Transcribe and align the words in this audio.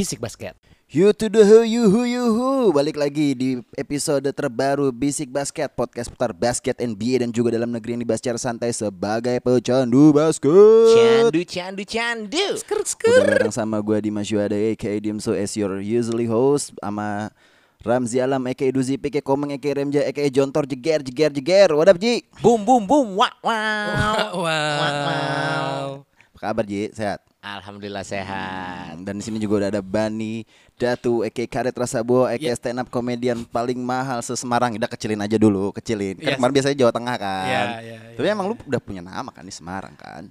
Bisik 0.00 0.16
Basket. 0.16 0.56
You 0.88 1.12
to 1.12 1.28
the 1.28 1.44
who 1.44 1.60
you 1.60 1.92
who 1.92 2.08
you 2.08 2.32
who 2.32 2.72
Balik 2.72 2.96
lagi 2.96 3.36
di 3.36 3.60
episode 3.76 4.24
terbaru 4.32 4.88
Bisik 4.88 5.28
Basket 5.28 5.68
Podcast 5.68 6.08
putar 6.08 6.32
basket 6.32 6.80
NBA 6.80 7.20
dan 7.20 7.28
juga 7.28 7.52
dalam 7.52 7.68
negeri 7.68 7.94
yang 7.94 8.02
dibahas 8.08 8.24
secara 8.24 8.40
santai 8.40 8.72
sebagai 8.72 9.36
pecandu 9.44 10.16
basket 10.16 10.96
Candu, 10.96 11.44
candu, 11.44 11.84
candu. 11.84 12.48
Skrr, 12.56 12.80
Udah 12.80 13.28
bareng 13.28 13.52
sama 13.52 13.76
gue 13.84 14.00
Dimas 14.00 14.32
Yuada 14.32 14.56
aka 14.56 14.88
Dimso 15.04 15.36
as 15.36 15.52
your 15.52 15.84
usually 15.84 16.24
host 16.24 16.72
Sama 16.80 17.28
Ramzi 17.84 18.24
Alam 18.24 18.48
aka 18.48 18.72
Duzi 18.72 18.96
aka 18.96 19.20
Komeng 19.20 19.52
aka 19.52 19.68
Remja 19.76 20.00
aka 20.00 20.32
Jontor 20.32 20.64
Jeger 20.64 21.04
Jeger 21.04 21.28
Jeger 21.28 21.76
What 21.76 21.92
up 21.92 22.00
Ji? 22.00 22.24
Boom, 22.40 22.64
boom, 22.64 22.88
boom. 22.88 23.20
Wow, 23.20 23.36
wow. 23.44 24.32
Wow. 24.48 25.86
Apa 26.08 26.38
kabar 26.40 26.64
Ji? 26.64 26.88
Sehat? 26.96 27.29
Alhamdulillah 27.40 28.04
sehat. 28.04 29.00
Dan 29.00 29.16
di 29.16 29.24
sini 29.24 29.40
juga 29.40 29.64
udah 29.64 29.70
ada 29.72 29.80
Bani 29.80 30.44
Datu 30.76 31.24
Eke 31.24 31.48
Karet 31.48 31.72
Rasabo 31.72 32.28
Eke 32.28 32.52
stand 32.52 32.84
up 32.84 32.92
komedian 32.92 33.48
paling 33.48 33.80
mahal 33.80 34.20
se-Semarang 34.20 34.76
Udah 34.76 34.88
kecilin 34.88 35.20
aja 35.20 35.40
dulu, 35.40 35.72
kecilin 35.72 36.20
Kan 36.20 36.24
Yes. 36.24 36.36
kemarin 36.36 36.52
biasanya 36.52 36.76
Jawa 36.76 36.92
Tengah 36.92 37.16
kan 37.16 37.44
Iya, 37.48 37.62
iya, 37.80 37.96
iya. 38.12 38.16
Tapi 38.16 38.26
emang 38.28 38.44
lu 38.44 38.54
udah 38.60 38.80
punya 38.80 39.00
nama 39.00 39.32
kan 39.32 39.40
di 39.40 39.52
Semarang 39.52 39.96
kan 39.96 40.28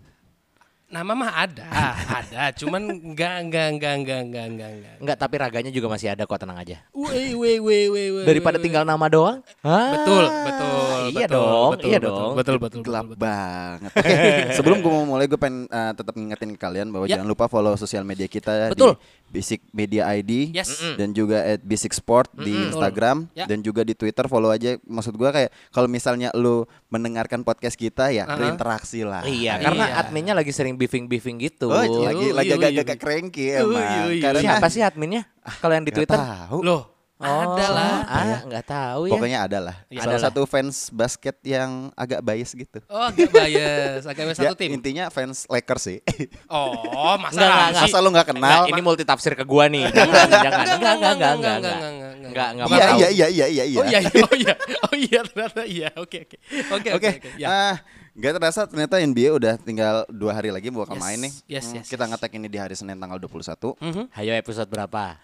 Nama 0.89 1.13
mah 1.13 1.31
ada, 1.37 1.69
ada. 2.17 2.49
Cuman 2.57 2.81
enggak, 2.89 3.45
enggak, 3.45 3.67
enggak, 3.77 3.93
enggak, 3.93 4.19
enggak, 4.25 4.45
enggak, 4.49 4.69
enggak. 4.73 4.95
Enggak, 4.97 5.17
tapi 5.21 5.35
raganya 5.37 5.69
juga 5.69 5.85
masih 5.85 6.09
ada 6.09 6.25
kok, 6.25 6.41
tenang 6.41 6.57
aja. 6.57 6.81
Woi, 6.97 7.37
woi, 7.37 7.61
woi, 7.61 7.81
woi, 7.93 8.05
woi. 8.09 8.25
Daripada 8.25 8.57
tinggal 8.57 8.81
nama 8.81 9.05
doang. 9.05 9.45
Ah, 9.61 9.93
Betul, 9.93 10.25
betul. 10.25 10.89
Iya 11.09 11.25
betul, 11.25 11.41
dong, 11.41 11.71
betul, 11.73 11.87
iya 11.89 11.97
betul, 11.97 12.09
dong. 12.13 12.33
Betul, 12.37 12.55
betul, 12.61 12.81
Gelap 12.85 13.01
betul, 13.01 13.13
betul. 13.17 13.25
banget 13.25 13.91
Oke, 13.97 14.17
sebelum 14.53 14.77
gue 14.77 14.91
mau 14.93 15.05
mulai 15.07 15.25
gue 15.25 15.39
pengen 15.41 15.65
uh, 15.65 15.91
tetap 15.97 16.13
ngingetin 16.13 16.49
ke 16.53 16.59
kalian 16.59 16.87
Bahwa 16.93 17.05
Ya. 17.09 17.17
jangan 17.17 17.27
lupa 17.27 17.49
follow 17.49 17.73
sosial 17.73 18.05
media 18.05 18.29
kita 18.29 18.69
Betul. 18.69 18.93
di 18.93 19.18
Basic 19.29 19.61
Media 19.69 20.09
ID 20.09 20.51
Yes. 20.51 20.81
Dan 20.93 21.13
juga 21.13 21.41
at 21.41 21.61
Basic 21.61 21.91
Sport 21.91 22.33
di 22.35 22.53
Instagram 22.67 23.29
Ya. 23.31 23.45
Dan 23.45 23.61
juga 23.61 23.81
di 23.81 23.93
Twitter 23.93 24.25
follow 24.25 24.49
aja 24.49 24.75
Maksud 24.81 25.13
gue 25.13 25.29
kayak 25.29 25.49
Kalau 25.69 25.85
misalnya 25.85 26.33
lu 26.33 26.65
mendengarkan 26.89 27.41
podcast 27.41 27.73
kita 27.73 28.09
ya 28.09 28.25
Aha. 28.25 28.33
berinteraksi 28.33 29.01
lah 29.01 29.21
Iya, 29.21 29.55
Iya. 29.55 29.63
karena 29.63 29.85
adminnya 29.95 30.33
lagi 30.33 30.49
sering 30.49 30.75
beefing-beefing 30.75 31.37
gitu. 31.39 31.69
Oh, 31.69 31.77
lagi 32.01 32.33
lagi 32.33 32.51
agak-agak 32.51 32.97
cranky 32.97 33.55
emang. 33.55 34.09
Karena 34.17 34.39
Siapa 34.41 34.67
sih 34.67 34.81
adminnya? 34.81 35.23
Kalau 35.61 35.73
yang 35.73 35.85
di 35.85 35.93
Twitter? 35.93 36.17
tahu. 36.17 36.61
Loh, 36.61 36.98
Oh, 37.19 37.27
ada 37.51 37.65
lah. 37.67 37.91
Ah, 38.07 38.39
nggak 38.47 38.63
tahu 38.63 39.01
ya. 39.05 39.11
Pokoknya 39.11 39.39
ada 39.43 39.59
lah. 39.59 39.75
Salah 39.85 40.03
Ada 40.07 40.31
satu 40.31 40.47
fans 40.47 40.87
basket 40.87 41.35
yang 41.43 41.91
agak 41.93 42.23
bias 42.23 42.55
gitu. 42.55 42.79
Oh, 42.87 43.03
agak 43.05 43.27
bias, 43.27 44.07
agak 44.07 44.23
bias 44.23 44.37
Ya, 44.39 44.47
satu 44.47 44.55
tim. 44.55 44.71
intinya 44.71 45.11
fans 45.11 45.43
Lakers 45.45 45.83
sih. 45.83 45.99
Oh, 46.47 47.19
masa 47.19 47.35
Enggak, 47.35 47.51
enggak? 47.75 47.83
Masa 47.83 47.97
lu 47.99 48.09
nggak 48.09 48.27
kenal? 48.31 48.61
Enggak, 48.63 48.71
ini 48.71 48.81
multi 48.81 49.03
tafsir 49.03 49.35
ke 49.35 49.43
gua 49.43 49.67
nih. 49.67 49.91
Jangan, 49.91 50.27
jangan. 50.31 50.63
Enggak, 50.63 50.93
enggak, 50.95 50.95
enggak, 50.95 51.13
enggak, 51.13 51.33
enggak, 51.35 51.55
enggak. 51.59 51.75
enggak, 51.75 52.13
Enggak, 52.29 52.47
enggak 52.55 52.67
Iya 52.69 53.09
iya 53.09 53.27
iya 53.27 53.45
iya 53.45 53.63
iya. 53.67 53.79
Oh 53.79 53.85
iya, 53.85 53.99
iya, 53.99 54.23
oh 54.23 54.35
iya, 54.35 54.53
oh 54.79 54.95
iya 54.95 55.19
ternyata 55.21 55.61
iya. 55.67 55.89
Oke, 55.95 56.17
oke, 56.23 56.37
oke, 56.71 56.89
Oke. 56.95 57.09
Ya. 57.35 57.47
Ah, 57.49 57.75
Gak 58.15 58.35
terasa 58.35 58.67
ternyata 58.67 58.99
NBA 58.99 59.31
udah 59.33 59.55
tinggal 59.55 60.03
dua 60.07 60.31
hari 60.31 60.51
lagi 60.51 60.67
bakal 60.67 60.95
Yes, 60.95 61.01
main 61.01 61.19
nih. 61.19 61.33
yes, 61.47 61.65
Hmm, 61.65 61.75
yes, 61.79 61.87
Kita 61.87 62.03
yes. 62.03 62.09
ngetek 62.11 62.31
ini 62.35 62.47
di 62.47 62.59
hari 62.59 62.75
Senin 62.75 62.95
tanggal 62.95 63.15
21. 63.15 63.79
Mhm. 63.79 64.11
Hayo 64.11 64.33
episode 64.35 64.67
berapa? 64.67 65.15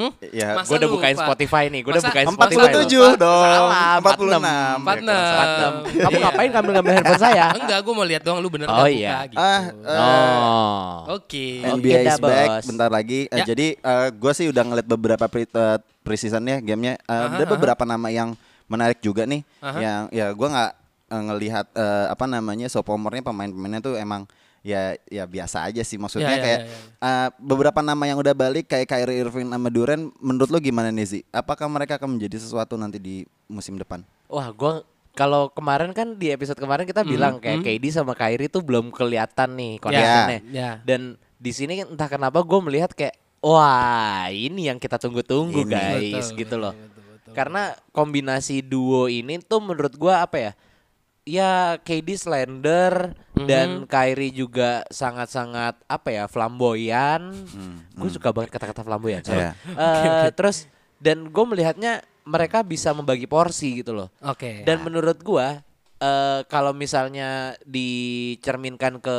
Hmm? 0.00 0.12
Ya, 0.24 0.56
Gue 0.56 0.72
udah 0.72 0.88
lupa? 0.88 0.96
bukain 0.96 1.12
Spotify 1.14 1.64
nih. 1.66 1.80
Gue 1.80 1.92
udah 1.92 2.00
Masa- 2.00 2.08
bukain 2.08 2.26
Spotify. 2.26 2.72
47 2.72 2.96
loh. 2.96 3.12
dong. 3.14 3.44
Salah, 3.44 3.92
46. 4.00 4.40
46. 4.80 5.72
Kamu 6.00 6.08
Iya. 6.10 6.20
ngapain 6.22 6.48
ngambil-ngambil 6.50 6.92
handphone 6.94 7.20
saya? 7.20 7.46
Enggak, 7.58 7.78
gue 7.78 7.92
mau 7.92 8.06
lihat 8.06 8.22
doang 8.22 8.38
lu 8.38 8.48
bener 8.48 8.66
Oh, 8.66 8.88
iya. 8.88 9.10
buka 9.12 9.24
gitu. 9.28 9.38
Ah, 9.38 9.62
eh, 9.68 10.00
Oh. 10.00 10.88
Oke. 11.14 11.46
NBA 11.60 11.98
dah, 12.02 12.16
is 12.16 12.18
back 12.18 12.48
bos. 12.50 12.64
bentar 12.64 12.88
lagi. 12.88 13.20
Eh, 13.26 13.36
Ya. 13.36 13.44
Jadi 13.46 13.66
gue 14.14 14.32
sih 14.32 14.46
udah 14.46 14.62
ngeliat 14.62 14.86
beberapa 14.86 15.24
pre 15.26 15.44
uh, 15.46 15.76
preseasonnya 16.00 16.58
gamenya. 16.58 16.96
Eh, 16.98 17.12
Aha, 17.12 17.36
ada 17.36 17.44
aha. 17.44 17.50
beberapa 17.50 17.82
nama 17.84 18.08
yang 18.08 18.32
menarik 18.66 18.98
juga 18.98 19.24
nih. 19.24 19.44
Aha. 19.58 19.78
Yang 19.78 20.00
ya 20.10 20.26
gue 20.30 20.48
nggak 20.48 20.70
eh, 21.10 21.22
ngelihat 21.26 21.66
eh, 21.72 22.06
apa 22.08 22.24
namanya 22.24 22.66
sophomore-nya 22.66 23.20
pemain-pemainnya 23.20 23.80
tuh 23.80 23.94
emang 23.94 24.24
ya 24.60 24.92
ya 25.08 25.24
biasa 25.24 25.64
aja 25.64 25.80
sih 25.80 25.96
maksudnya 25.96 26.28
Ya, 26.28 26.36
ya, 26.36 26.42
kayak 26.44 26.60
ya, 26.60 26.68
ya. 26.68 26.78
eh, 27.00 27.28
beberapa 27.40 27.80
nama 27.80 28.04
yang 28.04 28.20
udah 28.20 28.32
balik 28.32 28.68
kayak 28.68 28.86
Kyrie 28.86 29.24
Irving 29.24 29.48
sama 29.48 29.68
Durant 29.68 30.12
menurut 30.20 30.48
lo 30.48 30.58
gimana 30.58 30.92
nih 30.92 31.06
Zi? 31.06 31.20
Apakah 31.28 31.64
mereka 31.66 31.96
akan 31.96 32.20
menjadi 32.20 32.36
sesuatu 32.36 32.76
nanti 32.76 33.00
di 33.00 33.16
musim 33.46 33.74
depan? 33.74 34.04
Wah, 34.28 34.52
gua 34.52 34.84
kalau 35.10 35.50
kemarin 35.50 35.90
kan 35.90 36.14
di 36.14 36.30
episode 36.30 36.54
kemarin 36.56 36.84
kita 36.84 37.02
bilang 37.02 37.42
kayak 37.42 37.66
KD 37.66 37.84
sama 37.90 38.14
Kyrie 38.14 38.46
tuh 38.46 38.62
belum 38.62 38.92
kelihatan 38.92 39.58
nih. 39.58 39.74
Ya. 40.52 40.70
Dan 40.84 41.00
di 41.34 41.50
sini 41.50 41.82
entah 41.82 42.06
kenapa 42.06 42.38
gue 42.40 42.60
melihat 42.62 42.92
kayak 42.92 43.16
wah 43.40 44.28
ini 44.28 44.68
yang 44.68 44.76
kita 44.76 45.00
tunggu-tunggu 45.00 45.64
Ini. 45.64 45.72
guys 45.72 46.30
Betul, 46.30 46.38
gitu 46.38 46.54
betul, 46.54 46.62
loh. 46.62 46.74
betul, 46.76 47.02
betul. 47.10 47.32
Karena 47.32 47.62
kombinasi 47.90 48.60
duo 48.60 49.08
ini 49.08 49.40
tuh 49.40 49.58
menurut 49.58 49.96
gua 49.96 50.22
apa 50.22 50.36
ya? 50.38 50.52
Ya 51.22 51.76
KD 51.78 52.16
slender 52.16 53.12
Mhm. 53.36 53.46
dan 53.46 53.68
Kyrie 53.84 54.30
juga 54.30 54.82
sangat-sangat 54.88 55.78
apa 55.84 56.08
ya 56.10 56.24
flamboyan. 56.26 57.30
Gue 57.92 58.08
suka 58.08 58.30
banget 58.30 58.50
kata-kata 58.50 58.82
flamboyan. 58.82 59.22
sorry. 59.22 59.48
Iya. 59.48 59.52
Eh, 59.76 60.28
Terus 60.32 60.66
dan 60.96 61.28
gue 61.28 61.44
melihatnya 61.46 62.00
mereka 62.22 62.60
bisa 62.60 62.90
membagi 62.90 63.24
porsi 63.24 63.80
gitu 63.80 63.92
loh. 63.92 64.08
Oke. 64.20 64.62
Dan 64.62 64.80
menurut 64.80 65.20
gua 65.20 65.60
eh 65.96 66.40
kalau 66.46 66.72
misalnya 66.72 67.52
dicerminkan 67.62 68.98
ke 68.98 69.18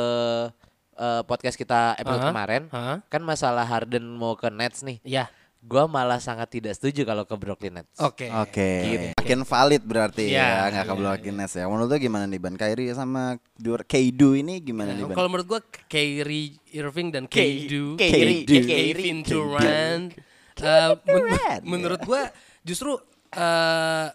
eh, 0.92 1.22
podcast 1.24 1.56
kita 1.56 1.96
episode 1.96 2.20
Aha, 2.20 2.30
kemarin, 2.30 2.62
aha. 2.68 2.94
kan 3.08 3.22
masalah 3.22 3.64
Harden 3.64 4.04
mau 4.04 4.34
ke 4.34 4.46
Nets 4.48 4.82
nih. 4.82 5.00
Ya. 5.02 5.26
Gua 5.62 5.86
malah 5.86 6.18
sangat 6.18 6.50
tidak 6.50 6.74
setuju 6.74 7.06
kalau 7.06 7.22
ke 7.22 7.32
Brooklyn 7.32 7.78
Nets. 7.78 7.94
Oke. 7.96 8.26
Oke, 8.26 8.70
Gitu. 8.82 9.06
makin 9.14 9.40
valid 9.42 9.78
berarti 9.80 10.26
Iya, 10.28 10.42
ya, 10.42 10.62
nggak 10.68 10.84
iya, 10.84 10.90
keblokin 10.90 11.34
Nets 11.34 11.54
ya. 11.54 11.64
Menurut 11.64 11.86
lo 11.86 11.96
gimana 11.96 12.26
nih 12.26 12.36
Ban? 12.36 12.54
Kyrie 12.54 12.90
sama 12.90 13.22
Dur 13.54 13.86
Keidu 13.86 14.34
ini 14.34 14.58
gimana 14.58 14.90
nih 14.90 15.06
Ban? 15.06 15.14
Kalau 15.14 15.30
menurut 15.30 15.46
gua 15.46 15.60
Kyrie 15.86 16.58
Irving 16.68 17.08
dan 17.08 17.24
K- 17.24 17.38
Keidu, 17.38 17.94
Kyrie, 17.94 18.42
Kevin 18.42 19.22
Durant, 19.22 20.10
eh, 20.58 20.90
men- 21.04 21.62
menurut 21.62 22.02
gua 22.02 22.26
justru 22.60 22.98
eh, 23.30 24.06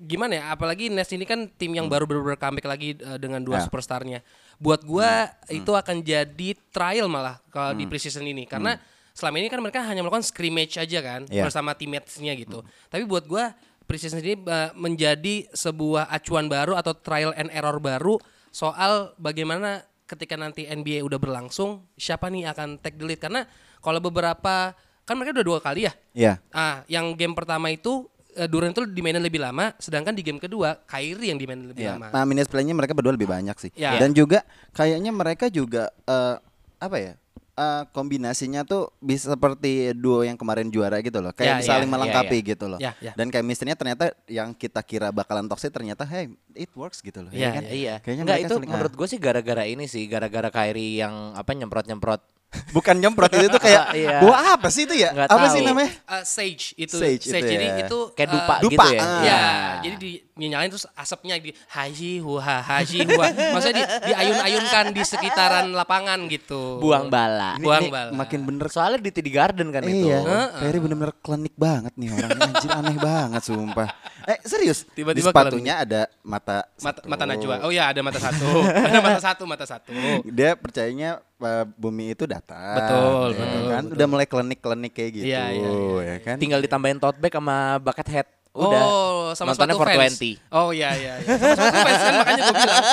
gimana 0.00 0.32
ya? 0.32 0.44
Apalagi 0.48 0.88
Nets 0.88 1.10
ini 1.10 1.26
kan 1.26 1.50
tim 1.50 1.70
yang 1.70 1.84
baru 1.84 2.06
benar-benar 2.06 2.38
comeback 2.38 2.66
lagi 2.66 2.94
eh, 2.94 3.18
dengan 3.18 3.42
dua 3.42 3.58
Ya. 3.58 3.66
superstarnya. 3.66 4.22
Buat 4.56 4.86
gua 4.86 5.26
itu 5.50 5.68
akan 5.68 6.00
jadi 6.00 6.54
trial 6.70 7.10
malah 7.10 7.42
kalau 7.50 7.74
di 7.74 7.84
preseason 7.84 8.22
ini. 8.22 8.46
Karena 8.46 8.78
selama 9.14 9.38
ini 9.38 9.46
kan 9.46 9.62
mereka 9.62 9.80
hanya 9.80 10.02
melakukan 10.02 10.26
scrimmage 10.26 10.74
aja 10.74 10.98
kan 10.98 11.24
Ya. 11.30 11.46
bersama 11.46 11.72
teammates-nya 11.72 12.34
gitu. 12.34 12.60
Tapi 12.86 13.06
buat 13.06 13.24
gua 13.24 13.54
preseason 13.86 14.18
ini 14.18 14.34
eh, 14.36 14.70
menjadi 14.74 15.46
sebuah 15.50 16.10
acuan 16.10 16.50
baru 16.50 16.74
atau 16.74 16.92
trial 16.92 17.30
and 17.32 17.48
error 17.48 17.78
baru 17.78 18.18
soal 18.50 19.14
bagaimana 19.16 19.80
ketika 20.04 20.34
nanti 20.34 20.64
NBA 20.64 21.00
udah 21.00 21.16
berlangsung 21.16 21.86
siapa 21.94 22.28
nih 22.28 22.44
akan 22.46 22.76
take 22.76 22.98
the 22.98 23.06
lead 23.06 23.16
karena 23.16 23.46
kalau 23.78 23.98
beberapa 23.98 24.74
kan 25.04 25.14
mereka 25.14 25.36
udah 25.36 25.46
dua 25.46 25.58
kali 25.60 25.84
ya. 25.84 25.92
Ya, 26.12 26.34
Ah, 26.50 26.80
yang 26.86 27.12
game 27.14 27.32
pertama 27.32 27.68
itu 27.68 28.08
eh, 28.34 28.48
Durant 28.48 28.72
itu 28.72 28.82
dimainin 28.84 29.20
lebih 29.20 29.38
lama, 29.38 29.70
sedangkan 29.78 30.10
di 30.10 30.24
game 30.24 30.40
kedua 30.40 30.74
Kyrie 30.84 31.30
yang 31.30 31.38
dimainin 31.38 31.70
lebih 31.70 31.86
ya. 31.86 31.94
lama. 31.94 32.10
Nah, 32.10 32.24
minutes 32.26 32.48
play-nya 32.48 32.74
mereka 32.74 32.90
berdua 32.90 33.14
lebih 33.14 33.28
banyak 33.28 33.54
sih. 33.60 33.70
Ya. 33.76 33.94
Dan 33.94 34.10
juga 34.10 34.42
kayaknya 34.72 35.14
mereka 35.14 35.46
juga 35.46 35.92
eh, 36.02 36.36
apa 36.80 36.96
ya? 36.98 37.12
Eh, 37.54 37.82
kombinasinya 37.88 38.62
tuh 38.62 38.90
bisa 38.98 39.30
seperti 39.30 39.90
duo 39.92 40.20
yang 40.20 40.34
kemarin 40.34 40.66
juara 40.66 40.98
gitu 40.98 41.18
loh, 41.18 41.30
kayak 41.30 41.62
Ya, 41.62 41.64
saling 41.64 41.86
ya, 41.86 41.92
melengkapi 41.92 42.36
ya, 42.36 42.46
gitu 42.46 42.64
loh. 42.66 42.78
Ya, 42.78 42.92
ya. 42.98 43.12
Dan 43.14 43.28
chemistry-nya 43.28 43.74
ternyata 43.74 44.10
yang 44.26 44.52
kita 44.52 44.80
kira 44.80 45.08
bakalan 45.08 45.46
toxic 45.46 45.70
ternyata 45.70 46.02
hey 46.02 46.28
it 46.52 46.70
works 46.72 46.98
gitu 46.98 47.20
loh. 47.20 47.30
Ya, 47.30 47.50
kan? 47.50 47.62
Ya, 47.62 47.70
iya. 47.70 47.94
Kayaknya 47.98 48.22
Enggak 48.24 48.40
itu 48.40 48.54
saling- 48.54 48.68
menurut 48.68 48.92
gue 48.92 49.06
sih 49.06 49.18
gara-gara 49.18 49.64
ini 49.64 49.84
sih, 49.84 50.04
gara-gara 50.04 50.48
Kyrie 50.48 50.98
yang 50.98 51.32
apa 51.32 51.50
nyemprot-nyemprot. 51.50 52.22
bukan 52.70 52.94
nyemprot 52.94 53.34
itu 53.34 53.50
tuh 53.50 53.58
kayak 53.58 53.90
Iya. 53.98 54.22
buah 54.22 54.54
apa 54.54 54.70
sih 54.70 54.86
itu 54.86 54.94
ya? 54.94 55.10
Nggak 55.10 55.26
apa 55.26 55.42
tahu. 55.42 55.54
sih 55.54 55.60
namanya? 55.62 55.90
Eh, 55.90 56.22
sage 56.22 56.66
itu 56.76 56.96
Sage 56.96 57.18
itu 57.18 57.34
jadi 57.34 57.66
ya. 57.66 57.76
itu 57.82 57.98
Kayak 58.14 58.28
eh, 58.30 58.34
dupa, 58.38 58.54
dupa, 58.62 58.84
gitu 58.86 58.94
ya. 58.94 59.02
ah. 59.02 59.22
Ya, 59.22 59.42
jadi 59.82 59.96
di 59.98 60.10
nyalain 60.34 60.66
terus 60.66 60.82
asapnya 60.92 61.38
di 61.38 61.54
haji 61.70 62.18
huha 62.18 62.58
haji 62.58 63.06
huha. 63.06 63.26
Maksudnya 63.54 63.74
di, 63.76 63.84
diayun-ayunkan 64.10 64.84
di 64.90 65.02
sekitaran 65.02 65.70
lapangan 65.70 66.26
gitu. 66.26 66.82
buang 66.82 67.06
bala. 67.06 67.54
Ini- 67.54 67.62
Buang 67.62 67.82
ini 67.82 67.90
bala. 67.90 68.10
Makin 68.10 68.40
bener 68.42 68.66
Soalnya 68.66 68.98
di 68.98 69.14
TD 69.14 69.28
Garden 69.30 69.70
kan 69.70 69.86
Eh, 69.86 69.94
itu. 69.94 70.10
Iya, 70.10 70.18
Heeh. 70.20 70.48
Kyrie 70.58 70.80
bener-bener 70.82 71.14
klinik 71.16 71.54
banget 71.54 71.92
nih 71.94 72.08
orangnya 72.10 72.50
anjir 72.50 72.70
aneh 72.72 72.96
banget 72.98 73.42
sumpah. 73.44 73.88
Eh 74.24 74.38
serius? 74.42 74.82
Tiba-tiba 74.90 75.14
di 75.14 75.22
sepatunya 75.22 75.74
ada 75.80 76.10
mata 76.20 76.66
mata, 76.82 76.98
satu. 76.98 77.06
mata 77.06 77.24
najwa. 77.24 77.54
Oh 77.62 77.70
ya, 77.70 77.94
ada 77.94 78.00
mata 78.02 78.18
satu. 78.18 78.48
ada 78.90 78.98
mata 78.98 79.20
satu, 79.22 79.42
mata 79.46 79.64
satu. 79.64 79.92
Dia 80.26 80.58
percayanya 80.58 81.22
uh, 81.38 81.62
bumi 81.70 82.10
itu 82.10 82.26
datar. 82.26 82.74
Betul, 82.74 83.28
ya 83.30 83.38
betul, 83.38 83.62
kan? 83.70 83.82
betul. 83.86 83.94
Udah 83.94 84.06
mulai 84.10 84.26
klinik-klinik 84.26 84.90
kayak 84.90 85.10
gitu, 85.14 85.24
Iya, 85.30 85.44
iya, 85.52 85.68
iya, 85.70 86.02
ya 86.02 86.16
kan? 86.20 86.36
Tinggal 86.42 86.58
ditambahin 86.58 86.98
tote 86.98 87.18
bag 87.18 87.30
sama 87.30 87.78
bucket 87.78 88.08
hat. 88.10 88.28
Udah. 88.54 88.80
Oh, 88.80 89.34
sama 89.34 89.50
Nontonnya 89.50 89.74
sepatu 89.74 89.98
fans. 89.98 90.14
420. 90.14 90.54
Oh 90.54 90.70
iya 90.70 90.94
iya. 90.94 91.12
iya. 91.18 91.26
Sama 91.26 91.58
sepatu 91.58 91.74
fans 91.82 91.98
kan 91.98 92.14
makanya 92.14 92.38
gue 92.40 92.54
bilang. 92.54 92.84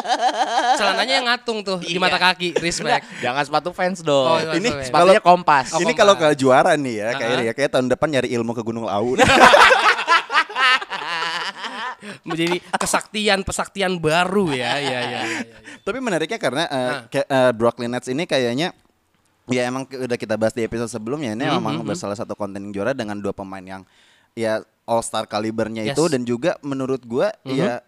Celananya 0.74 1.14
yang 1.14 1.28
ngatung 1.30 1.60
tuh 1.62 1.78
di 1.80 1.96
mata 1.96 2.18
Iya. 2.18 2.26
kaki, 2.28 2.50
respect. 2.58 3.04
Jangan 3.24 3.44
sepatu 3.46 3.70
fans 3.70 4.00
dong. 4.02 4.26
Oh, 4.28 4.38
iya, 4.38 4.58
Ini 4.58 4.70
sorry. 4.74 4.86
sepatunya 4.90 5.22
kompas. 5.22 5.68
Oh, 5.72 5.78
ini 5.78 5.86
kompas. 5.88 6.00
kalau 6.02 6.14
ke 6.16 6.28
juara 6.34 6.74
nih 6.74 6.96
ya, 6.98 7.10
kayaknya 7.14 7.38
Ah. 7.38 7.46
ya 7.46 7.54
kayak 7.54 7.70
tahun 7.72 7.88
depan 7.88 8.08
nyari 8.10 8.30
ilmu 8.34 8.52
ke 8.52 8.62
Gunung 8.62 8.86
Lau. 8.86 9.14
Menjadi 12.26 12.58
kesaktian 12.74 13.40
pesaktian 13.42 14.02
baru 14.02 14.50
ya. 14.50 14.78
Iya 14.78 15.00
iya. 15.00 15.00
iya, 15.04 15.22
iya. 15.46 15.56
Tapi 15.80 15.98
menariknya 16.00 16.38
karena 16.38 16.66
uh, 16.66 16.94
kayak, 17.08 17.28
uh, 17.28 17.52
Brooklyn 17.54 17.94
Nets 17.94 18.10
ini 18.10 18.26
kayaknya 18.26 18.74
ya 19.46 19.62
emang 19.66 19.86
ke- 19.86 19.98
udah 20.00 20.18
kita 20.18 20.34
bahas 20.34 20.54
di 20.54 20.64
episode 20.64 20.88
sebelumnya 20.88 21.34
ini 21.34 21.44
Hmm, 21.44 21.62
memang 21.62 21.94
salah 21.94 22.16
satu 22.16 22.34
konten 22.34 22.62
yang 22.62 22.74
juara 22.74 22.94
dengan 22.94 23.18
dua 23.18 23.30
pemain 23.30 23.62
yang 23.62 23.82
ya 24.34 24.62
all 24.92 25.00
star 25.00 25.24
kalibernya 25.24 25.88
Yes. 25.88 25.96
itu 25.96 26.04
dan 26.06 26.22
juga 26.22 26.60
menurut 26.60 27.00
gua 27.08 27.32
Mhm. 27.42 27.56
ya 27.56 27.80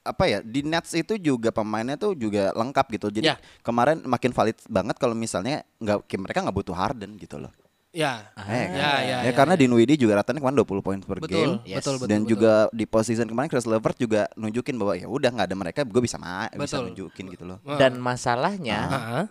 apa 0.00 0.24
ya 0.24 0.38
di 0.40 0.62
Nets 0.62 0.94
itu 0.94 1.18
juga 1.18 1.50
pemainnya 1.50 1.98
tuh 1.98 2.14
juga 2.14 2.54
lengkap 2.54 2.86
gitu. 2.94 3.06
Jadi 3.12 3.26
Ya. 3.26 3.36
kemarin 3.60 4.00
makin 4.06 4.30
valid 4.30 4.54
banget 4.64 4.96
kalau 4.96 5.12
misalnya 5.12 5.66
nggak 5.76 6.06
mereka 6.16 6.40
nggak 6.40 6.56
butuh 6.56 6.72
Harden 6.72 7.18
gitu 7.18 7.36
loh. 7.36 7.50
Ya. 7.90 8.28
Eh, 8.36 8.44
kan? 8.44 8.76
Ya, 8.76 8.92
ya, 8.92 8.92
Ya, 9.02 9.18
ya, 9.24 9.32
karena 9.32 9.56
ya. 9.56 9.60
Dinwiddie 9.64 9.96
juga 9.96 10.20
ratanya 10.20 10.38
kemarin 10.38 10.60
20 10.60 10.84
poin 10.84 11.00
per 11.00 11.16
Betul, 11.16 11.32
game. 11.32 11.52
Yes. 11.64 11.80
betul, 11.80 11.94
betul. 11.96 12.08
dan 12.12 12.20
betul. 12.22 12.30
juga 12.36 12.52
di 12.70 12.84
postseason 12.84 13.24
kemarin 13.26 13.48
Chris 13.48 13.64
Levert 13.64 13.96
juga 13.96 14.28
nunjukin 14.36 14.76
bahwa 14.76 14.94
ya 14.94 15.08
udah 15.08 15.30
nggak 15.32 15.46
ada 15.48 15.56
mereka 15.56 15.80
gue 15.82 16.02
bisa 16.04 16.20
ma 16.20 16.46
bisa 16.54 16.76
nunjukin 16.78 17.24
gitu 17.32 17.44
loh. 17.44 17.58
Dan 17.74 17.96
masalahnya 17.98 18.78
Heeh. 18.86 19.24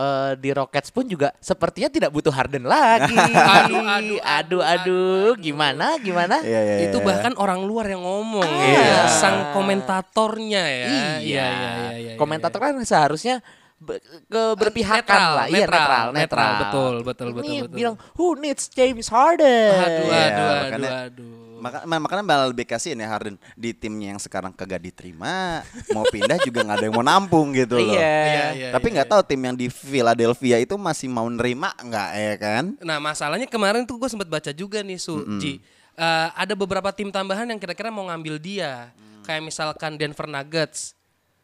Eh, 0.00 0.32
di 0.34 0.50
Rockets 0.50 0.88
pun 0.88 1.04
juga 1.04 1.28
sepertinya 1.38 1.86
tidak 1.86 2.10
butuh 2.10 2.32
Harden 2.32 2.64
lagi. 2.64 3.12
Aduh, 3.60 3.84
aduh, 3.84 4.18
aduh, 4.18 4.62
aduh, 4.64 5.30
gimana, 5.36 6.00
gimana? 6.00 6.40
Iya, 6.40 6.60
iya, 6.64 6.76
itu 6.88 6.96
iya. 6.96 7.04
bahkan 7.04 7.36
orang 7.36 7.60
luar 7.62 7.84
yang 7.86 8.00
ngomong 8.00 8.48
Ah. 8.48 8.64
ya, 8.66 8.98
sang 9.12 9.52
komentatornya 9.52 10.62
ya. 10.64 10.86
Iya. 10.86 11.08
iya, 11.20 11.46
iya, 11.46 11.72
iya, 11.94 12.12
Komentator 12.16 12.56
kan 12.58 12.74
seharusnya 12.80 13.44
be- 13.76 14.00
ke 14.26 14.42
berpihakan 14.56 15.04
Netral, 15.20 15.32
lah, 15.34 15.46
iya 15.46 15.56
netral, 15.58 15.80
netral, 15.80 16.06
netral, 16.10 16.12
netral. 16.14 16.60
betul, 16.60 16.94
betul, 17.02 17.26
Ini 17.26 17.34
betul, 17.34 17.56
betul. 17.60 17.76
bilang 17.76 17.94
who 18.14 18.26
needs 18.36 18.64
James 18.68 19.08
Harden? 19.08 19.72
Aduh, 19.72 19.84
aduh, 19.84 20.10
aduh, 20.10 20.48
makanya- 20.62 20.92
aduh. 21.08 21.49
Maka, 21.60 21.78
ma- 21.84 22.00
makanya 22.00 22.24
malah 22.24 22.48
lebih 22.48 22.64
kasihin 22.64 22.96
ya 22.96 23.06
Harden 23.06 23.36
di 23.54 23.70
timnya 23.70 24.10
yang 24.10 24.20
sekarang 24.20 24.50
kagak 24.50 24.80
diterima, 24.80 25.60
mau 25.92 26.02
pindah 26.04 26.40
juga 26.46 26.64
nggak 26.64 26.76
ada 26.80 26.86
yang 26.88 26.96
mau 26.96 27.04
nampung 27.04 27.52
gitu 27.52 27.76
loh. 27.76 27.92
Iya. 27.92 28.00
Iya, 28.00 28.44
iya, 28.56 28.68
Tapi 28.72 28.86
iya, 28.88 28.94
nggak 28.98 29.08
tahu 29.08 29.22
tim 29.22 29.40
yang 29.40 29.54
di 29.54 29.68
Philadelphia 29.68 30.56
itu 30.58 30.74
masih 30.74 31.06
mau 31.06 31.28
nerima 31.28 31.70
nggak 31.76 32.08
ya 32.10 32.34
kan? 32.36 32.64
Nah 32.80 32.98
masalahnya 32.98 33.44
kemarin 33.44 33.84
tuh 33.84 34.00
gue 34.00 34.08
sempat 34.08 34.26
baca 34.26 34.50
juga 34.50 34.80
nih 34.80 34.96
Su, 34.96 35.20
Ji. 35.38 35.60
Eh, 35.94 36.28
ada 36.32 36.56
beberapa 36.56 36.88
tim 36.90 37.12
tambahan 37.12 37.44
yang 37.44 37.60
kira-kira 37.60 37.92
mau 37.92 38.08
ngambil 38.08 38.40
dia. 38.40 38.88
Kayak 39.20 39.44
misalkan 39.44 40.00
Denver 40.00 40.24
Nuggets. 40.24 40.96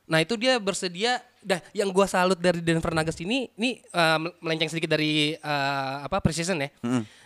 Nah 0.08 0.24
itu 0.24 0.34
dia 0.34 0.56
bersedia. 0.56 1.20
Dah 1.44 1.62
yang 1.70 1.94
gue 1.94 2.06
salut 2.08 2.34
dari 2.34 2.58
Denver 2.58 2.90
Nuggets 2.90 3.20
ini, 3.20 3.46
ini 3.54 3.78
eh, 3.78 4.18
melenceng 4.40 4.72
sedikit 4.72 4.90
dari 4.90 5.36
eh, 5.36 5.96
apa 6.02 6.18
preseason 6.18 6.58
ya. 6.58 6.70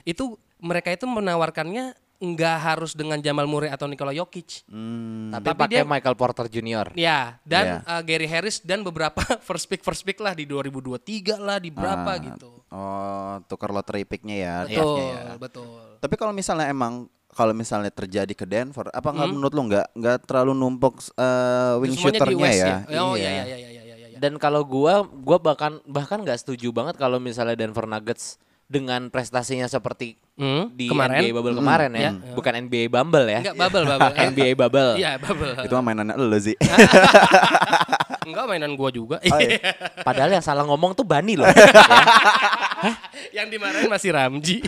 Itu 0.02 0.34
mereka 0.58 0.90
itu 0.90 1.06
menawarkannya 1.06 1.96
nggak 2.20 2.56
harus 2.60 2.92
dengan 2.92 3.16
Jamal 3.18 3.44
Murray 3.44 3.66
atau 3.66 3.84
Nikola 3.84 4.12
Jokic. 4.12 4.68
Hmm, 4.68 5.32
Tapi, 5.32 5.46
Tapi 5.46 5.58
pakai 5.58 5.80
dia- 5.80 5.88
Michael 5.88 6.14
Porter 6.14 6.46
Jr. 6.46 6.92
Ya, 6.92 7.40
dan 7.42 7.80
Iya. 7.80 7.96
eh, 7.96 8.02
Gary 8.04 8.28
Harris 8.28 8.60
dan 8.60 8.80
beberapa 8.80 9.16
first 9.42 9.64
pick 9.64 9.80
first 9.80 10.04
pick 10.04 10.16
lah 10.16 10.32
di 10.32 10.44
2023 10.44 11.00
lah 11.34 11.56
di 11.56 11.68
berapa 11.68 12.10
ah, 12.10 12.20
gitu. 12.20 12.50
Oh, 12.68 13.40
tukar 13.46 13.72
lottery 13.72 14.04
picknya 14.04 14.36
ya. 14.36 14.56
Betul, 14.62 15.00
ya. 15.00 15.34
betul. 15.34 15.80
Tapi 15.96 16.14
kalau 16.14 16.30
misalnya 16.30 16.68
emang 16.68 17.08
kalau 17.30 17.50
misalnya 17.50 17.88
terjadi 17.88 18.30
ke 18.30 18.44
Denver, 18.44 18.86
apa 18.86 19.08
nggak 19.08 19.24
Hmm. 19.24 19.34
menurut 19.34 19.52
lu 19.52 19.62
nggak 19.64 19.86
nggak 19.94 20.16
terlalu 20.24 20.52
numpuk 20.52 20.98
uh, 21.14 21.78
wing 21.78 21.94
shooternya 21.94 22.36
West 22.36 22.60
ya? 22.60 22.76
Oh 23.00 23.14
Iya. 23.14 23.22
iya 23.22 23.32
iya 23.32 23.56
iya 23.56 23.56
iya 23.56 23.82
iya. 23.86 24.06
iya. 24.08 24.18
Dan 24.18 24.36
kalau 24.36 24.60
gua, 24.62 25.00
gua 25.06 25.38
bahkan 25.38 25.80
bahkan 25.84 26.20
nggak 26.20 26.36
setuju 26.36 26.68
banget 26.68 26.94
kalau 26.94 27.16
misalnya 27.16 27.56
Denver 27.56 27.86
Nuggets 27.86 28.36
dengan 28.70 29.10
prestasinya 29.10 29.66
seperti 29.66 30.14
Hmm, 30.40 30.72
di 30.72 30.88
kemarin 30.88 31.20
NBA 31.20 31.34
bubble 31.34 31.52
kemarin 31.52 31.90
ya, 31.92 32.00
Ya. 32.00 32.12
bukan 32.32 32.52
NBA 32.64 32.88
Bumble 32.88 33.26
ya. 33.28 33.40
Enggak 33.42 33.56
bubble 33.60 33.84
bubble. 33.84 34.14
NBA 34.30 34.50
bubble. 34.54 34.90
Iya 34.96 35.10
bubble. 35.18 35.52
Itu 35.60 35.74
mah 35.74 35.84
mainannya 35.84 36.14
lu 36.16 36.38
sih. 36.38 36.56
Enggak 38.24 38.44
mainan 38.46 38.72
gua 38.72 38.88
juga. 38.88 39.18
Oh, 39.20 39.36
iya. 39.36 39.58
Padahal 40.06 40.30
yang 40.30 40.40
salah 40.40 40.62
ngomong 40.62 40.94
tuh 40.94 41.02
Bani 41.02 41.34
loh. 41.34 41.44
Yang 43.30 43.46
dimarahin 43.50 43.90
masih 43.90 44.10
Ramji. 44.10 44.62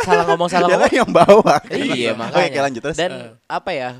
salah 0.00 0.24
ngomong 0.24 0.48
salah 0.48 0.64
Dia 0.66 0.76
ngomong. 0.78 0.92
yang 0.94 1.10
bawa. 1.10 1.54
Iya 1.68 2.10
makanya. 2.14 2.48
oke, 2.48 2.58
lanjut 2.62 2.82
terus. 2.82 2.96
Dan 2.96 3.12
apa 3.44 3.70
ya? 3.72 3.90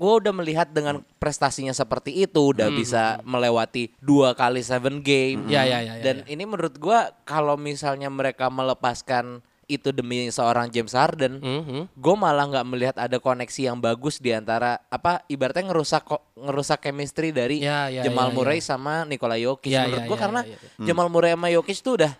Gue 0.00 0.12
udah 0.16 0.32
melihat 0.32 0.72
dengan 0.72 1.04
prestasinya 1.20 1.70
seperti 1.70 2.24
itu 2.24 2.40
udah 2.40 2.72
bisa 2.72 3.20
melewati 3.20 3.92
dua 4.00 4.32
kali 4.32 4.64
seven 4.64 5.04
game. 5.04 5.44
Ya, 5.44 5.60
ya, 5.62 5.84
ya, 5.84 6.00
ya, 6.00 6.02
Dan 6.02 6.16
ini 6.24 6.48
menurut 6.48 6.80
gua 6.80 7.12
kalau 7.22 7.60
misalnya 7.60 8.08
mereka 8.08 8.48
melepaskan 8.48 9.44
itu 9.66 9.92
demi 9.92 10.26
seorang 10.26 10.66
James 10.66 10.90
Harden, 10.90 11.38
Mhm. 11.38 11.94
gue 11.94 12.14
malah 12.16 12.42
nggak 12.42 12.66
melihat 12.66 12.96
ada 12.98 13.20
koneksi 13.20 13.70
yang 13.70 13.78
bagus 13.78 14.18
di 14.18 14.34
antara 14.34 14.82
apa 14.88 15.22
ibaratnya 15.28 15.70
ngerusak 15.70 16.10
ngerusak 16.34 16.80
chemistry 16.80 17.30
dari 17.30 17.62
Ya, 17.62 17.86
ya, 17.86 18.02
Jamal 18.02 18.32
ya, 18.32 18.34
Murray 18.34 18.58
ya. 18.58 18.66
sama 18.66 19.06
Nikola 19.06 19.38
Jokic. 19.38 19.70
Ya, 19.70 19.86
Menurut 19.86 20.02
ya, 20.02 20.08
gue 20.08 20.16
ya, 20.16 20.22
karena 20.26 20.40
ya, 20.42 20.56
ya. 20.58 20.86
Jamal 20.90 21.06
Murray 21.06 21.30
sama 21.30 21.48
Jokic 21.52 21.78
tuh 21.84 21.94
udah 22.02 22.12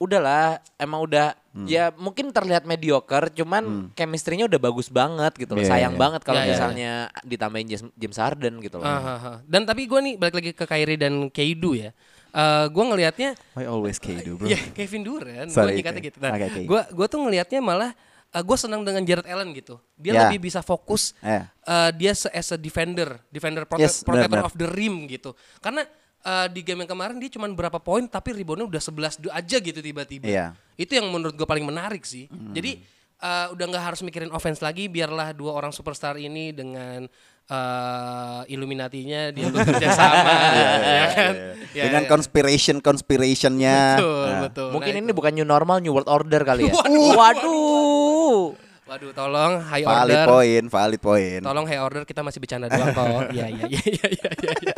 udahlah 0.00 0.56
emang 0.74 1.04
udah 1.04 1.36
ya 1.68 1.92
mungkin 1.92 2.32
terlihat 2.32 2.64
mediocre 2.64 3.28
cuman 3.30 3.92
chemistry-nya 3.92 4.48
udah 4.48 4.56
bagus 4.58 4.88
banget 4.88 5.36
gitu 5.36 5.52
loh. 5.52 5.60
Iya, 5.60 5.70
Sayang 5.70 5.94
iya. 5.94 6.00
banget 6.00 6.20
kalau 6.24 6.40
Ya, 6.40 6.42
ya, 6.42 6.50
misalnya 6.50 6.90
ditambahin 7.22 7.66
James, 7.68 7.84
James 7.92 8.16
Harden 8.16 8.54
gitu 8.58 8.80
loh. 8.80 8.88
Ah, 8.88 8.96
ah, 8.96 9.20
ah. 9.20 9.36
Dan 9.44 9.68
tapi 9.68 9.84
gua 9.84 10.00
nih 10.00 10.16
balik 10.16 10.34
lagi 10.34 10.50
ke 10.50 10.64
Kyrie 10.64 10.96
dan 10.96 11.28
Keidu 11.28 11.76
ya. 11.76 11.92
Eh 12.30 12.64
gua 12.72 12.84
ngelihatnya 12.88 13.36
I 13.54 13.68
always 13.68 14.00
KD, 14.00 14.24
bro. 14.32 14.48
ya 14.48 14.56
Kevin 14.72 15.04
Durant, 15.04 15.52
Sorry, 15.52 15.68
gua 15.68 15.76
nyikatnya 15.76 16.00
oke. 16.00 16.08
gitu. 16.08 16.18
Nah, 16.18 16.30
oke. 16.32 16.60
gua 16.64 16.80
gua 16.88 17.06
tuh 17.06 17.20
ngelihatnya 17.20 17.60
malah 17.60 17.90
eh, 18.30 18.40
gua 18.40 18.56
senang 18.56 18.80
dengan 18.80 19.04
Jared 19.04 19.26
Allen 19.26 19.52
gitu. 19.52 19.76
Dia 19.94 20.12
Ya. 20.12 20.20
lebih 20.24 20.48
bisa 20.48 20.62
fokus 20.62 21.12
Eh. 21.20 21.44
eh, 21.44 21.90
dia 21.92 22.14
se 22.14 22.30
as 22.30 22.48
a 22.48 22.56
defender, 22.56 23.20
defender 23.28 23.68
prote- 23.68 23.84
Yes, 23.84 24.00
protector 24.00 24.32
benar, 24.32 24.46
benar. 24.46 24.48
of 24.48 24.56
the 24.56 24.64
rim 24.64 25.04
gitu. 25.04 25.34
Karena 25.58 25.84
eh, 26.20 26.46
di 26.48 26.60
game 26.60 26.82
yang 26.82 26.90
kemarin 26.90 27.16
dia 27.16 27.30
cuma 27.30 27.46
berapa 27.46 27.76
poin 27.76 28.04
tapi 28.04 28.32
reboundnya 28.32 28.66
udah 28.66 28.82
11 28.82 28.92
du- 29.18 29.30
aja 29.30 29.56
gitu 29.56 29.78
tiba-tiba. 29.78 30.24
Iya. 30.24 30.46
Itu 30.74 30.92
yang 30.92 31.08
menurut 31.08 31.32
gue 31.32 31.44
paling 31.44 31.62
menarik 31.62 32.02
sih. 32.02 32.24
Jadi 32.50 32.80
eh, 33.16 33.46
udah 33.48 33.64
nggak 33.66 33.84
harus 33.84 34.00
mikirin 34.00 34.30
offense 34.30 34.58
lagi, 34.58 34.86
biarlah 34.86 35.30
dua 35.30 35.52
orang 35.52 35.70
superstar 35.70 36.16
ini 36.16 36.50
dengan 36.50 37.04
eh, 37.46 38.40
Illuminatinya 38.48 39.28
dia 39.28 39.46
bekerja 39.52 39.88
sama, 39.90 40.32
ya 40.80 41.04
kan? 41.10 41.34
Ya, 41.70 41.82
Dengan 41.86 42.02
ya. 42.04 42.08
conspiration 42.08 42.76
conspirationnya. 42.78 43.78
Betul, 43.96 44.24
Nah, 44.26 44.40
betul. 44.42 44.68
Mungkin 44.70 44.92
Nah, 44.92 45.00
ini 45.00 45.12
bukan 45.12 45.32
new 45.32 45.44
normal, 45.44 45.78
new 45.78 45.90
world 45.90 46.06
order 46.06 46.40
kali 46.42 46.66
ya. 46.66 46.74
Waduh, 46.78 47.12
Waduh. 47.12 48.40
Waduh, 48.86 49.10
tolong 49.12 49.62
high 49.62 49.86
Valid 49.86 49.94
order. 50.10 50.26
point, 50.26 50.66
valid 50.66 50.98
point. 51.00 51.42
Tolong 51.42 51.62
high 51.62 51.78
order 51.78 52.02
kita 52.02 52.20
masih 52.20 52.38
bercanda 52.38 52.66
doang 52.66 52.90
kok. 52.90 53.30
Iya 53.36 53.46
iya 53.46 53.64
iya 53.68 53.82
iya 53.84 54.06
iya 54.08 54.30
iya. 54.34 54.54
iya. 54.66 54.74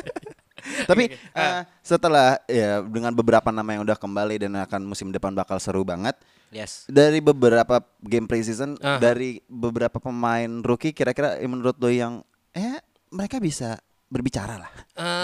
Tapi 0.91 1.05
eh, 1.15 1.61
setelah 1.81 2.39
ya 2.47 2.83
dengan 2.83 3.13
beberapa 3.13 3.49
nama 3.49 3.67
yang 3.73 3.83
udah 3.83 3.97
kembali 3.97 4.37
dan 4.41 4.53
akan 4.59 4.83
musim 4.85 5.11
depan 5.11 5.33
bakal 5.33 5.57
seru 5.59 5.83
banget. 5.83 6.15
Yes. 6.53 6.85
Dari 6.85 7.25
beberapa 7.25 7.81
game 8.05 8.29
preseason, 8.29 8.77
Aha. 8.79 9.01
dari 9.01 9.41
beberapa 9.49 9.97
pemain 9.97 10.61
rookie, 10.61 10.93
kira-kira 10.93 11.41
menurut 11.43 11.81
lo 11.81 11.89
yang 11.89 12.21
eh 12.53 12.77
mereka 13.09 13.41
bisa 13.41 13.81
berbicara 14.09 14.61
lah 14.61 14.73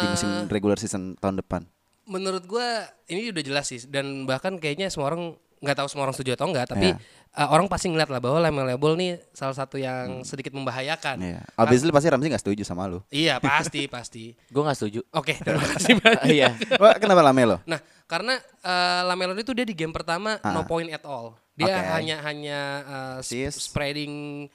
di 0.00 0.06
musim 0.08 0.28
Eh. 0.28 0.48
regular 0.48 0.80
season 0.80 1.12
tahun 1.20 1.44
depan. 1.44 1.68
Menurut 2.08 2.48
gua 2.48 2.88
ini 3.04 3.28
udah 3.28 3.44
jelas 3.44 3.68
sih 3.68 3.84
dan 3.84 4.24
bahkan 4.24 4.56
kayaknya 4.56 4.88
semua 4.88 5.12
orang 5.12 5.36
nggak 5.58 5.76
tahu 5.76 5.88
semua 5.90 6.06
orang 6.06 6.14
setuju 6.14 6.34
atau 6.34 6.46
enggak 6.46 6.70
tapi 6.70 6.94
Iya. 6.94 6.98
uh, 7.34 7.48
orang 7.50 7.66
pasti 7.66 7.90
ngeliat 7.90 8.06
lah 8.06 8.18
bahwa 8.18 8.38
Lamelo 8.38 8.70
Ball 8.78 8.94
nih 8.94 9.18
salah 9.30 9.52
satu 9.52 9.74
yang 9.74 10.22
sedikit 10.22 10.54
membahayakan. 10.54 11.18
Iya. 11.18 11.40
Obviously 11.54 11.90
pasti 11.90 12.08
Ramzi 12.08 12.26
nggak 12.30 12.42
setuju 12.42 12.62
sama 12.62 12.86
lu. 12.86 13.02
Iya 13.10 13.38
pasti 13.44 13.86
pasti. 13.86 14.24
Gue 14.48 14.62
nggak 14.62 14.78
setuju. 14.78 15.00
Oke 15.12 15.34
terima 15.38 15.66
kasih 15.66 15.98
banyak. 15.98 16.24
Iya. 16.38 16.48
Wah, 16.78 16.94
kenapa 16.96 17.20
Lamelo? 17.20 17.58
Nah 17.66 17.78
karena 18.06 18.38
uh, 18.64 19.02
Lamelo 19.04 19.34
itu 19.34 19.52
dia 19.52 19.66
di 19.66 19.74
game 19.74 19.92
pertama 19.92 20.38
no 20.40 20.62
point 20.64 20.88
at 20.88 21.02
all. 21.02 21.34
Dia. 21.58 21.66
Oke. 21.68 21.90
hanya 21.98 22.16
hanya 22.22 22.58
uh, 22.86 23.16
sp- 23.18 23.34
Assist. 23.50 23.66
spreading 23.68 24.46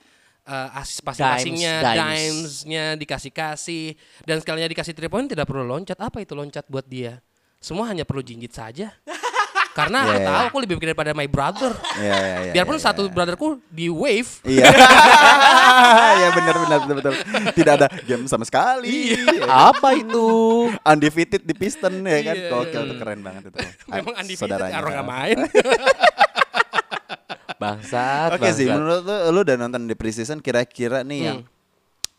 uh, 0.48 0.80
asis 0.80 1.04
passing-passingnya, 1.04 1.84
dimes. 1.84 2.00
dimes-nya 2.00 2.86
dikasih-kasih 2.96 3.96
dan 4.24 4.40
sekalinya 4.40 4.68
dikasih 4.68 4.96
three 4.96 5.12
point 5.12 5.28
tidak 5.28 5.46
perlu 5.46 5.68
loncat. 5.68 6.00
Apa 6.00 6.24
itu 6.24 6.32
loncat 6.32 6.64
buat 6.68 6.88
dia? 6.88 7.20
Semua 7.60 7.88
hanya 7.88 8.04
perlu 8.04 8.20
jinjit 8.20 8.52
saja. 8.52 8.92
Karena 9.74 10.06
aku 10.06 10.14
Iya, 10.14 10.26
tahu 10.30 10.38
iya. 10.38 10.50
aku 10.54 10.58
lebih 10.62 10.76
pikir 10.78 10.94
pada 10.94 11.18
my 11.18 11.26
brother. 11.26 11.74
Iya, 11.98 12.14
iya, 12.14 12.38
iya. 12.46 12.54
Biarpun 12.54 12.78
iya, 12.78 12.84
satu 12.86 13.02
iya. 13.06 13.12
brotherku 13.12 13.58
di 13.74 13.90
wave. 13.90 14.32
Iya. 14.46 14.70
ya 16.22 16.28
benar 16.30 16.56
benar 16.62 16.78
betul 16.86 16.96
betul. 17.02 17.14
Tidak 17.58 17.74
ada 17.82 17.88
game 18.06 18.30
sama 18.30 18.46
sekali. 18.46 19.18
Apa 19.44 19.98
itu? 19.98 20.30
Undefeated 20.78 21.42
di 21.42 21.54
Piston 21.58 22.06
ya 22.06 22.22
kan. 22.22 22.36
Gokil 22.54 22.82
tuh 22.86 22.98
keren 23.02 23.20
banget 23.26 23.50
itu. 23.50 23.58
Memang 23.90 24.14
undefeated 24.14 24.46
saudaranya. 24.46 24.78
orang 24.78 24.94
nggak 24.94 25.10
main. 25.18 25.38
Bangsat. 27.58 28.30
Oke 28.38 28.50
sih, 28.54 28.70
bangsat. 28.70 28.78
menurut 28.78 29.02
lu 29.06 29.16
lu 29.34 29.40
udah 29.42 29.56
nonton 29.58 29.82
di 29.90 29.96
preseason 29.98 30.38
kira-kira 30.38 31.02
nih 31.02 31.20
yang 31.32 31.40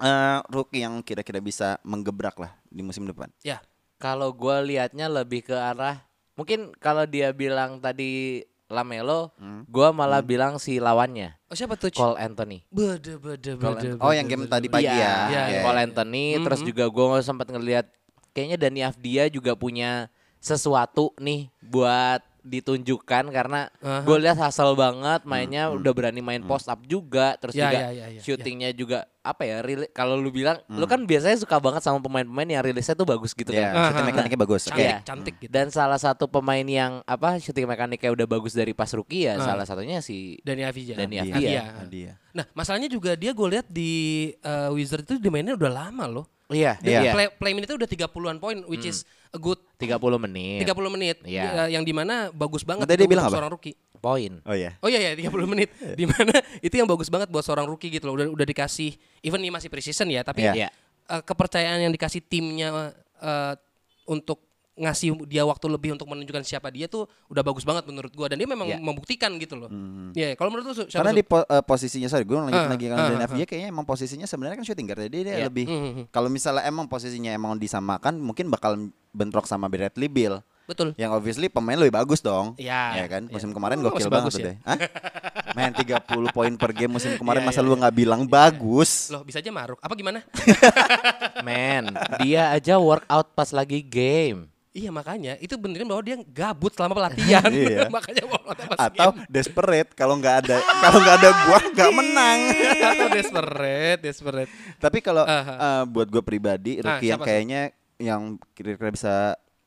eh, 0.00 0.38
rookie 0.50 0.82
yang 0.82 0.98
kira-kira 1.06 1.38
bisa 1.38 1.78
menggebrak 1.86 2.34
lah 2.34 2.50
di 2.66 2.82
musim 2.82 3.06
depan. 3.06 3.30
Ya. 3.46 3.62
Kalau 4.02 4.34
gua 4.34 4.58
liatnya 4.60 5.06
lebih 5.06 5.46
ke 5.46 5.54
arah 5.54 6.02
mungkin 6.34 6.74
kalau 6.78 7.06
dia 7.06 7.30
bilang 7.30 7.78
tadi 7.78 8.42
Lamelo, 8.64 9.30
gua 9.68 9.92
malah 9.92 10.24
bilang 10.24 10.56
si 10.56 10.80
lawannya 10.80 11.36
Oh 11.46 11.54
siapa 11.54 11.76
tuh? 11.76 11.92
Cole 11.92 12.16
Anthony. 12.16 12.64
Bede, 12.72 13.20
bede, 13.20 13.54
Cole 13.60 13.76
bede, 13.76 13.88
oh, 14.00 14.10
yang 14.10 14.26
game 14.26 14.48
tadi 14.48 14.66
pagi 14.72 14.88
Iya, 14.88 14.96
ya. 14.98 15.14
Iya, 15.30 15.42
Iya, 15.46 15.60
Cole. 15.62 15.78
Anthony, 15.84 16.24
terus 16.40 16.60
juga 16.64 16.84
gua 16.90 17.20
sempat 17.20 17.46
ngeliat 17.52 17.86
kayaknya 18.34 18.56
Dani 18.58 18.80
Avdia 18.82 19.30
juga 19.30 19.54
punya 19.54 20.08
sesuatu 20.42 21.14
nih 21.20 21.52
buat 21.62 22.24
ditunjukkan 22.44 23.24
karena 23.28 23.72
Aha. 23.78 24.00
gue 24.00 24.16
lihat 24.18 24.36
hasil 24.36 24.72
banget 24.72 25.24
mainnya 25.24 25.68
udah 25.68 25.90
berani 25.90 26.20
main 26.20 26.40
post 26.40 26.66
up 26.66 26.78
juga 26.82 27.34
terus 27.34 27.52
Ya, 27.52 27.66
juga 27.66 27.78
ya, 27.78 27.88
ya, 27.90 28.06
ya, 28.10 28.20
shootingnya 28.20 28.70
juga 28.70 28.98
apa 29.18 29.42
ya 29.42 29.58
rili- 29.58 29.88
kalau 29.88 30.14
lu 30.14 30.28
bilang 30.28 30.60
lu 30.66 30.84
kan 30.84 31.00
biasanya 31.02 31.34
suka 31.36 31.56
banget 31.56 31.80
sama 31.80 31.96
pemain-pemain 31.98 32.44
yang 32.46 32.62
rilisnya 32.62 32.92
tuh 32.92 33.06
bagus 33.06 33.32
gitu 33.32 33.48
Iya, 33.48 33.72
kan 33.72 33.88
shooting 33.88 33.96
Aha. 33.98 34.10
mekaniknya 34.10 34.38
bagus. 34.38 34.62
Oke. 34.64 34.74
Cantik, 34.74 34.84
Iya. 34.84 34.98
cantik 35.02 35.34
gitu. 35.38 35.50
dan 35.50 35.66
salah 35.70 35.96
satu 35.96 36.24
pemain 36.26 36.62
yang 36.62 37.00
apa 37.02 37.36
shooting 37.36 37.64
mekaniknya 37.64 38.12
udah 38.12 38.26
bagus 38.28 38.52
dari 38.52 38.70
pas 38.70 38.90
rookie 38.90 39.24
ya 39.24 39.38
salah 39.38 39.64
satunya 39.64 39.98
si 39.98 40.36
Dani 40.40 40.62
Avija. 40.62 40.94
Dani 40.94 41.16
Iya. 41.24 41.88
Dia. 41.88 42.12
Nah, 42.30 42.44
masalahnya 42.52 42.86
juga 42.86 43.14
dia 43.14 43.30
gue 43.30 43.48
lihat 43.48 43.66
di 43.66 43.92
uh, 44.38 44.68
Wizard 44.70 45.02
itu 45.02 45.16
dimainnya 45.16 45.54
udah 45.54 45.72
lama 45.72 46.04
loh. 46.06 46.26
iya 46.46 46.76
Iya. 46.78 47.00
iya 47.00 47.12
Play, 47.12 47.26
play 47.32 47.52
minute 47.52 47.72
udah 47.72 47.88
30-an 47.88 48.36
poin 48.36 48.60
which 48.66 48.84
is 48.84 49.08
a 49.34 49.38
good 49.38 49.58
30 49.82 49.98
menit 50.22 50.62
30 50.62 50.94
menit. 50.94 51.16
Iya. 51.26 51.66
Ya, 51.66 51.76
yang 51.76 51.82
di 51.82 51.90
mana 51.90 52.30
bagus 52.30 52.62
banget 52.62 52.86
Tadi 52.86 53.02
dia 53.02 53.10
bilang 53.10 53.26
apa? 53.26 53.34
seorang 53.34 53.50
rookie. 53.50 53.74
poin 53.98 54.32
Oh 54.44 54.52
iya. 54.54 54.76
Oh 54.78 54.88
iya 54.88 55.00
ya 55.00 55.10
30 55.16 55.32
menit. 55.48 55.72
Di 56.00 56.04
mana 56.04 56.36
itu 56.60 56.74
yang 56.76 56.84
bagus 56.84 57.08
banget 57.08 57.32
buat 57.32 57.40
seorang 57.40 57.64
rookie 57.64 57.88
gitu 57.88 58.04
loh. 58.04 58.20
Udah 58.20 58.28
udah 58.28 58.46
dikasih 58.46 58.92
even 59.24 59.40
ini 59.40 59.48
masih 59.48 59.72
preseason 59.72 60.12
ya, 60.12 60.20
tapi 60.20 60.44
Iya. 60.44 60.52
Iya. 60.52 60.68
eh, 61.08 61.22
kepercayaan 61.24 61.88
yang 61.88 61.92
dikasih 61.92 62.20
timnya 62.20 62.92
eh, 63.24 63.54
untuk 64.04 64.43
ngasih 64.74 65.14
dia 65.24 65.42
waktu 65.42 65.66
lebih 65.66 65.94
untuk 65.94 66.04
menunjukkan 66.04 66.42
siapa 66.42 66.66
dia 66.66 66.84
tuh 66.84 67.06
udah 67.26 67.40
bagus 67.40 67.62
banget 67.62 67.86
menurut 67.86 68.10
gua 68.10 68.26
dan 68.26 68.36
dia 68.36 68.44
memang 68.44 68.66
Iya. 68.66 68.78
membuktikan 68.78 69.30
gitu 69.36 69.54
loh. 69.54 69.70
Iya, 70.12 70.34
kalau 70.34 70.50
menurut 70.50 70.66
lu 70.66 70.74
siapa 70.74 70.98
Karena 70.98 71.10
Su? 71.10 71.16
di 71.16 71.24
po- 71.24 71.46
eh, 71.46 71.62
posisinya 71.62 72.08
sorry 72.08 72.22
gue 72.22 72.34
lanjut 72.34 72.54
Ah, 72.56 72.66
lagi 72.68 72.86
kan 72.86 72.98
Dan 72.98 73.16
ah, 73.16 73.28
FJ 73.28 73.42
kayaknya 73.44 73.68
emang 73.70 73.84
posisinya 73.84 74.24
sebenarnya 74.24 74.58
kan 74.58 74.66
shooting 74.66 74.84
guard 74.84 75.02
jadi 75.04 75.18
dia 75.20 75.34
Iya. 75.36 75.46
lebih 75.46 75.64
Mhm. 75.64 76.02
kalau 76.10 76.26
misalnya 76.26 76.62
emang 76.64 76.84
posisinya 76.84 77.30
emang 77.30 77.54
disamakan 77.54 78.18
mungkin 78.18 78.48
bakal 78.48 78.74
bentrok 79.10 79.44
sama 79.44 79.66
Bradley 79.66 80.10
Bill 80.10 80.42
Betul. 80.64 80.90
yang 80.96 81.12
obviously 81.12 81.46
pemain 81.46 81.76
lebih 81.76 81.92
bagus 81.92 82.18
dong. 82.18 82.56
Iya. 82.56 82.96
Ya 82.96 83.06
kan? 83.06 83.22
Iya. 83.24 83.30
Musim 83.30 83.52
kemarin 83.52 83.78
Oh, 83.78 83.82
gokil 83.86 84.00
masih 84.00 84.10
banget 84.10 84.24
bagus 84.26 84.34
ya? 84.34 84.44
deh. 84.44 84.56
Hah? 84.64 84.78
Main 85.54 85.70
30 85.70 86.02
poin 86.30 86.52
per 86.56 86.72
game 86.72 86.90
musim 86.90 87.14
kemarin 87.14 87.40
Iya, 87.40 87.46
masa 87.46 87.60
iya, 87.60 87.68
lu 87.68 87.76
nggak 87.76 87.94
bilang 87.94 88.22
bagus? 88.24 89.06
Loh, 89.06 89.22
bisa 89.22 89.38
aja 89.38 89.52
maruk. 89.52 89.78
Apa 89.78 89.94
gimana? 89.94 90.24
men 91.46 91.92
dia 92.18 92.50
aja 92.50 92.74
workout 92.76 93.28
pas 93.32 93.50
lagi 93.50 93.78
game 93.78 94.48
iya, 94.74 94.90
makanya 94.90 95.38
itu 95.38 95.54
benerin 95.54 95.86
bahwa 95.86 96.02
dia 96.02 96.18
gabut 96.20 96.74
selama 96.74 96.98
pelatihan. 96.98 97.46
Iya. 97.54 97.86
makanya 97.94 98.26
Atau 98.74 99.14
desperate 99.26 99.94
kalau 99.94 100.18
nggak 100.18 100.36
ada 100.44 100.56
kalau 100.58 100.98
nggak 100.98 101.16
ada 101.16 101.30
gua 101.46 101.58
nggak 101.74 101.90
menang. 101.94 102.38
Atau 102.82 103.06
desperate, 103.08 104.00
desperate. 104.02 104.50
Tapi 104.76 104.98
kalau 104.98 105.22
Aha. 105.22 105.54
eh, 105.54 105.82
buat 105.86 106.10
gue 106.10 106.20
pribadi 106.20 106.82
rookie 106.82 107.06
yang 107.06 107.16
siapa, 107.16 107.22
Su? 107.22 107.28
kayaknya 107.30 107.60
yang 107.96 108.22
kira-kira 108.50 108.90
bisa 108.90 109.14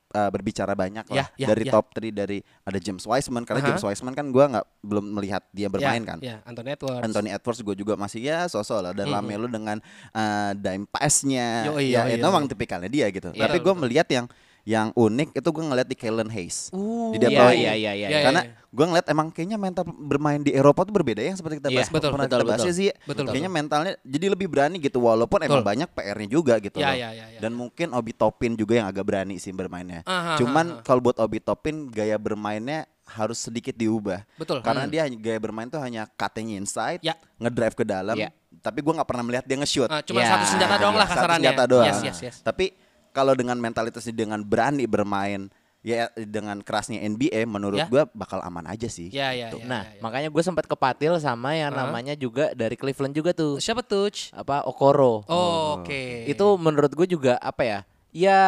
eh, 0.07 0.29
berbicara 0.29 0.75
banyak 0.75 1.07
lah 1.07 1.15
Ya, 1.15 1.25
ya, 1.39 1.47
dari 1.47 1.63
ya. 1.63 1.71
top 1.71 1.95
3 1.95 2.11
dari 2.11 2.37
ada 2.61 2.75
James 2.75 3.03
Wiseman 3.03 3.43
karena 3.43 3.63
Aha. 3.63 3.67
James 3.71 3.83
Wiseman 3.83 4.11
kan 4.11 4.27
gua 4.27 4.45
nggak 4.49 4.65
belum 4.83 5.05
melihat 5.15 5.47
dia 5.51 5.71
bermain 5.71 6.03
ya, 6.03 6.09
kan. 6.11 6.19
Ya, 6.19 6.37
Anthony 6.43 6.75
Edwards. 6.75 7.03
Anthony 7.07 7.29
Edwards 7.31 7.59
gue 7.63 7.75
juga 7.75 7.95
masih 7.95 8.27
ya 8.27 8.43
sosok 8.45 8.79
lah 8.81 8.91
dan 8.91 9.07
Mhm. 9.07 9.15
Lamelo 9.15 9.47
dengan 9.47 9.77
uh, 10.11 10.51
dime 10.51 10.83
pass-nya 10.85 11.71
ya 11.79 12.11
itu 12.11 12.19
memang 12.21 12.43
tipikalnya 12.45 12.91
dia 12.91 13.07
gitu. 13.07 13.31
Iya. 13.31 13.47
Tapi 13.47 13.63
gue 13.63 13.73
melihat 13.79 14.07
yang 14.11 14.27
yang 14.67 14.91
unik 14.91 15.31
itu 15.31 15.47
gue 15.47 15.63
ngeliat 15.63 15.88
di 15.88 15.95
Kellen 15.95 16.27
Hayes. 16.27 16.67
Uh, 16.69 17.15
di 17.15 17.24
Detroit. 17.24 17.55
iya 17.55 17.71
iya 17.71 17.88
iya 17.88 17.91
iya 17.95 18.07
Iya, 18.09 18.19
Karena 18.21 18.41
iya. 18.43 18.51
gue 18.67 18.86
ngeliat 18.86 19.07
emang 19.07 19.31
kayaknya 19.31 19.55
mental 19.55 19.88
bermain 19.88 20.43
di 20.43 20.51
Eropa 20.51 20.83
tuh 20.83 20.91
berbeda 20.91 21.24
ya 21.24 21.31
seperti 21.31 21.63
kita 21.63 21.71
bahas 21.71 21.88
Iya, 21.88 21.95
betul, 21.95 22.09
pernah 22.12 22.27
betul, 22.27 22.36
kita 22.36 22.50
bahas 22.51 22.59
betul. 22.59 22.67
ya 22.67 22.74
sih. 22.75 22.88
Betul, 23.07 23.24
kayaknya 23.25 23.47
mentalnya 23.50 23.93
jadi 24.03 24.25
lebih 24.27 24.47
berani 24.47 24.75
gitu 24.77 25.00
walaupun 25.00 25.39
emang 25.39 25.63
Betul. 25.63 25.71
banyak 25.71 25.89
PR-nya 25.89 26.27
juga 26.27 26.53
gitu 26.59 26.77
Ya, 26.77 26.91
loh. 26.91 26.95
ya, 27.00 27.09
ya, 27.09 27.25
ya. 27.29 27.39
Dan 27.39 27.55
mungkin 27.55 27.88
Obi 27.91 28.12
Topin 28.12 28.51
juga 28.53 28.74
yang 28.75 28.88
agak 28.88 29.07
berani 29.07 29.39
sih 29.39 29.50
bermainnya. 29.50 30.03
Aha, 30.03 30.36
Cuman 30.36 30.65
aha. 30.69 30.83
kalau 30.83 31.00
buat 31.00 31.15
Obi 31.17 31.39
Topin 31.39 31.88
gaya 31.88 32.19
bermainnya 32.19 32.91
harus 33.07 33.39
sedikit 33.39 33.71
diubah. 33.71 34.27
Betul. 34.36 34.59
Karena 34.59 34.83
Hmm. 34.83 34.91
dia 34.91 35.07
gaya 35.07 35.39
bermain 35.39 35.65
tuh 35.65 35.79
hanya 35.79 36.12
cutting 36.12 36.51
inside, 36.51 37.00
Ya. 37.00 37.15
ngedrive 37.39 37.71
ke 37.74 37.88
dalam. 37.88 38.19
Ya. 38.19 38.36
Tapi 38.59 38.83
gua 38.83 39.00
nggak 39.00 39.07
pernah 39.07 39.24
melihat 39.24 39.47
dia 39.47 39.55
nge-shoot. 39.55 39.88
Ah, 39.88 40.03
cuma 40.03 40.19
Ya, 40.19 40.36
satu 40.36 40.43
senjata 40.50 40.75
doang 40.75 40.91
lah 40.93 41.07
Satu 41.07 41.15
kasarannya. 41.17 41.39
senjata 41.47 41.63
doang. 41.65 41.88
Yes, 41.88 42.00
yes, 42.03 42.19
yes. 42.19 42.36
Tapi 42.43 42.75
kalau 43.17 43.33
dengan 43.33 43.57
mentalitasnya 43.57 44.13
dengan 44.13 44.39
berani 44.39 44.86
bermain 44.86 45.50
ya 45.81 46.09
dengan 46.15 46.59
kerasnya 46.59 47.00
NBA 47.00 47.45
menurut 47.45 47.79
Ya. 47.79 47.88
gua 47.88 48.03
bakal 48.12 48.41
aman 48.41 48.65
aja 48.67 48.86
sih. 48.86 49.07
Ya, 49.07 49.31
ya, 49.31 49.47
Gitu. 49.47 49.62
ya. 49.62 49.65
nah 49.65 49.83
ya, 49.83 49.93
ya. 49.93 50.01
makanya 50.03 50.29
gue 50.29 50.43
sempat 50.43 50.65
kepatil 50.65 51.15
sama 51.17 51.53
yang 51.53 51.71
Hah? 51.71 51.86
namanya 51.86 52.13
juga 52.13 52.51
dari 52.51 52.75
Cleveland 52.75 53.13
juga 53.13 53.31
tuh 53.31 53.57
Siapa 53.57 53.81
tuh? 53.81 54.12
apa 54.31 54.62
Okoro 54.63 55.24
Oh, 55.25 55.79
Oke. 55.79 56.27
itu 56.27 56.45
menurut 56.57 56.91
gue 56.91 57.07
juga 57.07 57.39
apa 57.39 57.63
ya 57.63 57.79
ya 58.12 58.41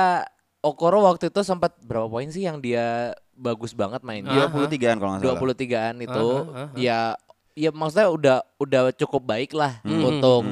Okoro 0.60 1.00
waktu 1.02 1.30
itu 1.30 1.40
sempat 1.40 1.80
berapa 1.80 2.06
poin 2.06 2.28
sih 2.28 2.44
yang 2.44 2.60
dia 2.60 3.16
bagus 3.32 3.72
banget 3.72 4.04
mainnya 4.04 4.52
23-an 4.52 4.98
kalau 5.00 5.12
nggak 5.16 5.24
salah. 5.24 5.40
23-an 5.40 5.96
itu 6.02 6.28
Aha, 6.28 6.44
aha. 6.44 6.66
ya 6.76 7.00
ya 7.56 7.70
maksudnya 7.72 8.08
udah 8.10 8.38
udah 8.58 8.82
cukup 8.94 9.24
baik 9.24 9.52
lah 9.54 9.80
untuk 9.82 10.44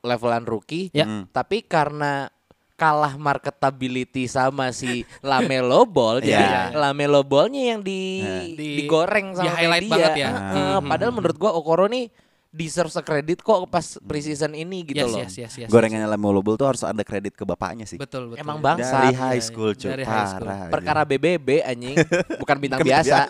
levelan 0.00 0.46
rookie 0.46 0.94
Ya. 0.94 1.02
Hmm. 1.02 1.26
tapi 1.28 1.58
karena 1.60 2.30
kalah 2.76 3.16
marketability 3.16 4.28
sama 4.28 4.68
si 4.68 5.02
Lamelo 5.18 5.82
Ball 5.82 6.20
jadi 6.22 6.36
iya, 6.36 6.68
iya. 6.68 6.76
Lamelo 6.76 7.24
Ballnya 7.24 7.72
yang 7.72 7.80
di, 7.80 8.20
Di- 8.52 8.84
digoreng 8.84 9.32
sama 9.32 9.48
di-highlight 9.48 9.82
media. 9.82 9.92
banget 9.96 10.12
ya. 10.14 10.28
Heeh, 10.30 10.76
Mhm. 10.76 10.86
padahal 10.86 11.12
menurut 11.12 11.36
gua 11.36 11.52
Okoro 11.52 11.88
nih 11.88 12.12
deserve 12.48 12.88
kredit 13.00 13.40
kok 13.40 13.64
pas 13.66 13.84
preseason 13.98 14.52
ini 14.52 14.80
gitu 14.82 14.96
yes, 14.98 15.08
loh 15.08 15.20
yes, 15.20 15.34
yes, 15.36 15.52
yes, 15.58 15.68
Gorengannya 15.68 16.04
Lamelo 16.06 16.40
Ball 16.40 16.56
tuh 16.56 16.64
harus 16.66 16.80
ada 16.80 17.00
kredit 17.00 17.32
ke 17.32 17.44
bapaknya 17.44 17.84
sih. 17.84 17.96
Betul, 17.96 18.32
betul. 18.32 18.40
Emang 18.40 18.60
ya. 18.60 18.64
bangsa. 18.64 18.96
Dari 18.98 19.12
high 19.12 19.34
Iya, 19.34 19.44
school 19.44 19.70
iya. 19.70 19.78
cuy, 19.78 19.90
Dari 19.92 20.04
high 20.04 20.28
school. 20.30 20.46
parah. 20.46 20.68
perkara 20.68 21.00
BBB 21.02 21.48
anjing 21.62 21.96
bukan 22.40 22.56
bintang 22.56 22.80
Bukan 22.80 22.92
biasa 22.92 23.28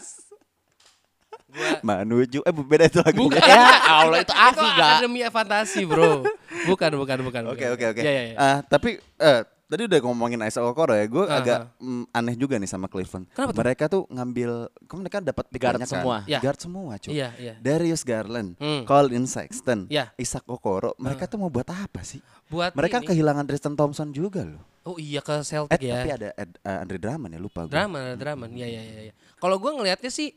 Gua- 1.57 1.81
Manuju 1.83 2.41
eh 2.41 2.53
beda 2.53 2.85
itu 2.85 3.01
lagu. 3.01 3.17
Bukan. 3.25 3.41
ya 3.49 3.65
Allah 3.97 4.19
itu 4.21 4.29
Itu 4.29 4.35
Afi 4.37 4.67
gak 4.69 4.77
Akademi 4.77 5.19
Fantasi, 5.27 5.81
Bro. 5.83 6.23
Bukan, 6.67 6.91
bukan, 6.95 7.19
bukan. 7.23 7.43
Oke 7.49 7.65
oke 7.67 7.85
oke. 7.91 8.01
Ya, 8.01 8.13
ya, 8.13 8.23
ya. 8.27 8.35
Ah, 8.37 8.59
tapi 8.61 8.99
eh 9.17 9.41
tadi 9.65 9.83
udah 9.83 9.99
ngomongin 9.99 10.39
Isaac 10.41 10.63
Okoro 10.63 10.93
ya, 10.93 11.03
gue 11.05 11.25
Aha. 11.25 11.37
agak 11.37 11.59
mm, 11.77 12.05
aneh 12.13 12.35
juga 12.35 12.55
nih 12.55 12.67
sama 12.67 12.87
Cleveland. 12.87 13.27
Kenapa 13.29 13.51
tuh? 13.51 13.59
Mereka 13.59 13.85
tuh 13.89 14.03
ngambil, 14.07 14.51
kan 14.85 14.97
mereka 14.97 15.19
dapat 15.19 15.45
pick 15.49 15.59
Guard 15.59 15.75
banyak 15.77 15.89
semua. 15.89 16.17
kan? 16.19 16.29
Ya. 16.29 16.39
Guard 16.39 16.61
semua 16.61 16.93
cuy. 16.97 17.11
Iya, 17.11 17.29
iya. 17.37 17.55
Darius 17.59 18.03
Garland, 18.03 18.55
Hmm. 18.57 18.83
Colin 18.85 19.25
Sexton, 19.25 19.89
Ya. 19.89 20.15
Isaac 20.15 20.47
Okoro, 20.47 20.95
mereka 20.97 21.27
tuh 21.27 21.41
mau 21.41 21.49
buat 21.49 21.67
apa 21.67 22.03
sih? 22.03 22.23
Buat 22.47 22.75
Mereka 22.75 23.01
ini. 23.01 23.07
kehilangan 23.09 23.43
Tristan 23.45 23.75
Thompson 23.75 24.13
juga 24.13 24.47
loh. 24.47 24.63
Oh 24.85 24.95
iya 24.97 25.19
ke 25.19 25.35
Eh, 25.35 25.43
Celtic 25.43 25.83
ya. 25.83 25.99
tapi 25.99 26.11
ada 26.15 26.29
Ed- 26.33 26.59
eh, 26.61 26.79
Andre 26.79 26.99
Drummond 27.01 27.33
ya 27.33 27.41
lupa 27.41 27.67
gue. 27.67 27.75
Drama, 27.75 28.15
drama. 28.15 28.47
Iya, 28.47 28.67
iya, 28.69 28.83
iya. 28.85 29.01
Ya. 29.11 29.15
Kalau 29.35 29.59
gua 29.59 29.75
ngelihatnya 29.75 30.09
sih 30.09 30.31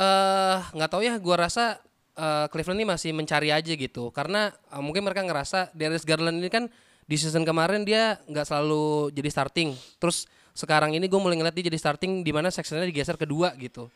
eh 0.00 0.58
nggak 0.72 0.90
tahu 0.90 1.04
ya, 1.04 1.20
gua 1.20 1.44
rasa 1.44 1.76
eh, 2.16 2.46
Cleveland 2.48 2.80
ini 2.80 2.86
masih 2.88 3.10
mencari 3.12 3.52
aja 3.52 3.72
gitu. 3.76 4.08
Karena 4.16 4.48
eh, 4.48 4.80
mungkin 4.80 5.04
mereka 5.04 5.20
ngerasa 5.20 5.76
Darius 5.76 6.08
Garland 6.08 6.40
ini 6.40 6.48
kan 6.48 6.64
di 7.04 7.16
season 7.20 7.44
kemarin 7.44 7.84
dia 7.84 8.16
nggak 8.24 8.46
selalu 8.48 9.12
jadi 9.12 9.28
starting. 9.28 9.76
Terus 10.00 10.24
sekarang 10.56 10.96
ini 10.96 11.06
gue 11.06 11.20
mulai 11.20 11.36
ngeliat 11.38 11.54
dia 11.54 11.68
jadi 11.68 11.78
starting 11.78 12.24
di 12.26 12.32
mana 12.32 12.48
Sextonnya 12.50 12.88
digeser 12.88 13.20
kedua 13.20 13.52
gitu. 13.60 13.92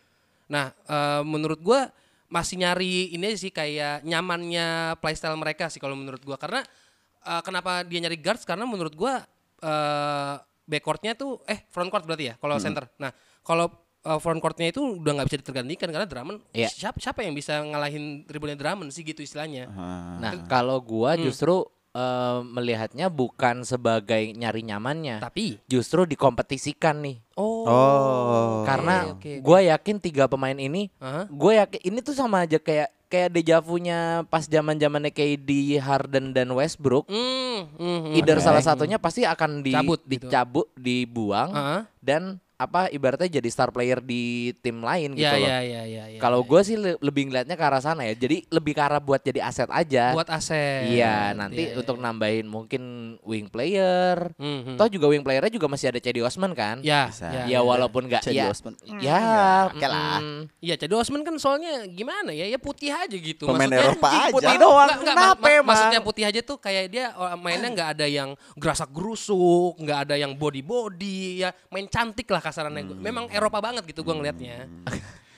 Nah, 0.53 0.71
eh, 0.71 1.23
menurut 1.25 1.61
gua 1.65 1.89
masih 2.29 2.61
nyari 2.61 3.15
ini 3.15 3.37
sih 3.39 3.53
kayak 3.55 4.03
nyamannya 4.03 4.99
playstyle 4.99 5.39
mereka 5.39 5.71
sih 5.71 5.79
kalau 5.79 5.95
menurut 5.95 6.21
gua 6.21 6.37
karena 6.37 6.61
eh, 7.25 7.43
kenapa 7.47 7.81
dia 7.87 8.05
nyari 8.05 8.19
guards 8.21 8.45
karena 8.45 8.69
menurut 8.69 8.93
gua 8.93 9.25
eh 9.65 10.37
backcourtnya 10.69 11.17
tuh 11.17 11.41
eh 11.49 11.65
front 11.73 11.89
court 11.89 12.05
berarti 12.05 12.33
ya 12.33 12.35
kalau 12.37 12.57
center. 12.61 12.85
Nah, 13.01 13.13
kalau 13.45 13.84
eh, 14.05 14.19
front 14.19 14.39
courtnya 14.39 14.69
itu 14.69 15.01
udah 15.01 15.11
nggak 15.15 15.27
bisa 15.27 15.41
ditergantikan 15.41 15.89
karena 15.89 16.05
Drummond 16.05 16.39
Iya. 16.51 16.69
siapa 16.69 16.99
siapa 16.99 17.21
yang 17.21 17.33
bisa 17.33 17.59
ngalahin 17.59 18.23
dribblenya 18.23 18.55
Drummond 18.55 18.91
sih 18.91 19.03
gitu 19.03 19.19
istilahnya. 19.19 19.67
Ah. 19.71 20.21
Nah, 20.21 20.33
kalau 20.45 20.79
gua 20.79 21.17
Hmm. 21.17 21.25
justru 21.25 21.65
eh, 21.91 22.41
melihatnya 22.43 23.07
bukan 23.07 23.63
sebagai 23.63 24.35
nyari 24.35 24.63
nyamannya, 24.63 25.23
Tapi 25.23 25.63
justru 25.65 26.03
dikompetisikan 26.05 26.99
nih. 26.99 27.23
oh, 27.35 27.63
Oh. 27.65 28.67
Karena 28.67 29.15
oke, 29.15 29.15
oke. 29.15 29.33
gua 29.39 29.63
yakin 29.65 29.97
tiga 29.99 30.27
pemain 30.27 30.55
ini, 30.55 30.91
Aha. 30.99 31.31
gue 31.31 31.53
yakin 31.55 31.81
ini 31.85 31.99
tuh 32.01 32.13
sama 32.13 32.43
aja 32.43 32.59
kayak 32.59 32.91
kayak 33.07 33.31
dejavunya 33.33 33.99
pas 34.27 34.43
zaman 34.43 34.75
zamannya 34.75 35.09
KD, 35.09 35.47
Harden 35.79 36.35
dan 36.35 36.51
Westbrook. 36.51 37.07
Hmm, 37.07 37.71
hmm, 37.73 37.99
hmm. 38.11 38.15
Either 38.19 38.39
Oke. 38.39 38.45
salah 38.45 38.59
satunya 38.61 38.99
pasti 38.99 39.23
akan 39.23 39.63
di, 39.63 39.71
Cabut 39.71 40.03
gitu. 40.03 40.27
dicabut, 40.27 40.67
dibuang 40.75 41.51
Aha. 41.53 41.79
dan 42.01 42.43
apa 42.57 42.87
ibaratnya 42.89 43.27
jadi 43.33 43.49
star 43.49 43.69
player 43.69 43.99
di 43.99 44.23
tim 44.57 44.79
lain 44.79 45.11
gitu 45.13 45.27
Iya, 45.27 45.33
loh. 45.33 45.43
iya, 45.43 45.59
iya, 45.61 45.83
iya, 45.83 46.05
iya, 46.09 46.19
Kalau 46.19 46.39
iya. 46.39 46.49
gue 46.49 46.61
sih 46.63 46.77
le- 46.77 46.99
lebih 46.99 47.23
ngeliatnya 47.27 47.53
ke 47.53 47.65
arah 47.65 47.79
sana 47.79 48.03
ya. 48.05 48.15
Jadi 48.15 48.47
lebih 48.49 48.73
ke 48.73 48.81
arah 48.81 48.99
buat 48.99 49.19
jadi 49.19 49.43
aset 49.43 49.67
aja. 49.69 50.15
buat 50.15 50.29
aset. 50.29 50.87
Iya, 50.87 51.35
nanti 51.35 51.59
Iya, 51.61 51.69
iya, 51.69 51.77
untuk 51.77 51.97
iya. 51.97 52.05
nambahin 52.05 52.47
mungkin 52.47 52.83
wing 53.21 53.49
player. 53.49 54.31
Mhm. 54.37 54.77
Toh 54.77 54.87
juga 54.87 55.07
wing 55.09 55.21
playernya 55.21 55.51
juga 55.51 55.67
masih 55.67 55.89
ada 55.89 55.99
Cedi 55.99 56.21
Osman 56.21 56.53
kan? 56.53 56.79
Ya, 56.81 57.11
Bisa. 57.11 57.27
ya, 57.27 57.43
Ya, 57.49 57.61
walaupun 57.61 58.07
nggak 58.07 58.23
Cedi 58.23 58.39
ya. 58.39 58.47
Osman. 58.49 58.79
Ya, 58.97 59.19
Hmm, 59.19 59.69
oke 59.73 59.87
lah. 59.87 60.19
Iya, 60.61 60.75
Cedi 60.77 60.95
Osman 60.95 61.23
kan 61.23 61.35
soalnya 61.37 61.85
gimana 61.87 62.31
ya? 62.31 62.47
Ya 62.47 62.57
putih 62.57 62.89
aja 62.89 63.11
gitu. 63.11 63.45
Pemain 63.45 63.67
Maksudnya 63.67 63.83
Eropa 63.85 64.07
anjing, 64.07 64.23
aja. 64.23 64.33
Putih 64.33 64.57
doang. 64.57 64.87
Nggak, 64.87 64.99
nggak, 65.01 65.15
Kenapa 65.17 65.35
mak- 65.41 65.51
emang? 65.53 65.67
Maksudnya 65.67 66.01
putih 66.01 66.25
aja 66.25 66.41
tuh 66.41 66.57
kayak 66.57 66.85
dia 66.87 67.05
oh, 67.13 67.35
mainnya 67.35 67.67
nggak 67.69 67.89
ada 67.93 68.07
yang 68.07 68.31
gerasak 68.55 68.89
gerusuk, 68.89 69.75
nggak 69.77 69.99
ada 70.01 70.15
yang 70.15 70.33
body 70.33 70.63
body, 70.63 71.19
ya 71.41 71.51
main 71.69 71.87
cantik 71.87 72.29
lah 72.29 72.44
kasarannya. 72.45 72.83
Hmm. 72.87 73.01
Memang 73.01 73.25
Eropa 73.29 73.59
banget 73.59 73.83
gitu 73.85 74.01
gua 74.01 74.15
ngelihatnya. 74.15 74.69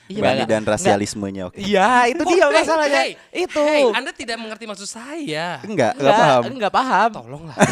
Iya, 0.07 0.19
Berani 0.19 0.39
nggak- 0.39 0.49
dan 0.49 0.61
rasialismenya 0.63 1.41
oke. 1.47 1.57
Iya, 1.57 2.07
itu 2.07 2.21
dia 2.25 2.41
Oh, 2.41 2.47
hey, 2.47 2.57
masalahnya. 2.57 3.01
hey, 3.01 3.09
itu. 3.37 3.59
hey, 3.59 3.83
Anda 3.91 4.11
tidak 4.11 4.37
mengerti 4.37 4.63
maksud 4.63 4.85
saya. 4.85 5.59
Enggak, 5.61 5.91
enggak 5.95 6.13
paham. 6.13 6.41
Enggak 6.47 6.71
paham. 6.71 7.09
Tolonglah. 7.13 7.55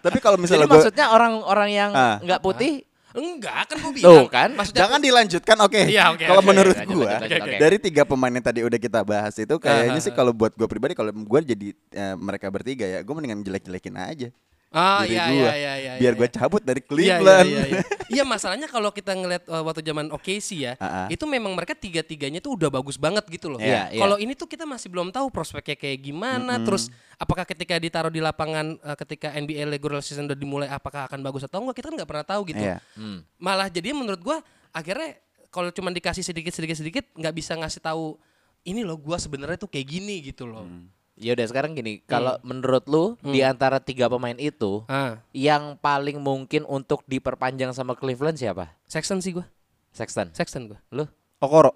Tapi 0.00 0.18
kalau 0.18 0.36
Jadi 0.36 0.40
misalnya 0.40 0.64
gue 0.64 0.72
maksudnya 0.74 1.06
orang-orang 1.10 1.68
yang 1.70 1.90
Ah. 1.92 2.16
nggak 2.20 2.40
putih 2.40 2.84
Enggak, 3.14 3.70
kan 3.70 3.76
gua 3.78 3.86
Tuh, 3.86 3.94
bilang. 3.94 4.26
kan? 4.26 4.50
Maksudnya 4.50 4.80
Jangan 4.82 4.98
dilanjutkan, 4.98 5.56
oke. 5.62 5.80
Iya, 5.86 6.10
oke, 6.10 6.24
kalau 6.24 6.42
oke, 6.42 6.48
menurut 6.50 6.74
gua, 6.82 7.14
lanjut, 7.14 7.30
oke. 7.38 7.56
dari 7.62 7.76
tiga 7.78 8.02
pemain 8.02 8.28
yang 8.28 8.42
tadi 8.42 8.60
udah 8.60 8.74
kita 8.74 9.06
bahas 9.06 9.38
itu, 9.38 9.54
kayaknya 9.54 9.92
Ah, 9.92 10.02
sih 10.02 10.10
kalau 10.10 10.34
buat 10.34 10.50
gue 10.50 10.66
pribadi, 10.66 10.98
kalau 10.98 11.14
gue 11.14 11.40
jadi 11.46 11.68
eh, 11.94 12.14
mereka 12.18 12.50
bertiga 12.50 12.82
ya, 12.82 12.98
gue 12.98 13.14
mendingan 13.14 13.38
jelek-jelekin 13.40 13.94
aja. 13.94 14.28
Ah, 14.74 15.06
iya, 15.06 15.30
gua. 15.30 15.38
iya, 15.38 15.52
iya, 15.54 15.74
iya, 15.78 15.92
Biar 16.02 16.12
iya. 16.12 16.18
gue 16.18 16.28
cabut 16.34 16.58
dari 16.58 16.82
Iya, 16.82 16.90
Cleveland. 16.90 17.46
Iya, 17.46 17.62
iya, 17.62 17.64
iya. 17.70 17.82
Iya, 18.10 18.24
masalahnya 18.26 18.66
kalau 18.66 18.90
kita 18.90 19.14
ngeliat 19.14 19.46
uh, 19.46 19.62
waktu 19.62 19.86
zaman 19.86 20.10
OKC 20.10 20.48
ya, 20.66 20.74
ah. 20.82 21.06
itu 21.06 21.22
memang 21.30 21.54
mereka 21.54 21.78
tiga-tiganya 21.78 22.42
tuh 22.42 22.58
udah 22.58 22.74
bagus 22.74 22.98
banget 22.98 23.22
gitu 23.30 23.54
loh. 23.54 23.62
Iya, 23.62 23.94
iya. 23.94 24.02
Kalau 24.02 24.18
ini 24.18 24.34
tuh 24.34 24.50
kita 24.50 24.66
masih 24.66 24.90
belum 24.90 25.14
tahu 25.14 25.30
prospeknya 25.30 25.78
kayak 25.78 25.98
gimana, 26.02 26.58
terus 26.66 26.90
apakah 27.14 27.46
ketika 27.46 27.78
ditaruh 27.78 28.10
di 28.10 28.18
lapangan 28.18 28.74
uh, 28.82 28.98
ketika 28.98 29.30
NBA 29.30 29.70
regular 29.70 30.02
season 30.02 30.26
udah 30.26 30.38
dimulai 30.38 30.66
apakah 30.66 31.06
akan 31.06 31.22
bagus 31.22 31.46
atau 31.46 31.62
enggak, 31.62 31.78
kita 31.78 31.94
kan 31.94 31.94
nggak 32.02 32.10
pernah 32.10 32.26
tahu 32.26 32.42
gitu. 32.50 32.64
Iya. 32.66 32.82
Hmm. 32.98 33.22
Malah 33.38 33.70
jadi 33.70 33.94
menurut 33.94 34.18
gua 34.18 34.42
akhirnya 34.74 35.14
kalau 35.54 35.70
cuma 35.70 35.94
dikasih 35.94 36.26
sedikit 36.26 36.50
sedikit 36.50 36.74
sedikit 36.74 37.04
nggak 37.14 37.34
bisa 37.38 37.54
ngasih 37.54 37.78
tahu 37.78 38.18
ini 38.66 38.82
loh 38.82 38.98
gua 38.98 39.22
sebenarnya 39.22 39.54
tuh 39.54 39.70
kayak 39.70 39.86
gini 39.86 40.18
gitu 40.18 40.50
loh. 40.50 40.66
Ya 41.14 41.30
udah 41.32 41.46
sekarang 41.46 41.78
gini, 41.78 42.02
kalau 42.02 42.34
menurut 42.42 42.82
lu 42.90 43.14
di 43.22 43.38
antara 43.38 43.78
tiga 43.78 44.10
pemain 44.10 44.34
itu 44.34 44.82
Ah, 44.84 45.22
yang 45.30 45.78
paling 45.78 46.18
mungkin 46.18 46.66
untuk 46.66 47.06
diperpanjang 47.06 47.70
sama 47.70 47.94
Cleveland 47.94 48.34
siapa? 48.34 48.74
Sexton 48.84 49.22
sih 49.22 49.30
gua. 49.30 49.46
Sexton. 49.94 50.34
Sexton 50.34 50.66
gua. 50.66 50.78
Lu? 50.90 51.06
Okoro, 51.38 51.70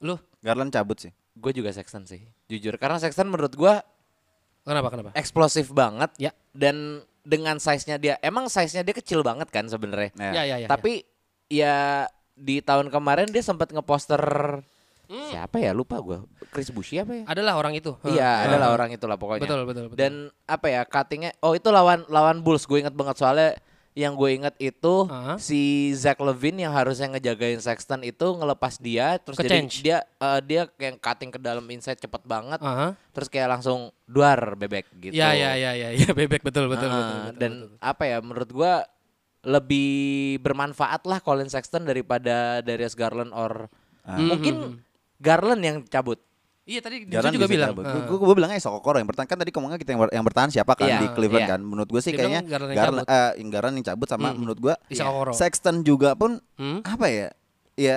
Lu 0.00 0.16
Garland 0.40 0.70
cabut 0.70 0.96
sih. 0.96 1.12
Gue 1.36 1.52
juga 1.52 1.68
Sexton 1.68 2.08
sih. 2.08 2.24
Jujur 2.48 2.80
karena 2.80 2.96
Sexton 2.96 3.28
menurut 3.28 3.52
gua 3.52 3.84
kenapa 4.62 4.88
kenapa? 4.88 5.10
eksplosif 5.12 5.68
banget 5.70 6.08
Ya. 6.16 6.32
dan 6.56 7.04
dengan 7.20 7.58
size-nya 7.58 7.98
dia 7.98 8.14
emang 8.18 8.46
size-nya 8.46 8.80
dia 8.80 8.94
kecil 8.94 9.20
banget 9.20 9.50
kan 9.50 9.66
sebenarnya. 9.66 10.14
Nah, 10.16 10.32
Ya, 10.32 10.42
ya, 10.46 10.56
ya. 10.62 10.68
Tapi 10.70 11.04
ya 11.52 12.06
di 12.32 12.64
tahun 12.64 12.88
kemarin 12.88 13.28
dia 13.28 13.42
sempat 13.42 13.68
ngeposter 13.68 14.22
Hmm. 15.06 15.28
siapa 15.28 15.56
ya 15.56 15.70
lupa 15.70 15.96
gua 15.98 16.26
Chris 16.50 16.66
Bushi 16.68 16.98
apa 16.98 17.14
ya? 17.14 17.24
Adalah 17.26 17.54
orang 17.54 17.72
itu. 17.72 17.94
Iya, 18.02 18.26
Hah. 18.26 18.44
adalah 18.46 18.68
orang 18.70 18.90
itulah 18.90 19.14
pokoknya. 19.14 19.42
Betul, 19.42 19.62
betul, 19.62 19.84
betul. 19.86 19.98
Dan 19.98 20.12
apa 20.44 20.66
ya 20.66 20.82
cuttingnya? 20.82 21.30
Oh 21.40 21.52
itu 21.52 21.68
lawan 21.68 22.02
lawan 22.06 22.40
Bulls. 22.40 22.64
Gue 22.64 22.80
inget 22.80 22.90
banget 22.90 23.14
soalnya 23.16 23.54
yang 23.92 24.12
gue 24.12 24.28
inget 24.30 24.52
itu 24.58 25.06
Ah. 25.06 25.36
si 25.36 25.56
Zach 25.92 26.18
Levine 26.18 26.60
yang 26.60 26.72
harusnya 26.72 27.08
ngejagain 27.08 27.56
Sexton 27.58 28.02
itu 28.02 28.26
ngelepas 28.26 28.76
dia 28.76 29.16
terus 29.16 29.36
Ke 29.36 29.44
jadi 29.44 29.52
change. 29.56 29.80
dia 29.80 29.98
eh, 30.04 30.40
dia 30.42 30.68
kayak 30.68 30.98
cutting 30.98 31.30
ke 31.30 31.38
dalam 31.38 31.64
inside 31.66 31.96
cepet 31.96 32.20
banget 32.22 32.60
Aha. 32.60 32.92
terus 33.10 33.26
kayak 33.26 33.48
langsung 33.50 33.88
duar 34.04 34.52
bebek 34.54 34.84
gitu. 35.00 35.12
Ya 35.12 35.32
ya 35.32 35.54
ya 35.54 35.72
ya 35.72 35.88
ya 35.92 36.08
bebek 36.18 36.42
betul 36.42 36.66
betul 36.66 36.86
Ah, 36.86 36.92
betul, 36.94 37.16
betul, 37.22 37.38
dan 37.38 37.52
betul. 37.62 37.76
apa 37.80 38.02
ya 38.04 38.18
menurut 38.20 38.50
gua 38.50 38.72
lebih 39.42 39.88
bermanfaat 40.40 41.02
lah 41.04 41.18
Colin 41.18 41.46
Sexton 41.46 41.84
daripada 41.84 42.60
Darius 42.60 42.92
Garland 42.92 43.30
or 43.30 43.70
Ah. 44.02 44.20
mungkin 44.20 44.85
Garland 45.16 45.60
yang 45.60 45.76
cabut. 45.82 46.20
Iya 46.62 46.82
tadi 46.82 47.06
Garland 47.06 47.30
Dinsu 47.30 47.38
juga 47.38 47.48
bilang. 47.48 47.70
cabut. 47.70 47.84
ah. 47.84 47.94
Gue 48.02 48.18
gue 48.18 48.34
bilangnya 48.34 48.58
Sokokoro 48.58 48.98
yang 48.98 49.06
bertahan 49.06 49.24
kan 49.24 49.38
tadi 49.38 49.50
ngomongnya 49.50 49.78
kita 49.78 49.90
yang, 49.94 50.00
ber- 50.02 50.10
yang 50.12 50.24
bertahan 50.24 50.50
siapa 50.50 50.72
kan 50.74 50.84
Iya, 50.84 50.98
di 50.98 51.08
Cleveland 51.14 51.42
iya. 51.42 51.52
kan. 51.54 51.60
Menurut 51.62 51.88
gue 51.88 52.00
sih 52.00 52.10
Dia 52.10 52.18
kayaknya 52.18 52.40
Garland 52.42 52.70
yang 52.70 52.78
Garland, 52.80 53.06
eh, 53.06 53.30
yang 53.36 53.48
Garland 53.48 53.74
yang 53.76 53.86
cabut 53.86 54.08
sama 54.08 54.28
Hmm. 54.28 54.36
menurut 54.36 54.58
gue 54.60 54.74
Isokoro. 54.88 55.30
Sexton 55.30 55.80
juga 55.80 56.12
pun 56.12 56.42
Hmm? 56.54 56.82
apa 56.82 57.06
ya? 57.06 57.28
Ya 57.74 57.96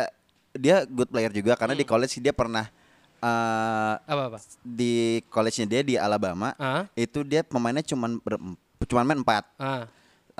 dia 0.52 0.84
good 0.84 1.08
player 1.08 1.32
juga 1.32 1.54
karena 1.56 1.74
di 1.74 1.84
college 1.84 2.18
dia 2.18 2.30
pernah 2.30 2.70
eh, 3.18 3.94
Apa 4.00 4.22
apa? 4.28 4.38
di 4.62 4.94
college-nya 5.28 5.68
dia 5.68 5.82
di 5.82 5.96
Alabama 5.96 6.56
Ah. 6.56 6.88
itu 6.94 7.20
dia 7.22 7.42
pemainnya 7.42 7.84
cuman 7.84 8.16
ber, 8.18 8.40
cuman 8.82 9.04
main 9.04 9.20
empat 9.20 9.44
Ah. 9.56 9.90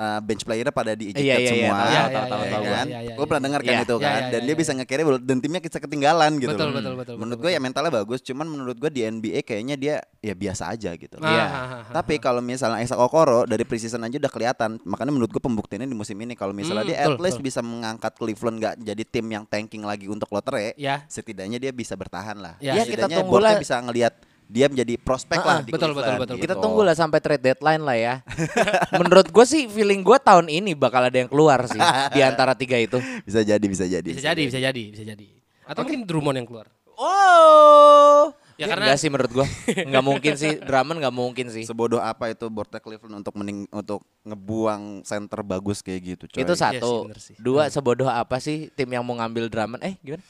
Eh, 0.00 0.20
bench 0.24 0.48
player 0.48 0.64
pada 0.72 0.96
di 0.96 1.12
Iya, 1.12 1.20
iya, 1.20 1.36
iya, 1.36 1.48
semua 1.50 1.76
tahu, 1.76 1.84
tahu, 1.84 1.92
ya 1.92 2.08
tahu, 2.08 2.40
tahu, 2.40 2.62
kan 2.64 2.86
iya, 2.88 2.98
iya, 3.04 3.12
gue 3.12 3.26
pernah 3.28 3.36
iya. 3.36 3.44
dengar 3.44 3.60
kan 3.60 3.68
Iya. 3.68 3.82
itu 3.82 3.92
Iya, 3.92 4.00
kan 4.00 4.08
iya, 4.16 4.24
dan 4.24 4.32
iya, 4.32 4.40
dia 4.40 4.48
iya. 4.48 4.56
bisa 4.56 4.70
nge-carry 4.72 5.02
dan 5.20 5.36
timnya 5.36 5.60
bisa 5.60 5.78
ketinggalan 5.78 6.30
gitu 6.34 6.50
Betul, 6.50 6.68
betul, 6.72 6.94
betul, 6.96 7.14
menurut 7.20 7.38
gue 7.38 7.50
ya 7.50 7.60
mentalnya 7.60 7.92
bagus 7.92 8.20
cuman 8.22 8.46
menurut 8.48 8.76
gue 8.78 8.88
di 8.88 9.00
NBA 9.04 9.40
kayaknya 9.42 9.76
dia 9.76 9.94
ya 10.18 10.32
biasa 10.32 10.72
aja 10.72 10.90
gitu 10.94 11.20
Ah, 11.20 11.28
Iya. 11.28 11.46
tapi 11.92 12.16
kalau 12.16 12.40
misalnya 12.40 12.80
Isaac 12.80 12.96
Okoro 12.96 13.44
dari 13.44 13.60
preseason 13.62 14.00
aja 14.00 14.16
udah 14.16 14.32
kelihatan 14.32 14.80
makanya 14.82 15.12
menurut 15.12 15.28
gue 15.28 15.42
pembuktiannya 15.42 15.84
di 15.84 15.92
musim 15.92 16.16
ini 16.16 16.32
kalau 16.32 16.54
misalnya 16.54 16.80
Hmm, 16.80 16.90
dia 16.90 17.04
at 17.04 17.20
least 17.20 17.36
betul. 17.36 17.46
bisa 17.46 17.60
mengangkat 17.60 18.12
Cleveland 18.14 18.56
nggak 18.56 18.74
jadi 18.80 19.02
tim 19.04 19.26
yang 19.28 19.44
tanking 19.44 19.84
lagi 19.84 20.08
untuk 20.08 20.32
lotre 20.32 20.72
Ya. 20.80 21.04
setidaknya 21.06 21.60
dia 21.60 21.72
bisa 21.72 21.92
bertahan 21.92 22.40
lah 22.40 22.56
Ya. 22.56 22.72
Kita 22.72 23.04
setidaknya 23.04 23.20
tunggulah. 23.20 23.52
boardnya 23.52 23.60
bisa 23.60 23.76
ngelihat 23.76 24.14
dia 24.50 24.66
menjadi 24.66 24.98
prospek 24.98 25.38
Ah, 25.38 25.46
lah 25.46 25.54
ah, 25.54 25.60
di 25.60 25.70
betul, 25.70 25.90
betul, 25.90 26.02
Cleveland 26.02 26.20
betul, 26.20 26.34
gitu. 26.36 26.44
Kita 26.44 26.54
tunggu 26.56 26.80
lah 26.82 26.92
sampai 26.92 27.18
trade 27.18 27.38
deadline 27.40 27.80
lah 27.80 27.94
ya. 27.94 28.14
Menurut 28.98 29.30
gue 29.30 29.44
sih 29.46 29.64
feeling 29.64 30.02
gue 30.02 30.18
tahun 30.18 30.50
ini 30.50 30.74
bakal 30.74 31.02
ada 31.02 31.14
yang 31.14 31.26
keluar 31.26 31.62
sih 31.64 31.78
di 32.10 32.20
antara 32.26 32.52
tiga 32.52 32.74
itu. 32.74 32.98
bisa 33.22 33.40
jadi 33.40 33.62
bisa 33.62 33.86
jadi 33.86 34.02
Bisa 34.04 34.20
jadi, 34.20 34.42
bisa 34.44 34.58
jadi, 34.58 34.82
bisa 34.90 35.04
jadi. 35.06 35.26
Atau 35.64 35.86
mungkin 35.86 36.02
Drummond 36.02 36.36
yang 36.36 36.44
keluar. 36.44 36.66
Oh, 36.94 38.34
Ya, 38.54 38.68
ya, 38.68 38.76
karena- 38.76 38.92
enggak 38.92 39.00
sih 39.00 39.08
menurut 39.08 39.32
gue, 39.32 39.46
nggak 39.88 40.04
mungkin 40.04 40.32
sih. 40.36 40.52
Drummond 40.60 41.00
nggak 41.00 41.14
mungkin 41.14 41.46
sih. 41.48 41.64
Sebodoh 41.64 41.96
apa 41.96 42.28
itu 42.28 42.44
boardnya 42.44 42.76
Cleveland 42.76 43.24
untuk 43.24 43.32
mening 43.32 43.64
untuk 43.70 44.04
ngebuang 44.20 45.00
center 45.00 45.40
bagus 45.40 45.80
kayak 45.80 46.00
gitu 46.04 46.24
coy. 46.28 46.44
Itu 46.44 46.52
Iya 46.52 46.60
satu. 46.60 47.08
bener 47.08 47.16
sih. 47.18 47.34
Dua 47.40 47.72
sebodoh 47.72 48.04
apa 48.04 48.36
sih 48.36 48.68
tim 48.70 48.84
yang 48.86 49.00
mau 49.00 49.16
ngambil 49.16 49.48
Drummond? 49.48 49.80
Eh 49.80 49.96
gimana? 50.04 50.20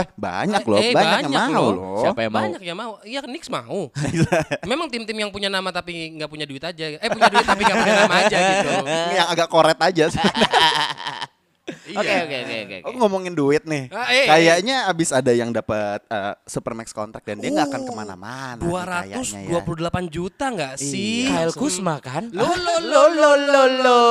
Eh 0.00 0.08
banyak 0.14 0.60
Eh, 0.60 0.68
loh, 0.68 0.78
eh, 0.78 0.90
banyak, 0.90 1.18
yang 1.20 1.30
banyak 1.30 1.50
mau 1.50 1.62
loh. 1.62 1.72
loh. 1.72 1.98
Siapa 2.00 2.20
yang 2.20 2.32
mau? 2.32 2.40
Banyak 2.40 2.62
yang 2.62 2.78
mau. 2.78 2.92
Iya, 3.02 3.20
Knicks 3.22 3.48
mau. 3.48 3.80
Memang 4.64 4.88
tim-tim 4.88 5.16
yang 5.16 5.30
punya 5.30 5.46
nama 5.46 5.68
tapi 5.68 5.92
nggak 6.14 6.26
punya 6.26 6.44
duit 6.44 6.60
aja. 6.60 6.84
Eh 6.96 7.08
punya 7.08 7.28
duit 7.28 7.44
tapi 7.44 7.62
nggak 7.62 7.78
punya 7.78 7.94
nama 8.00 8.14
aja 8.18 8.36
gitu. 8.38 8.70
yang 9.12 9.28
agak 9.28 9.48
koret 9.48 9.78
aja. 9.78 10.06
Iya. 11.82 11.96
Oke 11.96 12.14
oke 12.20 12.36
oke 12.36 12.56
oke. 12.60 12.76
Aku 12.82 12.96
ngomongin 12.96 13.32
duit 13.32 13.62
nih. 13.62 13.90
Ah, 13.90 14.08
eh, 14.08 14.26
Kayaknya 14.26 14.76
abis 14.86 15.10
ada 15.10 15.30
yang 15.30 15.50
dapat 15.50 16.00
eh, 16.02 16.34
supermax 16.44 16.90
kontrak 16.90 17.22
dan 17.22 17.38
dia 17.38 17.50
nggak 17.50 17.68
akan 17.68 17.82
ke 17.82 17.92
mana-mana. 17.92 18.56
nih 18.56 18.62
Dua 18.62 18.82
kayaknya 18.82 19.16
ratus 19.16 19.28
ya. 19.32 19.40
dua 19.46 19.60
puluh 19.60 19.78
delapan 19.78 20.04
juta 20.06 20.44
nggak 20.48 20.74
sih? 20.76 21.26
Kyle 21.26 21.52
Kuzma 21.52 21.98
kan? 21.98 22.30
Lo 22.30 22.46
lo 22.46 22.74
lo 22.80 23.02
lo 23.08 23.30
lo 23.38 23.62
lo. 23.80 24.02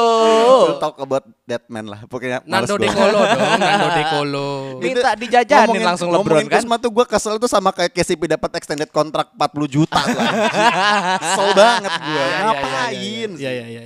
We'll 0.65 0.78
talk 0.78 0.98
about 0.98 1.24
that 1.45 1.63
man 1.67 1.86
lah. 1.86 2.04
Pokoknya 2.06 2.43
Nando 2.43 2.76
gua. 2.76 2.82
De 2.82 2.89
Colo 2.89 3.19
dong, 3.19 3.60
Nando 3.62 3.88
De 3.89 4.04
Colo. 4.06 4.50
Minta 4.80 5.10
dijajanin 5.13 5.65
Ngomongin- 5.65 5.86
langsung 5.86 6.10
LeBron 6.10 6.24
ngomongin 6.26 6.48
kan? 6.48 6.60
Kuzma 6.60 6.76
tuh 6.78 6.91
gue 6.91 7.06
kesel 7.06 7.36
tuh 7.38 7.48
sama 7.48 7.69
kayak 7.69 7.91
KCP 7.91 8.22
dapat 8.30 8.52
extended 8.56 8.89
kontrak 8.89 9.32
40 9.34 9.67
juta 9.69 10.00
tuh. 10.00 10.19
anjing. 10.19 11.19
Kesel 11.22 11.50
banget 11.54 11.91
gue. 11.95 12.26
Ngapain? 12.39 13.30
Iya 13.36 13.52
iya 13.52 13.65
iya. 13.67 13.82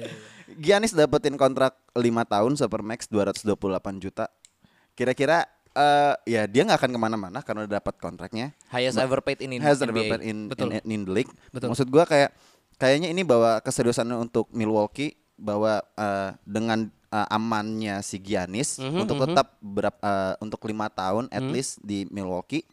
Giannis 0.57 0.93
dapetin 0.93 1.35
kontrak 1.35 1.77
5 1.93 2.01
tahun 2.03 2.51
supermax 2.55 3.07
228 3.09 4.03
juta. 4.03 4.29
Kira-kira 4.93 5.45
eh, 5.73 6.13
ya 6.29 6.45
dia 6.45 6.61
nggak 6.63 6.79
akan 6.79 6.91
ke 6.93 6.99
mana-mana 7.01 7.39
karena 7.41 7.65
udah 7.65 7.81
dapat 7.81 7.95
kontraknya. 7.97 8.53
Highest 8.69 9.01
ever 9.01 9.19
paid 9.19 9.41
in 9.41 9.57
Has 9.59 9.81
NBA. 9.81 9.89
ever 9.89 9.93
been 9.93 10.21
in, 10.21 10.37
Betul. 10.49 10.69
in, 10.69 10.85
in 10.85 11.01
the 11.05 11.13
league. 11.13 11.31
Betul. 11.49 11.73
Maksud 11.73 11.89
gua 11.89 12.05
kayak 12.05 12.29
kayaknya 12.77 13.09
ini 13.09 13.25
bawa 13.25 13.57
keseriusannya 13.61 14.17
untuk 14.17 14.49
Milwaukee 14.53 15.17
bahwa 15.33 15.81
eh, 15.97 16.29
dengan 16.45 16.87
eh, 17.09 17.27
amannya 17.29 18.01
si 18.05 18.21
Giannis 18.21 18.77
Mhm, 18.77 19.01
untuk 19.01 19.17
mhm. 19.17 19.23
tetap 19.29 19.47
berap, 19.59 19.95
eh, 19.97 20.33
untuk 20.39 20.61
lima 20.69 20.89
tahun 20.89 21.25
at 21.33 21.41
least 21.43 21.81
di 21.81 22.05
Milwaukee 22.09 22.65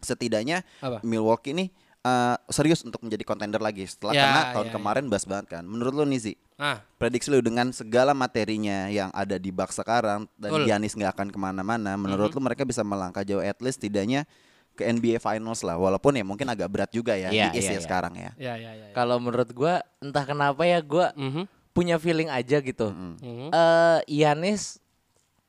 setidaknya 0.00 0.64
Apa? 0.80 1.04
Milwaukee 1.04 1.52
ini 1.52 1.66
eh, 2.00 2.36
serius 2.48 2.80
untuk 2.80 3.00
menjadi 3.00 3.24
kontender 3.24 3.60
lagi 3.60 3.84
setelah 3.84 4.12
Ya, 4.12 4.22
karena 4.24 4.40
tahun 4.52 4.68
ya, 4.68 4.72
kemarin 4.72 5.04
bas 5.06 5.24
banget 5.24 5.46
kan. 5.52 5.64
Menurut 5.64 5.92
lu 5.92 6.04
Nizi, 6.04 6.34
Ah, 6.56 6.80
prediksi 6.96 7.32
lu 7.32 7.40
dengan 7.40 7.72
segala 7.72 8.12
materinya 8.12 8.88
yang 8.88 9.08
ada 9.10 9.36
di 9.36 9.48
Bucks 9.48 9.76
sekarang 9.76 10.28
dan 10.36 10.50
Betul. 10.52 10.64
Giannis 10.68 10.92
nggak 10.92 11.12
akan 11.12 11.28
ke 11.28 11.38
mana-mana, 11.38 11.96
menurut 11.96 12.28
lu 12.30 12.40
mereka 12.40 12.64
bisa 12.64 12.84
melangkah 12.84 13.24
jauh 13.24 13.40
at 13.40 13.56
least 13.60 13.80
tidaknya 13.80 14.28
ke 14.72 14.84
NBA 14.86 15.18
Finals 15.18 15.60
lah, 15.60 15.76
walaupun 15.76 16.12
ya 16.12 16.24
mungkin 16.24 16.44
agak 16.46 16.68
berat 16.68 16.90
juga 16.90 17.12
ya 17.12 17.28
Iya, 17.28 17.52
di 17.52 17.60
East 17.60 17.68
iya, 17.68 17.72
ya 17.72 17.76
iya. 17.76 17.84
sekarang 17.84 18.12
ya. 18.14 18.30
ya 18.36 18.54
ya 18.56 18.70
ya. 18.72 18.86
Kalau 18.92 19.16
menurut 19.16 19.48
gua 19.52 19.80
entah 19.98 20.24
kenapa 20.24 20.64
ya 20.64 20.80
gua 20.80 21.12
Mhm. 21.12 21.44
punya 21.72 21.96
feeling 21.96 22.28
aja 22.28 22.60
gitu. 22.60 22.92
Mhm. 22.92 23.48
Eh 23.50 23.98
Yanis 24.20 24.80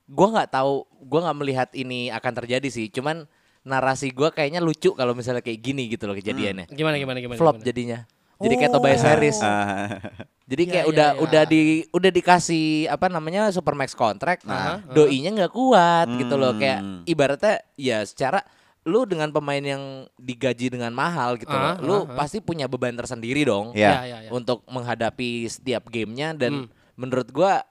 gua 0.07 0.27
nggak 0.31 0.51
tahu, 0.51 0.83
gua 1.01 1.19
nggak 1.27 1.37
melihat 1.39 1.69
ini 1.71 2.07
akan 2.07 2.33
terjadi 2.35 2.67
sih. 2.67 2.87
Cuman 2.87 3.23
narasi 3.61 4.09
gua 4.09 4.29
kayaknya 4.29 4.59
lucu 4.59 4.91
kalau 4.93 5.13
misalnya 5.13 5.41
kayak 5.41 5.59
gini 5.61 5.85
gitu 5.87 6.09
loh 6.09 6.15
kejadiannya. 6.15 6.65
Gimana 6.69 6.95
gimana 6.97 7.17
gimana? 7.21 7.37
Flop 7.37 7.57
gimana? 7.57 7.67
jadinya. 7.67 7.99
Jadi 8.41 8.53
kayak 8.57 8.71
Tobias 8.73 9.03
Harris. 9.05 9.37
Ah, 9.37 10.01
Jadi 10.49 10.63
Iya, 10.65 10.71
kayak 10.73 10.85
iya, 10.85 10.91
udah 10.91 11.09
iya. 11.13 11.21
udah 11.21 11.43
di 11.45 11.61
udah 11.93 12.11
dikasih 12.11 12.65
apa 12.89 13.05
namanya 13.07 13.53
supermax 13.53 13.93
kontrak, 13.93 14.41
Aha, 14.43 14.81
doinya 14.89 15.29
nggak 15.31 15.53
kuat 15.53 16.09
gitu 16.17 16.35
loh. 16.35 16.51
Hmm. 16.51 16.59
Kayak 16.59 16.79
ibaratnya 17.05 17.55
ya 17.77 18.01
secara 18.01 18.41
lu 18.81 19.05
dengan 19.05 19.29
pemain 19.29 19.61
yang 19.61 20.09
digaji 20.17 20.73
dengan 20.73 20.89
mahal 20.89 21.37
gitu 21.37 21.53
Aha, 21.53 21.77
loh, 21.77 21.85
lu 21.85 21.97
aha. 22.09 22.17
pasti 22.17 22.41
punya 22.41 22.65
beban 22.65 22.97
tersendiri 22.97 23.45
dong 23.45 23.77
Iya. 23.77 23.93
Ya, 23.93 24.01
ya, 24.01 24.17
ya. 24.25 24.29
untuk 24.33 24.65
menghadapi 24.65 25.45
setiap 25.45 25.85
gamenya 25.87 26.33
dan 26.33 26.65
Hmm. 26.65 26.67
menurut 26.97 27.29
gua 27.29 27.61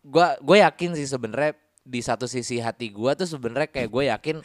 gua 0.00 0.38
gue 0.38 0.62
yakin 0.62 0.94
sih 0.94 1.04
sebenarnya 1.04 1.58
di 1.82 1.98
satu 1.98 2.24
sisi 2.24 2.62
hati 2.62 2.88
gua 2.88 3.18
tuh 3.18 3.26
sebenarnya 3.26 3.66
kayak 3.66 3.90
gue 3.90 4.04
yakin 4.08 4.36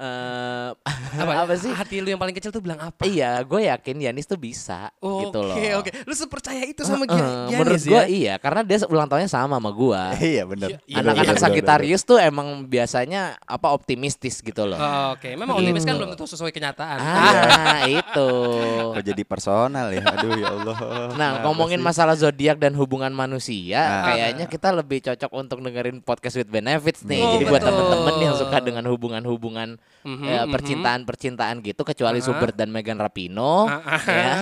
eh 0.00 0.68
Apa, 1.12 1.44
apa 1.44 1.52
sih? 1.54 1.68
Hati 1.68 2.00
lu 2.00 2.08
yang 2.08 2.16
paling 2.16 2.32
kecil 2.32 2.48
tuh 2.48 2.58
bilang 2.58 2.80
apa? 2.80 3.02
Iya, 3.02 3.42
gue 3.42 3.66
yakin 3.66 3.96
Yanis 4.00 4.24
tuh 4.24 4.34
bisa 4.34 4.88
gitu 4.96 5.38
loh. 5.38 5.52
Oke 5.52 5.68
oke. 5.76 5.90
Lu 6.02 6.14
sepercaya 6.14 6.62
itu 6.62 6.80
sama 6.80 7.02
Heeh, 7.02 7.10
Gia- 7.10 7.20
Giannis 7.20 7.58
menurut 7.58 7.82
ya? 7.82 7.90
gua 7.90 8.02
iya 8.06 8.34
karena 8.36 8.60
dia 8.62 8.78
ulang 8.86 9.04
tahunnya 9.06 9.28
sama 9.28 9.54
sama 9.54 9.70
gua. 9.70 10.14
Iya 10.22 10.42
benar. 10.44 10.68
Iya, 10.80 10.96
Anak-anak 10.96 11.14
Benar, 11.20 11.36
benar, 11.36 11.44
Sagittarius 11.44 12.02
tuh 12.02 12.16
emang 12.16 12.48
biasanya 12.64 13.20
apa 13.42 13.68
optimistis 13.70 14.38
gitu 14.38 14.64
loh. 14.64 14.74
Oh, 14.74 15.12
Oke, 15.12 15.34
memang 15.34 15.58
optimis 15.58 15.82
kan 15.82 15.92
Gitu. 15.92 16.00
belum 16.00 16.10
tentu 16.14 16.26
sesuai 16.26 16.48
kenyataan. 16.50 16.98
Ah, 16.98 17.84
itu. 18.00 18.30
benar. 18.30 18.94
Kok 18.94 19.04
jadi 19.04 19.22
personal 19.24 19.86
ya? 19.90 20.02
Aduh 20.06 20.32
ya 20.32 20.48
Allah. 20.50 20.76
Nah, 21.12 21.30
ngomongin 21.44 21.78
masalah 21.78 22.14
zodiak 22.14 22.56
dan 22.56 22.72
hubungan 22.72 23.10
manusia, 23.10 23.80
Ah. 23.80 24.04
kayaknya 24.06 24.46
kita 24.46 24.70
lebih 24.70 25.02
cocok 25.02 25.30
untuk 25.32 25.58
dengerin 25.60 26.00
podcast 26.00 26.38
with 26.38 26.48
benefits 26.48 27.02
nih. 27.02 27.20
Oh, 27.20 27.34
Jadi 27.34 27.44
buat 27.44 27.60
temen-temen 27.60 28.14
yang 28.18 28.34
suka 28.34 28.56
dengan 28.60 28.86
hubungan-hubungan 28.86 29.76
Mhm, 30.00 30.24
eh, 30.24 30.40
mhm. 30.40 30.48
percintaan-percintaan 30.48 31.56
gitu, 31.60 31.82
kecuali 31.82 32.18
Ah. 32.18 32.24
Subert 32.24 32.54
dan 32.54 32.68
Megan 32.68 32.96
Rapino, 32.96 33.68
Ah, 33.68 34.00
ya. 34.00 34.34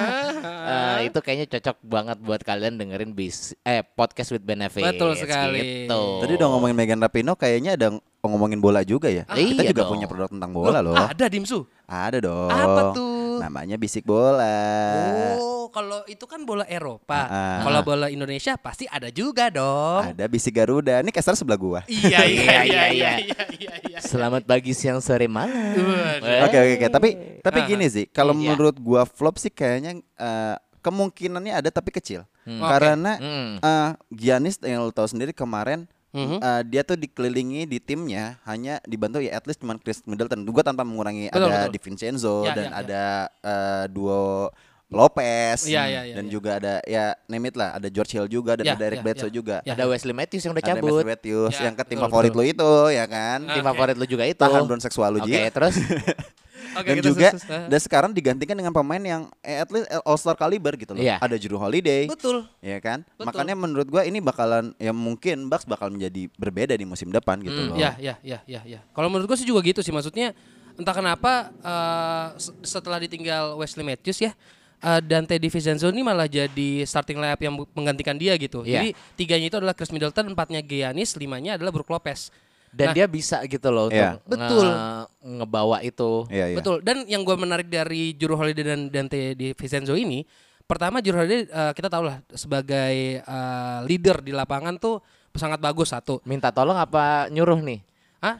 Eh, 0.69 0.99
itu 1.07 1.19
kayaknya 1.19 1.47
cocok 1.51 1.77
banget 1.83 2.19
buat 2.19 2.41
kalian 2.41 2.77
dengerin 2.77 3.11
bis 3.11 3.37
eh 3.63 3.83
podcast 3.83 4.31
with 4.31 4.43
benefits. 4.43 4.85
Betul 4.85 5.17
sekali. 5.17 5.89
Gitu. 5.89 6.03
Tadi 6.21 6.33
udah 6.35 6.49
ngomongin 6.49 6.77
Megan 6.77 7.01
Rapino 7.01 7.35
kayaknya 7.35 7.75
ada 7.75 7.87
ng- 7.91 8.03
ngomongin 8.21 8.59
bola 8.59 8.83
juga 8.83 9.09
ya. 9.09 9.25
Ah, 9.25 9.35
Kita 9.35 9.63
iya 9.63 9.71
juga 9.73 9.83
dong. 9.83 9.93
punya 9.95 10.07
produk 10.07 10.29
tentang 10.29 10.53
bola 10.53 10.79
loh. 10.79 10.95
Ada 10.95 11.27
Dimsu. 11.27 11.65
Ada 11.85 12.19
dong. 12.21 12.51
Apa 12.51 12.83
tuh? 12.93 13.28
Namanya 13.41 13.75
Bisik 13.75 14.03
Bola. 14.03 15.37
Oh, 15.37 15.69
kalau 15.69 16.01
itu 16.05 16.25
kan 16.25 16.43
bola 16.43 16.65
Eropa. 16.65 17.21
Ah. 17.25 17.61
Kalau 17.63 17.81
bola 17.83 18.07
Indonesia 18.09 18.57
pasti 18.57 18.85
ada 18.85 19.09
juga 19.09 19.49
dong. 19.49 20.13
Ada 20.13 20.25
Bisik 20.27 20.55
Garuda. 20.55 21.01
Ini 21.01 21.11
caster 21.11 21.35
sebelah 21.35 21.57
gua. 21.57 21.81
Iya, 21.91 22.25
iya, 22.25 22.25
Iya, 22.25 22.61
iya, 22.63 22.85
iya, 22.91 23.13
iya, 23.21 23.41
iya, 23.53 23.75
iya. 23.85 23.99
Selamat 24.01 24.43
pagi, 24.43 24.73
siang, 24.73 24.99
sore, 24.99 25.27
malam. 25.27 25.51
Waduh. 25.51 26.45
Oke 26.45 26.57
oke 26.57 26.73
oke. 26.75 26.87
Tapi 26.89 27.09
tapi 27.41 27.59
gini 27.65 27.87
sih, 27.87 28.05
kalau 28.07 28.33
Iya. 28.33 28.53
menurut 28.53 28.77
gua 28.79 29.03
flop 29.05 29.37
sih 29.37 29.51
kayaknya 29.51 29.97
eh, 29.99 30.57
kemungkinannya 30.81 31.53
ada 31.55 31.69
tapi 31.69 31.91
kecil. 31.91 32.25
Hmm. 32.43 32.61
Karena 32.61 33.13
Hmm. 33.17 33.53
eh, 33.59 33.91
Giannis 34.09 34.57
yang 34.61 34.81
lo 34.81 34.91
tahu 34.91 35.05
sendiri 35.07 35.31
kemarin 35.31 35.85
Mhm. 36.09 36.39
eh, 36.39 36.63
dia 36.65 36.83
tuh 36.83 36.95
dikelilingi 36.95 37.65
di 37.65 37.79
timnya 37.79 38.41
hanya 38.43 38.81
dibantu 38.83 39.21
ya 39.21 39.35
at 39.35 39.45
least 39.45 39.61
cuman 39.61 39.77
Chris 39.77 40.01
Middleton. 40.03 40.41
Gua 40.45 40.63
tanpa 40.63 40.81
mengurangi 40.81 41.29
Betul, 41.29 41.47
ada 41.47 41.59
betul. 41.63 41.73
Di 41.73 41.79
Vincenzo 41.81 42.37
Ya, 42.43 42.53
dan 42.53 42.65
ya, 42.65 42.71
ya. 42.71 42.79
ada 42.79 43.03
eh, 43.43 43.85
duo 43.89 44.49
Lopez 44.89 45.69
Ya, 45.69 45.85
ya, 45.85 46.01
ya, 46.03 46.17
dan 46.17 46.25
ya. 46.25 46.31
juga 46.33 46.51
ada 46.57 46.81
ya 46.83 47.13
name 47.29 47.53
it 47.53 47.55
lah, 47.55 47.77
ada 47.77 47.87
George 47.87 48.09
Hill 48.11 48.25
juga 48.25 48.57
dan 48.57 48.65
Ya, 48.65 48.73
ada 48.73 48.85
Eric 48.89 48.99
ya, 48.99 49.05
Bledsoe 49.05 49.29
ya. 49.29 49.35
juga. 49.35 49.57
Ya. 49.61 49.77
Ada 49.77 49.85
Wesley 49.85 50.17
Matthews 50.17 50.43
yang 50.43 50.53
udah 50.57 50.65
Ada 50.65 50.73
cabut. 50.73 50.89
Matthew 50.89 51.05
Matthews 51.05 51.53
Ya, 51.53 51.65
yang 51.69 51.75
ke 51.77 51.85
tim 51.85 51.89
betul, 51.93 52.05
favorit 52.09 52.33
betul. 52.33 52.41
lo 52.41 52.49
itu 52.49 52.73
ya 52.91 53.05
kan. 53.05 53.39
Tim 53.45 53.65
favorit 53.67 53.97
lu 53.97 54.07
juga 54.09 54.25
itu. 54.25 54.41
Tahan 54.41 54.65
drone 54.65 54.81
seksual 54.81 55.11
lu 55.13 55.21
Oke, 55.21 55.29
Ji. 55.29 55.53
terus 55.53 55.75
Oke, 56.75 56.89
dan 56.89 56.97
juga 56.99 57.29
sus- 57.31 57.41
sus- 57.41 57.69
dan 57.69 57.81
sekarang 57.81 58.11
digantikan 58.11 58.53
dengan 58.53 58.71
pemain 58.71 58.99
yang 58.99 59.23
eh, 59.41 59.59
at 59.59 59.69
least 59.69 59.87
all 60.03 60.15
star 60.15 60.35
caliber 60.35 60.75
gitu 60.75 60.93
loh. 60.93 61.01
Iya. 61.01 61.17
Ada 61.19 61.37
Juru 61.37 61.57
Holiday, 61.57 62.05
Betul. 62.05 62.45
ya 62.59 62.77
kan? 62.79 63.07
Betul. 63.11 63.25
Makanya 63.25 63.55
menurut 63.55 63.87
gua 63.87 64.03
ini 64.03 64.19
bakalan 64.19 64.77
ya 64.77 64.91
mungkin 64.91 65.47
Bucks 65.47 65.65
bakal 65.65 65.89
menjadi 65.89 66.29
berbeda 66.35 66.73
di 66.73 66.83
musim 66.83 67.09
depan 67.09 67.39
gitu 67.39 67.55
Hmm, 67.55 67.69
loh. 67.73 67.77
Ya, 67.77 67.97
ya, 67.97 68.15
ya, 68.21 68.39
ya, 68.45 68.61
ya. 68.63 68.81
Kalau 68.91 69.09
menurut 69.09 69.27
gue 69.27 69.37
sih 69.37 69.45
juga 69.45 69.61
gitu 69.61 69.79
sih. 69.79 69.91
Maksudnya 69.91 70.35
entah 70.75 70.93
kenapa 70.93 71.51
eh, 71.55 72.27
se- 72.37 72.55
setelah 72.63 72.99
ditinggal 72.99 73.55
Wesley 73.55 73.83
Matthews 73.83 74.19
ya, 74.21 74.33
eh, 74.79 75.01
Dante 75.01 75.35
DiVincenzo 75.35 75.89
ini 75.89 76.03
malah 76.03 76.27
jadi 76.27 76.83
starting 76.83 77.17
lineup 77.17 77.41
yang 77.41 77.55
menggantikan 77.73 78.15
dia 78.15 78.35
gitu. 78.35 78.63
Iya. 78.63 78.83
Jadi 78.83 78.89
tiganya 79.15 79.47
itu 79.47 79.57
adalah 79.57 79.73
Chris 79.73 79.89
Middleton, 79.89 80.29
empatnya 80.29 80.61
Giannis, 80.61 81.15
limanya 81.15 81.57
adalah 81.57 81.71
Brook 81.71 81.89
Lopez. 81.89 82.31
Dan 82.79 82.87
Nah, 82.89 82.95
dia 82.95 83.07
bisa 83.11 83.43
gitu 83.43 83.69
loh 83.69 83.91
Iya. 83.91 84.23
untuk 84.23 84.31
Betul. 84.31 84.63
nge- 84.65 85.07
ngebawa 85.43 85.77
itu. 85.83 86.11
Iya, 86.31 86.47
iya. 86.49 86.57
Betul. 86.57 86.79
Dan 86.81 87.03
yang 87.05 87.27
gue 87.27 87.35
menarik 87.35 87.67
dari 87.67 88.15
Juru 88.15 88.39
Holiday 88.39 88.63
dan 88.65 88.87
Dante 88.87 89.35
DiVincenzo 89.35 89.93
ini, 89.93 90.23
pertama 90.63 91.03
Juru 91.03 91.19
Holiday 91.19 91.43
eh, 91.45 91.73
kita 91.75 91.91
tahu 91.91 92.07
lah 92.07 92.23
sebagai 92.31 92.95
eh, 93.19 93.79
leader 93.85 94.23
di 94.23 94.31
lapangan 94.31 94.79
tuh 94.79 95.03
sangat 95.35 95.59
bagus 95.59 95.91
satu. 95.91 96.23
Minta 96.23 96.49
tolong 96.49 96.75
apa 96.75 97.27
nyuruh 97.29 97.59
nih? 97.59 97.83
Hah? 98.19 98.39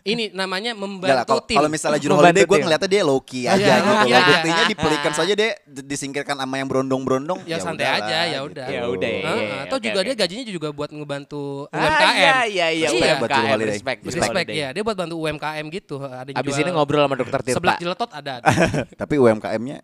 Ini 0.00 0.24
namanya 0.30 0.72
membantu 0.72 1.28
kalau 1.28 1.42
tim. 1.44 1.56
kalau 1.56 1.68
misalnya 1.68 1.96
Juru 1.96 2.12
Membantu 2.14 2.32
Holiday 2.32 2.44
gue 2.46 2.58
ngeliatnya 2.58 2.88
dia 2.88 3.02
low 3.02 3.20
key 3.20 3.44
aja 3.44 3.52
Iya, 3.54 3.74
gitu. 3.76 3.84
low 3.84 3.96
key 3.98 4.08
loh. 4.08 4.16
aja. 4.16 4.30
Buktinya 4.32 4.64
dipelikan 4.66 5.12
saja 5.12 5.32
dia 5.34 5.50
d- 5.60 5.84
disingkirkan 5.84 6.36
sama 6.36 6.54
yang 6.56 6.66
berondong-berondong. 6.66 7.38
Ya, 7.44 7.56
santai 7.56 7.84
udahlah, 7.84 8.00
aja, 8.02 8.18
ya 8.18 8.26
gitu. 8.32 8.48
udah. 8.48 8.66
Ya 8.66 8.82
udah, 8.86 9.08
Heeh, 9.10 9.36
iya, 9.38 9.56
atau 9.62 9.76
juga 9.78 10.00
dia 10.00 10.14
gajinya 10.14 10.44
juga 10.46 10.68
buat 10.70 10.88
ngebantu 10.88 11.42
Ah, 11.68 11.76
UMKM. 11.76 12.08
iya, 12.10 12.32
iya, 12.42 12.66
iya, 12.70 12.88
Iya, 12.88 13.12
UMKM, 13.18 13.44
Holiday. 13.46 13.68
respect, 13.70 13.98
Respect 14.02 14.48
ya, 14.50 14.68
dia 14.72 14.82
buat 14.82 14.96
bantu 14.96 15.14
UMKM 15.16 15.66
gitu. 15.70 15.96
Ada 16.00 16.30
Abis 16.32 16.48
jual 16.50 16.62
ini 16.62 16.70
ngobrol 16.72 17.02
sama 17.02 17.14
dokter 17.14 17.40
Tirta. 17.42 17.56
Seblak 17.56 17.76
jeletot 17.78 18.10
ada. 18.10 18.32
ada. 18.40 18.48
Tapi 19.00 19.14
UMKM-nya 19.16 19.76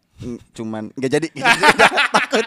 cuman 0.53 0.89
nggak 0.93 1.11
jadi. 1.13 1.29
Takut. 2.17 2.47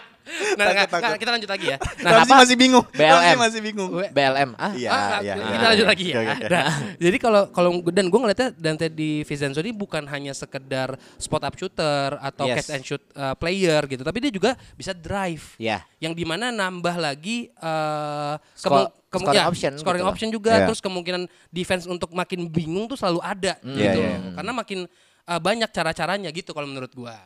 Nah, 0.54 0.64
nggak, 0.66 0.86
nggak, 0.88 1.18
kita 1.18 1.30
lanjut 1.30 1.50
lagi 1.50 1.66
ya. 1.66 1.76
Ramzi 1.76 2.04
Nah, 2.04 2.22
apa? 2.22 2.34
masih 2.40 2.56
bingung. 2.56 2.84
BLM. 2.90 3.10
Ramzi 3.12 3.36
masih 3.38 3.60
bingung. 3.60 3.90
BLM. 4.08 4.50
Ah, 4.54 4.72
Iya, 4.72 4.88
Ah, 4.88 5.18
iya. 5.20 5.34
kita 5.34 5.54
iya. 5.56 5.68
lanjut 5.68 5.86
lagi 5.86 6.04
ya. 6.06 6.16
Oke, 6.16 6.30
oke. 6.30 6.46
Nah, 6.48 6.64
jadi 6.96 7.16
kalau 7.18 7.42
kalau 7.50 7.70
dan 7.86 8.06
gue 8.06 8.18
ngeliatnya 8.18 8.48
Dante 8.52 8.86
di 8.88 9.10
Vincenzo 9.22 9.58
ini 9.58 9.70
bukan 9.70 10.04
hanya 10.06 10.32
sekedar 10.32 10.88
spot 11.16 11.42
up 11.42 11.54
shooter 11.54 12.16
atau 12.16 12.44
Yes. 12.44 12.56
catch 12.58 12.70
and 12.72 12.82
shoot 12.82 13.02
uh, 13.12 13.34
player 13.34 13.82
gitu, 13.86 14.00
tapi 14.00 14.18
dia 14.18 14.30
juga 14.30 14.50
bisa 14.72 14.90
drive. 14.90 15.54
ya. 15.56 15.82
Yang 15.98 16.14
di 16.14 16.24
mana 16.24 16.48
nambah 16.48 16.96
lagi 16.96 17.52
uh, 17.56 18.34
Sko- 18.52 18.70
kemu- 18.70 18.90
kemu- 19.06 19.24
scoring 19.26 19.36
ya, 19.36 19.44
option 19.46 19.72
scoring 19.74 20.00
gitu 20.00 20.10
option 20.10 20.28
juga, 20.30 20.52
Iya. 20.54 20.66
terus 20.66 20.80
kemungkinan 20.80 21.22
defense 21.48 21.84
untuk 21.84 22.10
makin 22.10 22.46
bingung 22.46 22.86
tuh 22.86 22.94
selalu 22.94 23.20
ada 23.20 23.58
Iya, 23.60 23.76
gitu, 23.76 24.00
iya. 24.00 24.16
karena 24.34 24.52
makin 24.52 24.78
uh, 25.22 25.38
banyak 25.38 25.68
cara-caranya 25.68 26.30
gitu 26.30 26.50
kalau 26.50 26.64
menurut 26.64 26.90
gua. 26.90 27.18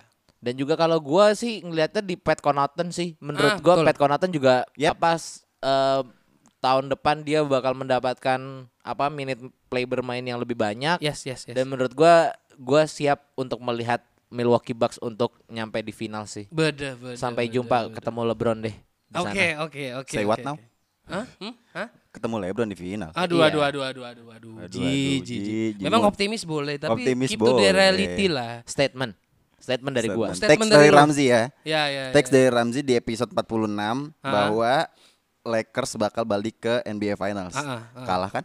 Dan 0.44 0.54
juga 0.54 0.76
kalau 0.76 1.00
gua 1.00 1.32
sih 1.32 1.58
ngelihatnya 1.58 2.04
di 2.04 2.14
Pat 2.14 2.38
Connaughton 2.38 2.92
sih. 2.92 3.16
Menurut 3.18 3.48
Ah, 3.50 3.58
gua 3.58 3.74
betul. 3.74 3.86
Pat 3.88 3.96
Connaughton 3.96 4.28
juga 4.30 4.54
Yep. 4.76 4.92
apa 4.92 5.10
eh, 5.64 6.02
tahun 6.60 6.84
depan 6.88 7.16
dia 7.20 7.40
bakal 7.40 7.72
mendapatkan 7.72 8.40
apa 8.78 9.04
minute 9.08 9.40
play 9.66 9.84
bermain 9.84 10.20
yang 10.20 10.36
lebih 10.36 10.52
banyak. 10.54 11.00
Yes, 11.00 11.24
yes, 11.24 11.44
yes. 11.44 11.56
Dan 11.56 11.66
menurut 11.66 11.92
gua 11.92 12.28
gua 12.54 12.84
siap 12.84 13.32
untuk 13.34 13.56
melihat 13.58 14.04
Milwaukee 14.28 14.72
Bucks 14.72 14.98
untuk 14.98 15.40
nyampe 15.46 15.80
di 15.80 15.90
final 15.90 16.26
sih. 16.26 16.44
Beda, 16.48 16.92
beda, 16.92 17.16
Sampai 17.16 17.46
beda, 17.46 17.54
jumpa 17.54 17.78
beda. 17.82 17.94
ketemu 17.96 18.20
LeBron 18.28 18.58
deh. 18.60 18.76
Oke, 19.14 19.46
oke, 19.56 19.82
oke. 19.96 20.10
Say 20.10 20.26
what 20.26 20.36
oke, 20.36 20.44
now? 20.44 20.56
oke. 20.56 20.66
Hah? 21.04 21.26
Hmm? 21.38 21.54
Hah? 21.70 21.88
Ketemu 22.10 22.36
LeBron 22.42 22.66
di 22.66 22.74
final. 22.74 23.10
Aduh, 23.12 23.38
Iya. 23.38 23.46
aduh, 23.46 23.62
aduh, 23.62 23.82
aduh, 23.84 24.04
aduh, 24.04 24.26
aduh. 24.32 24.52
Aduh, 24.58 24.72
Ji, 24.72 24.82
aduh, 24.82 25.22
ji, 25.22 25.36
ji. 25.76 25.82
Memang 25.82 26.02
optimis 26.02 26.42
boleh, 26.42 26.76
tapi 26.76 27.04
Optimis 27.04 27.28
keep 27.28 27.38
to 27.38 27.46
the 27.46 27.54
boleh. 27.54 27.70
reality 27.70 28.26
lah. 28.26 28.64
Statement. 28.64 29.12
Statement 29.64 29.94
dari 29.94 30.08
gua. 30.08 30.28
Teks 30.30 30.38
Statement 30.38 30.68
dari 30.68 30.80
dari 30.82 30.90
lu. 30.90 30.98
Ramzi 31.00 31.24
ya. 31.26 31.42
Ya, 31.64 31.82
ya. 31.88 32.04
Teks 32.10 32.28
ya. 32.28 32.32
dari 32.34 32.48
Ramzi 32.48 32.80
di 32.80 32.92
episode 32.92 33.30
46 33.30 34.12
Ah. 34.20 34.28
bahwa 34.30 34.72
Lakers 35.42 35.92
bakal 35.96 36.24
balik 36.24 36.56
ke 36.58 36.84
NBA 36.84 37.16
Finals. 37.16 37.52
Ah, 37.54 37.88
ah. 37.90 38.04
Kalah 38.04 38.30
kan? 38.30 38.44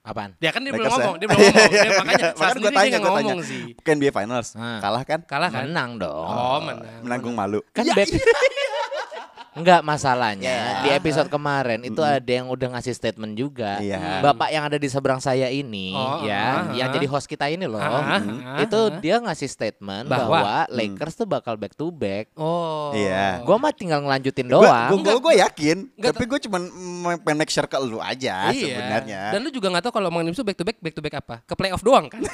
Apaan? 0.00 0.32
Dia 0.38 0.48
kan 0.48 0.64
dia 0.64 0.72
belum 0.72 0.80
Lakers 0.80 0.90
ya? 0.90 1.02
ngomong, 1.02 1.14
dia 1.14 1.26
belum 1.28 1.38
ngomong. 1.38 1.70
Dia 1.70 1.90
makanya 2.00 2.18
saat 2.24 2.32
Makanya 2.32 2.54
gue 2.56 2.62
dia 2.62 2.70
tanya, 2.72 2.88
nggak 2.88 3.00
gue 3.00 3.10
tanya. 3.12 3.26
ngomong 3.28 3.40
sih. 3.44 3.62
Ke 3.76 3.90
NBA 3.92 4.12
Finals. 4.12 4.48
Ah. 4.54 4.78
Kalah 4.80 5.02
kan? 5.04 5.20
Kalah 5.22 5.50
kan? 5.50 5.62
Menang 5.66 5.90
dong. 5.98 6.24
Oh, 6.26 6.58
menang. 6.58 7.00
Menanggung 7.04 7.34
malu. 7.34 7.60
Kan 7.70 7.84
Ya, 7.84 7.92
back 7.92 8.08
Enggak 9.60 9.80
masalahnya 9.82 10.48
Ya. 10.50 10.80
di 10.80 10.88
episode 10.90 11.28
kemarin 11.28 11.84
itu 11.84 12.00
ada 12.00 12.24
yang 12.26 12.48
udah 12.48 12.72
ngasih 12.72 12.90
statement 12.90 13.36
juga. 13.36 13.76
Iya. 13.76 14.24
Bapak 14.24 14.48
yang 14.48 14.64
ada 14.64 14.74
di 14.74 14.88
seberang 14.88 15.20
saya 15.20 15.46
ini 15.46 15.92
Oh, 15.92 16.24
ya, 16.24 16.66
ah, 16.66 16.72
yang 16.72 16.88
ah. 16.88 16.94
jadi 16.96 17.06
host 17.06 17.28
kita 17.28 17.46
ini 17.46 17.68
loh. 17.68 17.76
Hmm. 17.76 18.40
ah, 18.40 18.64
itu 18.64 18.80
dia 18.98 19.20
ngasih 19.20 19.46
statement 19.46 20.08
Bahwa? 20.08 20.40
bahwa, 20.40 20.56
Lakers 20.72 21.14
tuh 21.14 21.28
bakal 21.28 21.54
back 21.54 21.76
to 21.76 21.92
back. 21.92 22.32
Oh. 22.34 22.90
Iya. 22.90 23.44
Gua 23.44 23.60
mah 23.60 23.70
tinggal 23.70 24.00
ngelanjutin 24.00 24.48
Gue 24.48 24.56
doang. 24.58 24.96
gue 24.96 25.16
gue 25.20 25.34
yakin, 25.38 25.76
Enggak, 25.92 26.10
tapi 26.16 26.24
gue 26.24 26.38
cuman 26.40 26.62
mm, 26.64 27.20
pengen 27.20 27.36
make 27.36 27.52
sure 27.52 27.66
ke 27.66 27.76
lu 27.76 28.00
aja 28.00 28.48
Iya. 28.48 28.74
sebenarnya. 28.74 29.20
Dan 29.30 29.44
lu 29.44 29.52
juga 29.52 29.68
nggak 29.68 29.84
tahu 29.84 29.92
kalau 29.92 30.08
Mang 30.08 30.24
Nimsu 30.24 30.40
back 30.40 30.56
to 30.56 30.64
back, 30.64 30.80
back 30.80 30.94
to 30.96 31.02
back 31.02 31.14
apa? 31.14 31.36
Ke 31.44 31.52
playoff 31.52 31.84
doang 31.84 32.08
kan? 32.08 32.24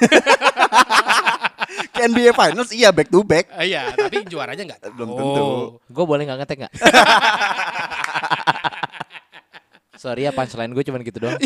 Ke 1.94 2.06
NBA 2.08 2.32
Finals 2.32 2.70
iya 2.72 2.88
back 2.94 3.08
to 3.10 3.22
back. 3.22 3.50
iya, 3.62 3.92
tapi 3.94 4.24
juaranya 4.26 4.62
nggak. 4.74 4.80
Belum 4.96 5.08
tahu. 5.10 5.18
tentu. 5.18 5.46
Gue 5.90 6.04
boleh 6.04 6.22
nggak 6.26 6.38
ngetek 6.44 6.58
nggak? 6.66 6.74
Sorry 9.96 10.28
ya 10.28 10.30
punchline 10.30 10.76
gue 10.76 10.84
cuman 10.84 11.00
gitu 11.00 11.24
doang. 11.24 11.40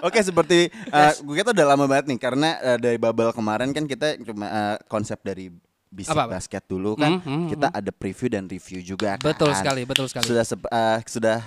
Oke 0.00 0.24
seperti 0.24 0.72
uh, 0.88 1.12
gue 1.20 1.34
kata 1.36 1.52
udah 1.52 1.66
lama 1.76 1.84
banget 1.84 2.08
nih 2.08 2.18
karena 2.18 2.56
uh, 2.56 2.78
dari 2.80 2.96
bubble 2.96 3.36
kemarin 3.36 3.70
kan 3.76 3.84
kita 3.84 4.16
cuma 4.24 4.48
uh, 4.48 4.76
konsep 4.88 5.20
dari 5.20 5.52
bisik 5.94 6.10
Apa, 6.10 6.26
apa? 6.26 6.32
basket 6.34 6.64
dulu 6.64 6.92
kan 6.94 7.16
Hmm, 7.16 7.46
hmm, 7.46 7.48
kita 7.48 7.66
ada 7.70 7.90
preview 7.90 8.28
dan 8.28 8.44
review 8.44 8.82
juga 8.82 9.14
kan. 9.14 9.30
Betul 9.30 9.54
sekali, 9.54 9.82
betul 9.84 10.06
sekali. 10.06 10.26
Sudah 10.26 10.42
sep- 10.42 10.66
uh, 10.66 10.98
sudah 11.00 11.38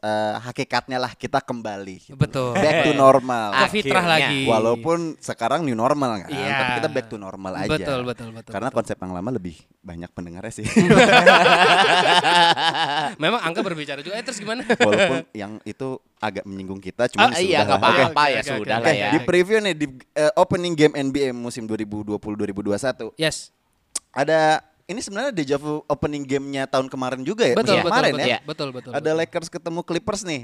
uh, 0.00 0.34
hakikatnya 0.40 0.96
lah 0.96 1.10
kita 1.10 1.38
kembali. 1.40 1.96
gitu. 2.00 2.14
Betul. 2.14 2.54
Back 2.54 2.76
to 2.82 2.92
normal. 2.92 3.50
Ke 3.52 3.66
fitrah 3.72 4.06
lagi. 4.08 4.46
Walaupun 4.46 4.98
sekarang 5.18 5.60
new 5.60 5.74
normal 5.74 6.22
kan, 6.22 6.30
Iya. 6.30 6.54
tapi 6.54 6.70
kita 6.76 6.88
back 6.88 7.06
to 7.08 7.16
normal 7.16 7.52
aja. 7.56 7.66
Betul, 7.68 8.00
betul, 8.02 8.28
betul, 8.30 8.50
Karena 8.50 8.68
betul. 8.68 8.78
konsep 8.80 8.96
yang 8.96 9.12
lama 9.12 9.30
lebih 9.32 9.54
banyak 9.80 10.10
pendengarnya 10.10 10.52
sih. 10.52 10.66
Memang 13.16 13.40
angka 13.42 13.60
berbicara 13.60 14.00
juga. 14.00 14.14
Eh 14.14 14.22
terus 14.22 14.38
gimana? 14.38 14.62
Walaupun 14.78 15.26
yang 15.32 15.58
itu 15.62 15.88
agak 16.16 16.44
menyinggung 16.44 16.78
kita, 16.78 17.06
Ah, 17.06 17.08
cuman 17.08 17.30
iya 17.36 17.60
sudah 17.60 17.64
nggak 17.66 17.78
apa-apa 17.78 18.22
ya 18.26 18.34
Oke, 18.36 18.48
oke, 18.48 18.56
sudah 18.56 18.76
oke. 18.76 18.84
lah 18.84 18.94
ya. 18.94 19.10
di 19.12 19.18
preview 19.20 19.58
nih 19.60 19.74
di 19.74 19.86
uh, 20.16 20.32
opening 20.36 20.74
game 20.74 20.94
NBA 20.96 21.30
musim 21.30 21.68
2020-2021 21.68 23.12
Yes. 23.14 23.52
Ada 24.12 24.62
ini 24.86 25.02
sebenarnya 25.02 25.34
deja 25.34 25.56
vu 25.58 25.82
opening 25.90 26.22
gamenya 26.22 26.70
tahun 26.70 26.86
kemarin 26.86 27.26
juga 27.26 27.42
ya. 27.42 27.58
Betul, 27.58 27.82
betul, 27.82 27.90
kemarin 27.90 28.12
betul, 28.14 28.30
ya. 28.30 28.38
betul, 28.46 28.68
betul, 28.70 28.90
Ada 28.94 29.02
betul. 29.02 29.18
Lakers 29.18 29.48
ketemu 29.50 29.80
Clippers 29.82 30.22
nih. 30.22 30.42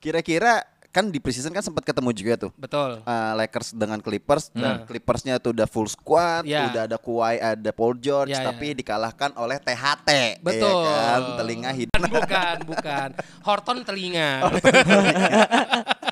Kira-kira 0.00 0.68
kan 0.94 1.10
di 1.10 1.18
preseason 1.18 1.50
kan 1.50 1.58
sempat 1.58 1.82
ketemu 1.82 2.14
juga 2.14 2.46
tuh. 2.46 2.52
betul. 2.54 3.02
Uh, 3.02 3.32
Lakers 3.34 3.74
dengan 3.74 3.98
Clippers 3.98 4.54
dan 4.54 4.62
Nah. 4.62 4.86
Clippersnya 4.86 5.42
tuh 5.42 5.50
udah 5.50 5.66
full 5.66 5.90
squad, 5.90 6.46
Ya. 6.46 6.70
udah 6.70 6.86
ada 6.86 6.94
Kawhi, 7.02 7.42
ada 7.42 7.70
Paul 7.74 7.98
George, 7.98 8.30
Ya, 8.30 8.46
ya, 8.46 8.54
tapi 8.54 8.70
ya. 8.70 8.78
dikalahkan 8.78 9.34
oleh 9.34 9.58
THT. 9.58 10.38
Betul. 10.38 10.86
ya 10.86 11.18
kan? 11.18 11.22
Telinga 11.42 11.70
hidung. 11.74 11.98
Bukan, 12.14 12.56
bukan. 12.70 13.08
Horton 13.42 13.82
telinga. 13.82 14.30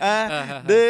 ah, 0.00 0.64
de, 0.68 0.80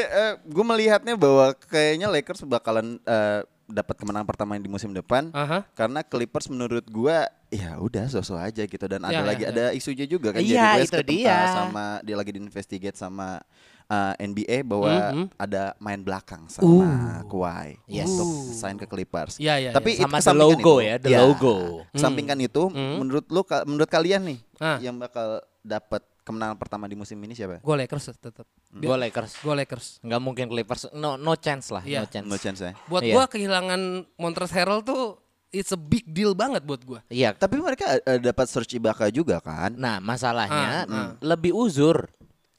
gue 0.47 0.65
melihatnya 0.65 1.15
bahwa 1.19 1.53
kayaknya 1.67 2.07
Lakers 2.09 2.47
bakalan 2.47 3.03
eh, 3.03 3.43
dapat 3.73 3.97
kemenangan 3.97 4.25
pertama 4.25 4.55
di 4.55 4.69
musim 4.69 4.93
depan 4.93 5.33
Aha. 5.33 5.65
karena 5.73 6.01
Clippers 6.01 6.47
menurut 6.47 6.85
gua 6.87 7.25
ya 7.49 7.77
udah 7.77 8.05
sosok 8.07 8.39
aja 8.39 8.63
gitu 8.63 8.85
dan 8.85 9.01
ada 9.01 9.11
Ya, 9.11 9.19
ya, 9.19 9.27
lagi 9.27 9.43
ya. 9.43 9.49
ada 9.49 9.65
isunya 9.73 10.05
juga 10.05 10.31
kan 10.31 10.41
Iya, 10.41 10.79
West 10.79 10.93
itu 10.93 11.03
dia. 11.11 11.39
sama 11.51 11.85
dia 12.01 12.15
lagi 12.15 12.31
diinvestigate 12.31 12.95
sama 12.95 13.41
eh, 13.85 14.15
NBA 14.23 14.59
bahwa 14.63 14.89
Mhm. 15.11 15.27
ada 15.37 15.77
main 15.77 16.01
belakang 16.01 16.49
sama 16.49 16.89
Kawhi 17.27 17.77
Yes. 17.85 18.09
untuk 18.09 18.29
sign 18.51 18.77
ke 18.77 18.87
Clippers. 18.87 19.37
Iya, 19.37 19.59
iya, 19.59 19.71
Tapi 19.71 19.97
iya. 19.97 20.09
Sama 20.09 20.21
the 20.23 20.33
logo 20.33 20.81
itu. 20.81 20.87
ya, 20.87 20.95
the 20.97 21.11
Iya. 21.11 21.21
logo. 21.21 21.85
Kesampingkan 21.91 22.41
itu 22.41 22.73
menurut 22.73 23.29
lu 23.29 23.45
menurut 23.67 23.91
kalian 23.91 24.25
nih 24.25 24.39
Ah. 24.57 24.81
yang 24.81 24.97
bakal 24.97 25.45
dapat 25.61 26.01
kemenangan 26.23 26.55
pertama 26.55 26.87
di 26.87 26.95
musim 26.95 27.19
ini 27.19 27.35
siapa? 27.35 27.59
Gue 27.59 27.77
Lakers 27.77 28.15
tetap. 28.15 28.47
Gue 28.71 28.97
Lakers. 28.97 29.39
Gue 29.39 29.55
Lakers. 29.55 29.87
Nggak 30.01 30.21
mungkin 30.21 30.45
Clippers. 30.47 30.91
No 30.93 31.15
no 31.17 31.35
chance 31.35 31.69
lah, 31.69 31.83
Iya. 31.83 32.03
no 32.03 32.07
chance. 32.07 32.27
No 32.27 32.37
chance 32.37 32.61
ya. 32.61 32.73
Buat 32.87 33.03
Iya. 33.03 33.15
gua 33.15 33.25
kehilangan 33.27 33.81
Montrezl 34.17 34.55
Harrell 34.55 34.83
tuh 34.83 35.19
it's 35.51 35.69
a 35.69 35.79
big 35.79 36.07
deal 36.07 36.33
banget 36.33 36.63
buat 36.63 36.81
gua. 36.81 37.01
Iya. 37.07 37.35
Tapi 37.35 37.59
mereka 37.59 37.99
eh, 37.99 38.19
dapat 38.19 38.47
search 38.47 38.73
Ibaka 38.73 39.11
juga 39.11 39.43
kan? 39.43 39.75
Nah, 39.75 39.99
masalahnya 39.99 40.87
Ah, 40.87 40.89
ah. 40.89 41.09
lebih 41.21 41.53
uzur. 41.53 42.07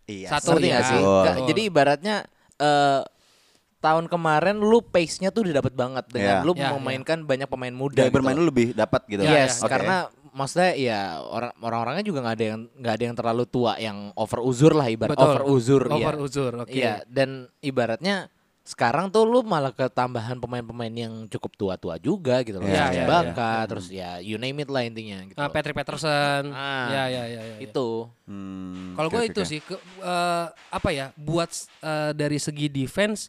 Iya. 0.03 0.27
Satu 0.29 0.59
ya. 0.59 0.77
nggak 0.77 0.83
sih? 0.85 0.99
Betul. 0.99 1.21
Nggak, 1.23 1.37
jadi 1.47 1.61
ibaratnya 1.63 2.15
eh 2.57 3.01
tahun 3.79 4.07
kemarin 4.07 4.63
lu 4.63 4.79
pace-nya 4.79 5.27
tuh 5.27 5.43
udah 5.43 5.59
dapet 5.59 5.75
banget 5.75 6.05
dengan 6.07 6.39
Iya. 6.39 6.47
lu 6.47 6.51
Ya, 6.55 6.71
memainkan 6.71 7.19
banyak 7.23 7.51
pemain 7.51 7.75
muda. 7.75 7.99
Gaya 7.99 8.11
bermain 8.11 8.35
lu 8.35 8.47
lebih 8.47 8.71
dapat 8.71 9.03
gitu. 9.11 9.23
Yes, 9.23 9.59
ya, 9.59 9.67
Oke. 9.67 9.71
karena 9.71 9.95
maksudnya 10.33 10.73
ya 10.73 10.99
orang 11.21 11.53
orang-orangnya 11.61 12.05
juga 12.05 12.19
nggak 12.25 12.35
ada 12.35 12.45
yang 12.45 12.59
nggak 12.73 12.93
ada 12.97 13.03
yang 13.05 13.15
terlalu 13.15 13.43
tua 13.45 13.73
yang 13.77 14.09
over 14.17 14.41
uzur 14.41 14.73
lah 14.73 14.89
ibarat 14.89 15.13
Betul. 15.13 15.29
over 15.29 15.43
uzur 15.45 15.81
ya. 15.87 15.95
Over 15.95 16.15
uzur, 16.19 16.51
oke. 16.65 16.73
Iya, 16.73 17.05
dan 17.05 17.47
ibaratnya 17.61 18.33
sekarang 18.63 19.11
tuh 19.11 19.27
lu 19.27 19.43
malah 19.43 19.75
ketambahan 19.75 20.39
pemain-pemain 20.39 20.95
yang 20.95 21.27
cukup 21.27 21.51
tua-tua 21.59 21.99
juga 21.99 22.39
gitu 22.47 22.63
loh. 22.63 22.65
Kayak 22.65 22.95
iya, 22.95 23.03
Ibaka, 23.03 23.53
terus 23.67 23.85
ya 23.91 24.09
you 24.23 24.39
name 24.39 24.63
it 24.63 24.71
lah 24.71 24.87
intinya 24.87 25.19
gitu. 25.27 25.35
Ah, 25.35 25.47
loh. 25.47 25.53
Patrick 25.53 25.75
Patterson. 25.75 26.47
Ah, 26.55 26.87
ya, 26.87 27.03
ya, 27.11 27.23
ya, 27.27 27.41
ya. 27.43 27.43
ya. 27.43 27.57
Itu. 27.59 28.07
Hmm, 28.23 28.95
Kalau 28.95 29.11
gue 29.11 29.23
itu 29.27 29.43
sih 29.43 29.59
ke, 29.59 29.75
eh, 29.99 30.45
apa 30.47 30.89
ya 30.95 31.11
buat 31.19 31.51
eh, 31.83 32.11
dari 32.15 32.39
segi 32.39 32.71
defense 32.71 33.27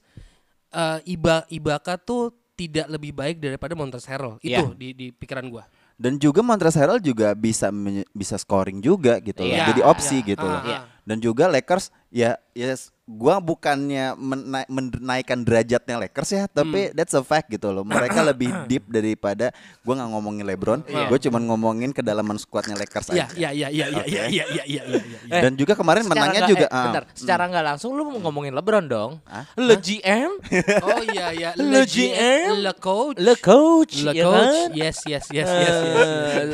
eh, 0.70 1.02
Iba 1.10 1.42
Ibaka 1.50 1.98
tuh 1.98 2.30
tidak 2.54 2.86
lebih 2.86 3.10
baik 3.10 3.42
daripada 3.42 3.74
Montrezl 3.74 4.14
Harrell 4.14 4.38
itu 4.38 4.54
Iya. 4.54 4.70
di 4.78 4.88
di 4.94 5.06
pikiran 5.10 5.50
gua. 5.50 5.66
Dan 5.94 6.18
juga 6.18 6.42
Montrezl 6.42 6.82
Harrell 6.82 7.02
juga 7.02 7.32
bisa 7.38 7.70
bisa 8.10 8.34
scoring 8.34 8.82
juga 8.82 9.22
gitu 9.22 9.46
loh. 9.46 9.54
Iya, 9.54 9.70
Jadi 9.70 9.80
opsi 9.86 10.16
iya. 10.22 10.28
gitu 10.34 10.46
loh. 10.46 10.60
Ah, 10.62 10.70
ah. 10.82 10.93
Dan 11.04 11.20
juga 11.20 11.46
Lakers 11.46 11.92
ya 12.08 12.34
yes 12.50 12.88
gua 13.04 13.36
bukannya 13.36 14.16
mena- 14.16 14.64
menaikkan 14.64 15.36
derajatnya 15.38 16.00
Lakers 16.00 16.30
ya, 16.32 16.44
tapi 16.48 16.88
Hmm. 16.88 16.92
that's 16.94 17.12
a 17.12 17.20
fact 17.20 17.52
gitu 17.52 17.68
loh. 17.68 17.84
Mereka 17.84 18.24
lebih 18.32 18.48
deep 18.64 18.88
daripada 18.88 19.52
gua 19.82 19.94
nggak 19.94 20.10
ngomongin 20.10 20.44
LeBron, 20.46 20.80
Iya. 20.82 21.06
gue 21.06 21.18
cuman 21.20 21.42
ngomongin 21.44 21.90
kedalaman 21.90 22.34
skuadnya 22.34 22.72
Lakers 22.74 23.12
Iya, 23.12 23.28
aja. 23.28 23.36
iya, 23.36 23.50
iya, 23.52 23.68
iya, 23.68 23.86
iya, 23.86 24.00
iya, 24.00 24.24
iya, 24.24 24.24
iya, 24.24 24.44
iya, 24.64 24.82
iya, 24.88 25.18
iya. 25.20 25.40
Dan 25.42 25.52
juga 25.52 25.76
kemarin 25.76 26.00
Secara 26.00 26.16
menangnya 26.16 26.40
nggak- 26.40 26.52
juga 26.56 26.64
eh, 26.64 26.72
ah, 26.72 26.84
bentar, 26.88 27.04
secara 27.12 27.42
nggak 27.44 27.64
langsung 27.66 27.90
lu 27.92 28.02
mau 28.06 28.18
ngomongin 28.22 28.52
LeBron 28.54 28.84
dong. 28.86 29.10
Hah? 29.26 29.44
Le 29.54 29.76
GM, 29.76 30.30
Oh 30.88 31.02
iya, 31.04 31.26
iya. 31.30 31.50
Le 31.54 31.64
Le 31.66 31.82
GM, 31.84 32.48
Le 32.56 32.72
coach, 32.74 33.16
le 33.20 33.34
coach, 33.36 34.00
Le 34.00 34.12
ya 34.14 34.24
coach. 34.24 34.48
kan? 34.64 34.68
Yes, 34.72 34.96
yes, 35.04 35.24
yes, 35.28 35.50
yes, 35.52 35.76
yes. 35.76 36.48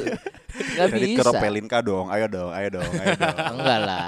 Nggak 0.62 0.86
kredit 0.88 1.08
bisa. 1.08 1.18
ke 1.18 1.24
Ropelinka 1.24 1.78
dong. 1.80 2.06
Ayo 2.08 2.26
dong, 2.26 2.50
ayo 2.50 2.68
dong, 2.70 2.90
ayo 2.90 3.12
dong. 3.14 3.36
Enggak 3.54 3.80
lah. 3.80 4.06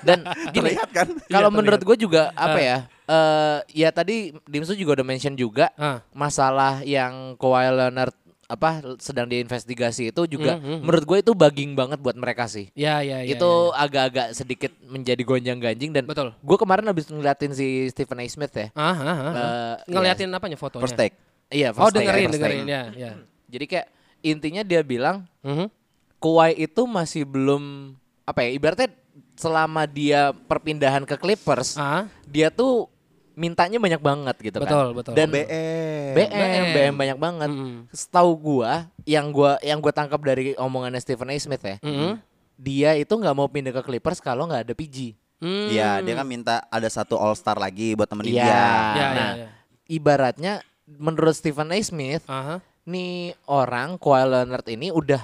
Dan 0.00 0.18
gini, 0.54 0.76
Terlihat 0.76 0.90
kan? 0.90 1.08
kalau 1.26 1.48
Iya, 1.48 1.56
menurut 1.56 1.82
gue 1.82 1.96
juga 1.98 2.22
apa 2.32 2.54
Ah. 2.54 2.62
ya? 2.62 2.78
eh 3.02 3.58
ya 3.76 3.90
tadi 3.90 4.16
Dimsu 4.44 4.72
juga 4.72 4.94
udah 4.94 5.04
mention 5.04 5.34
juga 5.34 5.74
Ah. 5.74 5.98
masalah 6.10 6.78
yang 6.80 7.34
Kawhi 7.34 7.66
Leonard 7.68 8.14
apa 8.46 8.70
sedang 8.96 9.26
diinvestigasi 9.26 10.10
itu 10.10 10.22
juga 10.28 10.54
Hmm, 10.54 10.62
hmm, 10.72 10.78
menurut 10.82 11.04
gue 11.04 11.18
itu 11.20 11.32
bugging 11.32 11.72
banget 11.72 11.98
buat 11.98 12.14
mereka 12.14 12.46
sih. 12.46 12.66
Ya, 12.72 12.98
ya, 12.98 13.18
ya. 13.20 13.30
itu 13.30 13.46
agak-agak 13.72 14.30
sedikit 14.32 14.74
menjadi 14.84 15.22
gonjang-ganjing 15.22 15.90
dan 15.90 16.02
Betul. 16.04 16.34
gue 16.34 16.56
kemarin 16.56 16.82
habis 16.84 17.06
ngeliatin 17.06 17.50
si 17.50 17.66
Stephen 17.88 18.18
A. 18.18 18.26
Smith 18.26 18.50
ya. 18.50 18.66
Ah, 18.72 18.90
ah, 18.90 18.98
ah, 18.98 19.18
ah. 19.20 19.32
Eh, 19.32 19.74
Ngeliatin 19.88 20.26
apanya 20.28 20.54
fotonya? 20.54 20.82
First 20.82 20.94
take. 20.94 21.14
Iya, 21.48 21.70
Oh, 21.70 21.78
first 21.80 21.94
take, 21.94 22.02
dengerin, 22.04 22.26
first 22.26 22.34
take. 22.36 22.42
dengerin 22.42 22.66
ya, 22.66 22.82
ya. 22.92 23.10
Jadi 23.48 23.64
kayak 23.66 23.86
intinya 24.22 24.60
dia 24.60 24.80
bilang 24.80 25.24
Mhm. 25.40 25.68
Kawhi 26.16 26.52
itu 26.60 26.84
masih 26.84 27.24
belum 27.24 27.94
apa 28.22 28.44
ya 28.44 28.50
ibaratnya 28.52 28.88
selama 29.34 29.84
dia 29.84 30.30
perpindahan 30.44 31.02
ke 31.02 31.16
Clippers 31.16 31.74
Ah, 31.74 32.04
dia 32.24 32.48
tuh 32.48 32.92
mintanya 33.32 33.80
banyak 33.80 33.96
banget 33.98 34.36
gitu 34.42 34.60
Betul, 34.60 34.92
kan. 34.92 34.96
betul. 35.00 35.12
Dan 35.14 35.32
BM. 35.32 36.12
BM, 36.12 36.64
BM 36.70 36.94
banyak 36.94 37.18
banget. 37.18 37.48
Mm-mm. 37.48 37.88
Setahu 37.88 38.36
gua 38.36 38.84
yang 39.02 39.32
gua 39.32 39.56
yang 39.60 39.80
gua 39.80 39.90
tangkap 39.90 40.20
dari 40.20 40.52
omongannya 40.54 41.00
Stephen 41.00 41.28
A. 41.28 41.36
Smith 41.36 41.62
ya. 41.62 41.80
Mhm. 41.80 42.20
Dia 42.54 42.90
itu 42.94 43.08
nggak 43.08 43.32
mau 43.32 43.48
pindah 43.48 43.72
ke 43.72 43.82
Clippers 43.82 44.20
kalau 44.20 44.44
nggak 44.44 44.68
ada 44.68 44.74
PG. 44.76 45.16
Hmm. 45.40 45.72
Iya, 45.72 46.04
dia 46.04 46.12
kan 46.12 46.28
minta 46.28 46.68
ada 46.68 46.84
satu 46.84 47.16
All 47.16 47.32
Star 47.32 47.56
lagi 47.56 47.96
buat 47.96 48.04
temenin 48.04 48.36
Iya. 48.36 48.44
dia. 48.44 48.52
Ya, 48.52 48.60
Nah, 49.08 49.32
ya, 49.32 49.36
ya. 49.38 49.48
Ibaratnya 49.88 50.52
menurut 50.86 51.32
Stephen 51.32 51.72
A. 51.72 51.80
Smith 51.80 52.20
Aha. 52.26 52.60
Nih 52.82 53.14
orang 53.46 53.96
Kawhi 53.96 54.24
Leonard 54.24 54.66
ini 54.66 54.88
udah 54.88 55.20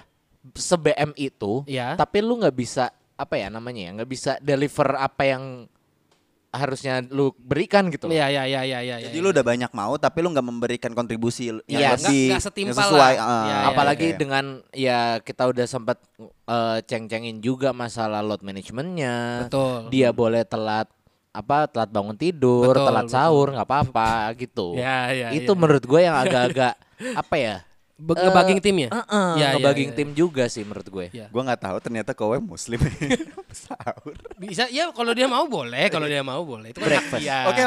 se-BM 0.52 1.10
itu, 1.14 1.64
Iya. 1.64 1.94
tapi 1.94 2.20
lu 2.20 2.36
nggak 2.36 2.54
bisa 2.54 2.88
apa 3.14 3.34
ya 3.34 3.48
namanya 3.48 3.82
ya, 3.82 3.90
nggak 3.94 4.10
bisa 4.10 4.32
deliver 4.38 4.94
apa 4.94 5.22
yang 5.24 5.44
harusnya 6.48 7.04
lu 7.04 7.36
berikan 7.36 7.90
gitu. 7.90 8.08
loh. 8.08 8.16
Iya, 8.16 8.32
iya, 8.32 8.42
iya, 8.46 8.62
iya, 8.64 8.80
iya. 8.80 8.96
Jadi 9.02 9.18
lu 9.18 9.28
udah 9.28 9.44
banyak 9.44 9.68
mau 9.70 9.92
tapi 9.96 10.24
lu 10.24 10.32
nggak 10.32 10.46
memberikan 10.46 10.92
kontribusi 10.92 11.50
yang 11.50 11.60
Iya, 11.66 11.92
lebih 11.92 12.00
nggak- 12.00 12.00
nggak 12.00 12.32
yang 12.32 12.40
setimpal 12.40 12.80
sesuai. 12.86 13.14
lah. 13.14 13.20
ah, 13.20 13.44
Iya, 13.44 13.52
iya, 13.52 13.58
Apalagi 13.68 14.06
oke. 14.08 14.16
dengan 14.16 14.44
ya 14.72 14.98
kita 15.20 15.42
udah 15.46 15.66
sempat 15.66 15.98
eh, 16.46 16.78
ceng-cengin 16.82 17.40
juga 17.40 17.74
masalah 17.74 18.22
load 18.22 18.40
manajemennya. 18.40 19.44
Betul. 19.44 19.90
Dia 19.90 20.14
boleh 20.14 20.46
telat 20.46 20.88
apa 21.36 21.68
telat 21.68 21.92
bangun 21.92 22.16
tidur, 22.16 22.72
Betul, 22.72 22.86
telat 22.88 23.04
betul. 23.04 23.14
sahur 23.14 23.48
nggak 23.52 23.68
apa-apa 23.68 24.08
gitu. 24.42 24.72
Ya, 24.72 25.12
ya, 25.12 25.28
Itu 25.36 25.52
ya. 25.52 25.58
menurut 25.58 25.84
gue 25.84 26.00
yang 26.00 26.16
agak-agak 26.16 26.72
apa 27.20 27.36
ya? 27.36 27.56
Be- 27.96 28.12
ngebugging 28.12 28.60
tim 28.60 28.76
ya? 28.76 28.90
Heeh, 28.92 29.28
Ya, 29.36 29.40
ya, 29.40 29.48
ngebugging 29.56 29.90
ya. 29.92 29.96
tim 29.96 30.08
juga 30.12 30.44
sih 30.48 30.64
menurut 30.64 30.84
gue. 30.84 31.06
Ya. 31.12 31.32
Gua 31.32 31.44
nggak 31.44 31.60
tahu 31.64 31.76
ternyata 31.80 32.12
kowe 32.12 32.36
muslim. 32.36 32.76
Sahur. 33.64 34.12
Bisa 34.36 34.68
ya 34.68 34.92
kalau 34.92 35.12
dia 35.12 35.24
mau 35.24 35.48
boleh, 35.48 35.88
kalau 35.88 36.04
dia 36.04 36.20
mau 36.20 36.44
boleh. 36.44 36.72
Itu 36.72 36.80
kan 36.80 36.92
Breakfast. 36.92 37.24
Oke, 37.24 37.62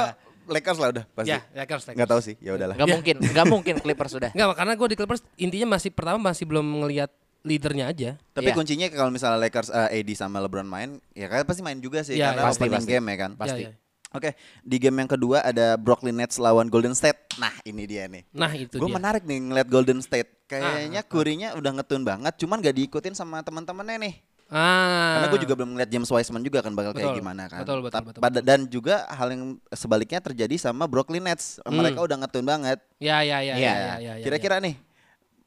Lakers 0.49 0.77
lah 0.77 0.89
udah 0.93 1.03
pasti. 1.13 1.29
Ya, 1.29 1.41
Lakers, 1.53 1.82
Lakers. 1.86 1.97
Nggak 1.97 2.10
tahu 2.10 2.21
sih, 2.21 2.36
ya 2.41 2.51
udahlah. 2.53 2.73
Nggak 2.77 2.89
mungkin, 2.89 3.15
nggak 3.21 3.45
mungkin 3.49 3.73
Clippers 3.82 4.12
sudah. 4.13 4.29
Enggak, 4.34 4.53
karena 4.53 4.73
gue 4.73 4.88
di 4.89 4.95
Clippers 4.97 5.21
intinya 5.36 5.67
masih 5.73 5.89
pertama 5.89 6.17
masih 6.29 6.45
belum 6.45 6.65
ngelihat 6.86 7.10
leadernya 7.41 7.86
aja. 7.88 8.10
Tapi 8.30 8.49
Iya. 8.49 8.56
kuncinya 8.56 8.88
kalau 8.89 9.10
misalnya 9.10 9.39
Lakers 9.39 9.69
eh, 9.69 9.97
AD 9.97 10.10
sama 10.13 10.39
LeBron 10.39 10.63
main, 10.63 10.89
ya 11.12 11.25
kan 11.25 11.43
pasti 11.43 11.62
main 11.62 11.78
juga 11.78 12.02
sih 12.02 12.15
Iya, 12.15 12.32
karena 12.32 12.41
iya. 12.41 12.47
Pasti, 12.47 12.60
opening 12.62 12.75
pasti. 12.78 12.91
game 12.91 13.06
ya 13.06 13.17
kan. 13.17 13.32
Pasti. 13.36 13.63
Ya, 13.63 13.69
ya. 13.69 13.73
Oke, 14.10 14.34
di 14.60 14.78
game 14.78 14.97
yang 14.97 15.08
kedua 15.08 15.38
ada 15.39 15.78
Brooklyn 15.78 16.17
Nets 16.17 16.36
lawan 16.36 16.65
Golden 16.65 16.97
State. 16.97 17.30
Nah, 17.38 17.54
ini 17.62 17.86
dia 17.86 18.10
nih. 18.10 18.25
Nah, 18.32 18.49
itu 18.52 18.75
Gue 18.75 18.89
dia. 18.89 18.97
menarik 18.97 19.21
nih 19.21 19.39
ngeliat 19.39 19.67
Golden 19.67 20.02
State. 20.02 20.41
kayaknya 20.49 21.06
Kurinya 21.06 21.54
udah 21.54 21.78
ngetun 21.78 22.02
banget, 22.02 22.34
cuman 22.36 22.58
gak 22.58 22.73
diikutin 22.73 23.13
sama 23.13 23.38
teman-temannya 23.39 24.02
nih. 24.02 24.15
Ah. 24.49 25.21
Karena 25.21 25.28
gue 25.30 25.39
juga 25.45 25.54
belum 25.54 25.78
ngeliat 25.78 25.86
James 25.88 26.10
Wiseman 26.10 26.41
juga 26.41 26.65
kan 26.65 26.73
bakal 26.73 26.89
kayak 26.91 27.06
Betul, 27.06 27.21
gimana 27.21 27.45
kan. 27.45 27.62
betul, 27.62 27.86
betul, 27.86 28.02
betul, 28.02 28.17
pada- 28.17 28.41
Dan 28.41 28.65
juga 28.65 29.06
hal 29.08 29.30
yang 29.30 29.43
sebaliknya 29.69 30.17
terjadi 30.17 30.58
sama 30.58 30.89
Brooklyn 30.89 31.21
Nets. 31.21 31.62
Hmm. 31.62 31.78
Mereka 31.78 32.02
udah 32.02 32.17
ngetun 32.17 32.41
banget. 32.43 32.82
Ya 32.97 33.21
ya 33.21 33.45
ya 33.45 33.54
Iya. 33.54 33.54
ya 33.54 33.73
ya 33.78 33.93
ya. 33.95 34.13
ya, 34.17 34.23
Kira-kira 34.25 34.58
nih 34.58 34.73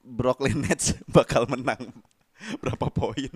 Brooklyn 0.03 0.61
Nets 0.61 0.99
bakal 1.09 1.47
menang 1.47 1.91
berapa 2.59 2.87
poin? 2.89 3.31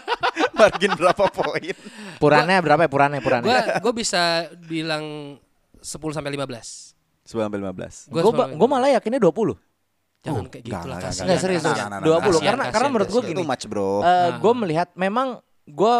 Margin 0.58 0.92
berapa 0.92 1.24
poin? 1.28 1.74
Purannya 2.18 2.58
berapa 2.58 2.80
ya 2.80 2.90
purannya 2.90 3.20
purannya? 3.20 3.46
Gua 3.46 3.60
gua 3.80 3.92
bisa 3.92 4.22
bilang 4.60 5.36
10 5.78 5.86
sampai 6.10 6.30
15. 6.32 6.94
9 7.24 7.38
sampai 7.40 7.58
15. 7.60 8.10
Gua 8.10 8.20
Gue 8.20 8.32
sama- 8.32 8.50
gua 8.52 8.68
malah 8.68 8.90
yakinnya 8.92 9.18
20. 9.18 9.54
Jangan 10.22 10.38
Oh, 10.38 10.46
kayak 10.46 10.64
gitu 10.64 10.74
lah 10.76 10.82
enggak, 10.96 11.02
kasihan. 11.04 11.24
Enggak 11.24 11.40
serius, 11.40 11.62
Nah, 11.62 11.74
nah, 11.74 11.88
nah, 11.88 11.98
20 11.98 12.06
nah, 12.06 12.14
kasihan, 12.14 12.22
karena 12.22 12.42
karena 12.42 12.62
kasihan, 12.70 12.88
menurut 12.88 13.08
gue 13.08 13.14
kasihan. 13.16 13.30
gini. 13.32 13.42
Itu 13.42 13.50
match, 13.50 13.64
Bro. 13.66 13.86
eh 13.88 14.06
Ah. 14.06 14.28
gue 14.38 14.52
melihat 14.56 14.88
memang 14.94 15.28
gue 15.64 15.94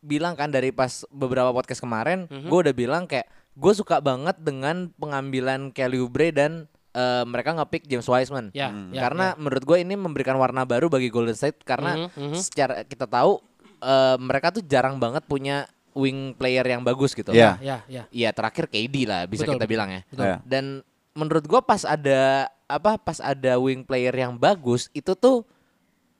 bilang 0.00 0.34
kan 0.34 0.48
dari 0.48 0.70
pas 0.70 0.92
beberapa 1.08 1.50
podcast 1.52 1.78
kemarin, 1.80 2.26
Mhm. 2.26 2.46
gue 2.46 2.58
udah 2.60 2.74
bilang 2.74 3.02
kayak 3.04 3.26
gue 3.54 3.72
suka 3.72 3.98
banget 3.98 4.34
dengan 4.38 4.90
pengambilan 4.94 5.70
Kelly 5.70 5.98
Oubre 5.98 6.30
dan 6.30 6.66
eh, 6.90 7.24
mereka 7.24 7.52
ngepick 7.52 7.84
James 7.84 8.04
Wiseman. 8.04 8.50
Ya, 8.50 8.68
Hmm. 8.68 8.90
ya, 8.90 9.00
karena 9.04 9.26
menurut 9.34 9.62
gue 9.62 9.78
ini 9.78 9.94
memberikan 9.94 10.34
warna 10.34 10.62
baru 10.62 10.88
bagi 10.88 11.08
Golden 11.08 11.34
State 11.34 11.60
karena 11.62 12.08
Mhm, 12.08 12.32
mhm. 12.32 12.36
secara 12.36 12.74
kita 12.82 13.04
tahu 13.04 13.38
eh, 13.78 14.16
mereka 14.18 14.50
tuh 14.50 14.60
jarang 14.60 14.98
banget 14.98 15.22
punya 15.22 15.62
wing 15.94 16.34
player 16.34 16.62
yang 16.62 16.82
bagus 16.82 17.14
gitu. 17.14 17.30
Iya. 17.30 17.58
ya 17.58 17.76
ya. 17.86 18.02
Iya 18.08 18.30
terakhir 18.30 18.66
KD 18.66 19.06
lah 19.06 19.22
bisa 19.24 19.42
Betul, 19.42 19.54
kita 19.54 19.64
betul. 19.64 19.72
bilang 19.74 19.88
ya. 19.90 20.02
Betul. 20.10 20.24
Iya. 20.26 20.36
Dan 20.42 20.64
menurut 21.14 21.44
gua 21.46 21.60
pas 21.60 21.82
ada 21.82 22.46
apa 22.66 22.98
pas 22.98 23.18
ada 23.18 23.54
wing 23.56 23.82
player 23.82 24.12
yang 24.12 24.34
bagus 24.34 24.90
itu 24.92 25.14
tuh 25.14 25.46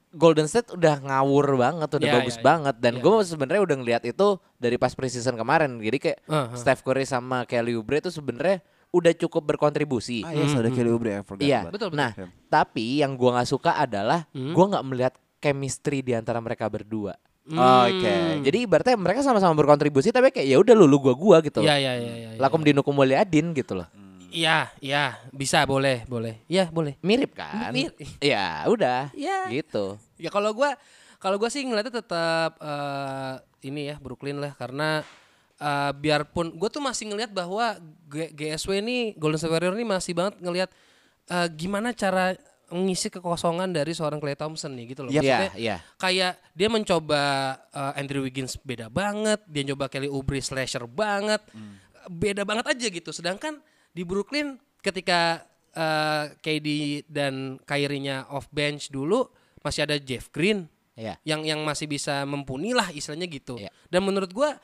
Golden 0.08 0.48
State 0.48 0.72
udah 0.72 0.96
ngawur 0.98 1.52
banget, 1.54 1.88
udah 1.92 2.08
Iya, 2.08 2.16
bagus 2.16 2.34
iya, 2.34 2.40
iya. 2.40 2.48
banget 2.48 2.74
dan 2.80 2.94
Iya. 2.96 3.02
gue 3.04 3.14
sebenarnya 3.26 3.62
udah 3.62 3.76
ngeliat 3.76 4.02
itu 4.02 4.28
dari 4.56 4.76
pas 4.80 4.94
preseason 4.94 5.36
kemarin. 5.36 5.76
Jadi 5.76 5.98
kayak 6.00 6.18
Uh, 6.24 6.48
uh. 6.48 6.56
Steph 6.56 6.80
Curry 6.80 7.04
sama 7.04 7.44
Kelly 7.44 7.76
Oubre 7.76 8.00
itu 8.00 8.08
sebenarnya 8.08 8.64
udah 8.88 9.12
cukup 9.14 9.44
berkontribusi. 9.46 10.24
Ah, 10.24 10.32
yes, 10.32 10.52
ada 10.52 10.68
Kelly 10.68 10.88
Oubre, 10.88 11.12
I 11.12 11.20
forgot 11.20 11.44
Iya. 11.44 11.68
Betul, 11.68 11.92
betul. 11.92 11.98
Nah, 11.98 12.12
tapi 12.48 13.00
yang 13.00 13.14
gua 13.14 13.36
nggak 13.36 13.48
suka 13.48 13.76
adalah 13.76 14.24
Hmm. 14.32 14.52
gua 14.52 14.64
nggak 14.72 14.84
melihat 14.84 15.14
chemistry 15.38 16.00
di 16.00 16.12
antara 16.12 16.40
mereka 16.40 16.66
berdua. 16.66 17.14
Oke. 17.48 18.44
Jadi 18.44 18.58
ibaratnya 18.62 18.96
mereka 18.96 19.24
sama-sama 19.24 19.56
berkontribusi 19.56 20.12
tapi 20.12 20.28
kayak 20.28 20.44
ya 20.46 20.56
udah 20.56 20.74
lu 20.74 20.84
lu 20.84 21.00
gua 21.00 21.14
gua 21.14 21.36
gitu 21.40 21.60
loh. 21.60 21.66
Iya 21.66 21.76
iya 21.78 21.92
iya 21.96 22.12
iya. 22.14 22.28
Lakum 22.36 22.60
dinukum 22.60 22.92
mulyadin 22.92 23.52
gitu 23.52 23.72
loh. 23.72 23.88
Iya, 24.28 24.68
iya, 24.84 25.16
bisa 25.32 25.64
boleh, 25.64 26.04
boleh. 26.04 26.44
Iya, 26.44 26.68
boleh. 26.68 27.00
Mirip 27.00 27.32
kan? 27.32 27.72
Mir- 27.72 27.96
Ya 28.20 28.60
udah. 28.68 29.08
Iya. 29.16 29.48
Gitu. 29.48 29.96
Ya 30.20 30.28
kalau 30.28 30.52
gua 30.52 30.76
kalau 31.16 31.40
gua 31.40 31.48
sih 31.48 31.64
ngeliatnya 31.64 32.04
tetap 32.04 32.60
eh, 32.60 33.34
ini 33.64 33.88
ya 33.88 33.96
Brooklyn 33.96 34.36
lah 34.36 34.52
karena 34.52 35.00
eh, 35.58 35.92
biarpun 35.92 36.54
gue 36.54 36.68
tuh 36.68 36.80
masih 36.80 37.10
ngelihat 37.10 37.30
bahwa 37.30 37.76
G- 38.06 38.32
GSW 38.32 38.78
ini 38.78 38.96
Golden 39.14 39.36
State 39.36 39.50
Warrior 39.50 39.74
ini 39.74 39.84
masih 39.84 40.12
banget 40.12 40.38
ngelihat 40.38 40.70
eh, 41.28 41.48
gimana 41.52 41.92
cara 41.92 42.34
mengisi 42.68 43.08
kekosongan 43.08 43.72
dari 43.72 43.96
seorang 43.96 44.20
Klay 44.20 44.36
Thompson 44.36 44.76
nih 44.76 44.92
gitu 44.92 45.00
loh. 45.00 45.08
Iya, 45.08 45.20
Maksudnya 45.24 45.50
iya. 45.56 45.76
kayak 45.96 46.32
dia 46.52 46.68
mencoba 46.68 47.22
eh, 47.68 48.00
Andrew 48.00 48.22
Wiggins 48.22 48.60
beda 48.60 48.86
banget, 48.88 49.40
dia 49.48 49.64
coba 49.72 49.88
Kelly 49.88 50.06
Oubre 50.06 50.36
slasher 50.38 50.84
banget, 50.84 51.40
beda 52.06 52.44
banget 52.44 52.68
aja 52.68 52.86
gitu. 52.88 53.10
Sedangkan 53.10 53.56
di 53.90 54.04
Brooklyn 54.04 54.60
ketika 54.78 55.42
eh, 55.72 56.24
KD 56.38 56.68
dan 57.08 57.56
Kyrie-nya 57.64 58.28
off 58.28 58.52
bench 58.52 58.92
dulu 58.92 59.24
masih 59.58 59.88
ada 59.88 59.96
Jeff 59.96 60.28
Green 60.28 60.68
Iya. 60.92 61.14
yang 61.22 61.46
yang 61.46 61.60
masih 61.62 61.86
bisa 61.86 62.26
mumpuni 62.26 62.74
lah 62.74 62.90
istilahnya 62.90 63.30
gitu. 63.30 63.54
Iya. 63.54 63.70
Dan 63.86 64.02
menurut 64.02 64.34
gua 64.34 64.58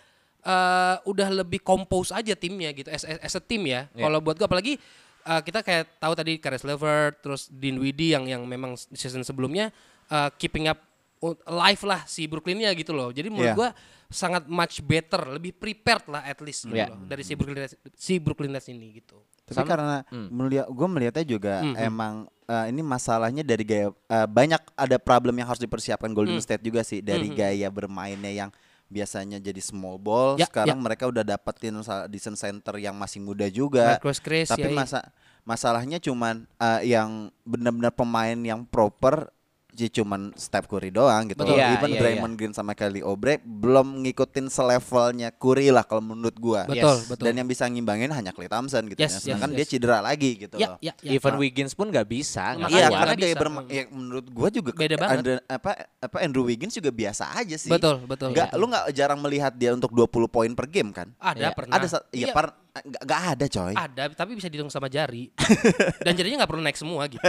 eh, 0.44 0.96
udah 1.02 1.28
lebih 1.34 1.60
compose 1.60 2.12
aja 2.12 2.36
timnya 2.36 2.68
gitu 2.70 2.92
as, 2.92 3.02
as, 3.02 3.18
as 3.18 3.34
a 3.34 3.42
team 3.42 3.64
ya. 3.64 3.88
Iya. 3.90 4.04
Kalau 4.04 4.18
buat 4.20 4.36
gua 4.36 4.46
apalagi 4.46 4.76
eh, 5.24 5.40
kita 5.42 5.64
kayak 5.64 5.98
tahu 5.98 6.12
tadi 6.12 6.36
Karis 6.36 6.62
Levert 6.62 7.18
terus 7.18 7.48
Dinwiddie 7.48 8.12
yang 8.12 8.24
yang 8.28 8.42
memang 8.44 8.76
season 8.92 9.24
sebelumnya 9.24 9.72
eh, 10.06 10.28
keeping 10.36 10.68
up 10.68 10.78
alive 11.48 11.80
lah 11.82 12.04
si 12.04 12.28
Brooklynnya 12.28 12.68
gitu 12.76 12.92
loh. 12.92 13.08
Jadi 13.08 13.32
menurut 13.32 13.50
Iya. 13.50 13.56
gua 13.56 13.70
sangat 14.12 14.44
much 14.46 14.78
better, 14.84 15.26
lebih 15.26 15.56
prepared 15.56 16.04
lah 16.06 16.22
at 16.22 16.38
least 16.38 16.68
gitu 16.68 16.76
Iya. 16.76 16.92
loh 16.92 17.00
dari 17.02 17.24
si 17.24 17.32
Brooklyn 17.34 17.64
Nets, 17.64 17.74
si 17.96 18.14
Brooklyn 18.20 18.52
Nets 18.52 18.68
ini 18.68 19.00
gitu. 19.00 19.16
Tapi 19.44 19.56
Sama- 19.56 19.68
karena 19.68 19.96
melihat 20.30 20.68
gue 20.68 20.88
melihatnya 20.88 21.24
juga 21.26 21.54
Hmm, 21.60 21.72
hmm. 21.72 21.82
emang 21.82 22.14
eh, 22.44 22.66
ini 22.68 22.80
masalahnya 22.80 23.40
dari 23.40 23.64
gaya 23.64 23.88
eh, 23.90 24.28
banyak 24.28 24.60
ada 24.72 24.96
problem 24.96 25.34
yang 25.34 25.48
harus 25.48 25.58
dipersiapkan 25.58 26.12
Golden 26.12 26.36
Hmm. 26.36 26.44
State 26.44 26.60
juga 26.60 26.84
sih 26.84 27.00
dari 27.00 27.28
Hmm, 27.28 27.32
hmm. 27.32 27.40
gaya 27.40 27.68
bermainnya 27.68 28.30
yang 28.30 28.50
biasanya 28.86 29.36
jadi 29.36 29.58
small 29.58 29.98
ball 29.98 30.36
Ya, 30.36 30.46
sekarang 30.46 30.78
ya. 30.78 30.84
mereka 30.84 31.04
udah 31.04 31.20
dapetin 31.20 31.74
sa- 31.82 32.06
decent 32.06 32.36
center 32.36 32.78
yang 32.78 32.94
masih 32.94 33.18
muda 33.18 33.48
juga. 33.48 33.98
Marcus 33.98 34.22
Chris 34.22 34.46
Tapi 34.46 34.64
ya, 34.64 34.70
iya. 34.70 34.76
masa 34.76 35.00
masalahnya 35.42 35.98
cuman 35.98 36.46
eh, 36.56 36.94
yang 36.94 37.28
benar-benar 37.42 37.90
pemain 37.90 38.38
yang 38.38 38.62
proper 38.62 39.33
ya 39.74 39.90
cuman 39.92 40.30
Steph 40.32 40.64
Curry 40.64 40.88
doang 40.88 41.26
gitu. 41.26 41.42
Betul. 41.42 41.58
Iya, 41.58 41.74
Even 41.74 41.90
iya, 41.90 41.98
Draymond 41.98 42.34
Green 42.34 42.50
sama 42.50 42.72
Kelly 42.72 43.02
Oubre 43.02 43.38
belum 43.38 44.00
ngikutin 44.00 44.46
selevelnya 44.46 45.28
Curry 45.30 45.68
lah 45.68 45.82
kalau 45.82 46.00
menurut 46.00 46.34
gua. 46.34 46.62
betul, 46.64 46.94
Yes. 46.96 47.10
betul. 47.10 47.24
Dan 47.26 47.34
yang 47.36 47.48
bisa 47.48 47.66
ngimbangin 47.66 48.08
hanya 48.08 48.30
Clay 48.30 48.46
Thompson 48.46 48.86
gitu 48.86 48.96
Yes, 48.96 49.18
ya. 49.18 49.34
Sedangkan 49.34 49.50
yes, 49.50 49.56
dia 49.56 49.64
yes. 49.64 49.70
cedera 49.70 49.98
lagi 49.98 50.30
gitu 50.38 50.54
ya, 50.56 50.68
loh. 50.70 50.78
ya, 50.78 50.92
ya. 50.96 51.10
Even 51.10 51.34
Nah. 51.34 51.40
Wiggins 51.40 51.72
pun 51.74 51.86
nggak 51.88 52.06
bisa. 52.06 52.54
Iya, 52.64 52.86
karena 52.88 53.14
gaya 53.14 53.34
bermain 53.34 53.66
ya, 53.66 53.82
menurut 53.90 54.26
gua 54.30 54.48
juga 54.48 54.70
Beda 54.72 54.94
banget. 54.94 55.16
Andre- 55.20 55.44
apa 55.44 55.70
apa 55.98 56.16
Andrew 56.22 56.44
Wiggins 56.44 56.72
juga 56.72 56.88
biasa 56.88 57.34
aja 57.34 57.56
sih. 57.58 57.68
Betul, 57.68 58.06
betul. 58.06 58.30
Nggak, 58.30 58.48
betul. 58.50 58.60
lu 58.60 58.66
nggak 58.70 58.84
jarang 58.94 59.18
melihat 59.18 59.52
dia 59.52 59.70
untuk 59.70 59.90
20 59.90 60.30
poin 60.30 60.50
per 60.54 60.66
game 60.66 60.90
kan? 60.90 61.10
ada 61.16 61.36
Iya. 61.36 61.50
pernah. 61.50 61.74
Ada 61.74 61.86
ya 61.86 62.00
Iya, 62.14 62.26
par 62.30 62.46
nggak 62.74 63.02
nggak 63.06 63.22
ada 63.38 63.46
coy. 63.46 63.74
Ada, 63.78 64.02
tapi 64.18 64.34
bisa 64.34 64.50
dihitung 64.50 64.66
sama 64.66 64.90
jari. 64.90 65.30
Dan 66.06 66.18
jarinya 66.18 66.42
nggak 66.42 66.50
perlu 66.50 66.62
naik 66.66 66.74
semua 66.74 67.06
gitu. 67.06 67.22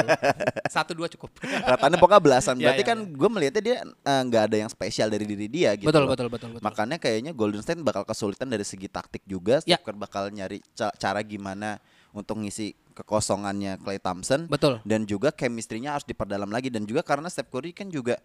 Satu 0.65 0.97
dua 0.97 1.05
cukup. 1.05 1.37
Ratanya 1.45 2.01
pokoknya 2.01 2.21
belasan. 2.25 2.57
Iya, 2.57 2.73
Berarti 2.73 2.81
iya, 2.81 2.89
kan 2.89 2.97
gue 3.05 3.29
melihatnya 3.29 3.61
dia 3.61 3.77
eh, 3.85 4.21
nggak 4.25 4.43
ada 4.49 4.57
yang 4.65 4.69
spesial 4.73 5.13
dari 5.13 5.29
diri 5.29 5.45
dia 5.45 5.77
gitu. 5.77 5.85
betul, 5.85 6.09
loh. 6.09 6.17
betul, 6.17 6.27
betul, 6.33 6.49
betul. 6.57 6.65
Makanya 6.65 6.97
kayaknya 6.97 7.31
Golden 7.37 7.61
State 7.61 7.77
bakal 7.85 8.01
kesulitan 8.09 8.49
dari 8.49 8.65
segi 8.65 8.89
taktik 8.89 9.21
juga. 9.29 9.61
Ya. 9.69 9.77
Steve 9.77 9.85
Kerr 9.85 9.97
bakal 10.01 10.33
nyari 10.33 10.65
ca- 10.73 10.95
cara 10.97 11.21
gimana 11.21 11.77
untuk 12.09 12.41
ngisi 12.41 12.73
kekosongannya 12.97 13.77
Clay 13.85 14.01
Thompson. 14.01 14.49
Betul. 14.49 14.81
Dan 14.81 15.05
juga 15.05 15.29
chemistry-nya 15.29 15.93
harus 15.93 16.09
diperdalam 16.09 16.49
lagi. 16.49 16.73
Dan 16.73 16.89
juga 16.89 17.05
karena 17.05 17.29
Steph 17.29 17.53
Curry 17.53 17.69
kan 17.69 17.93
juga 17.93 18.17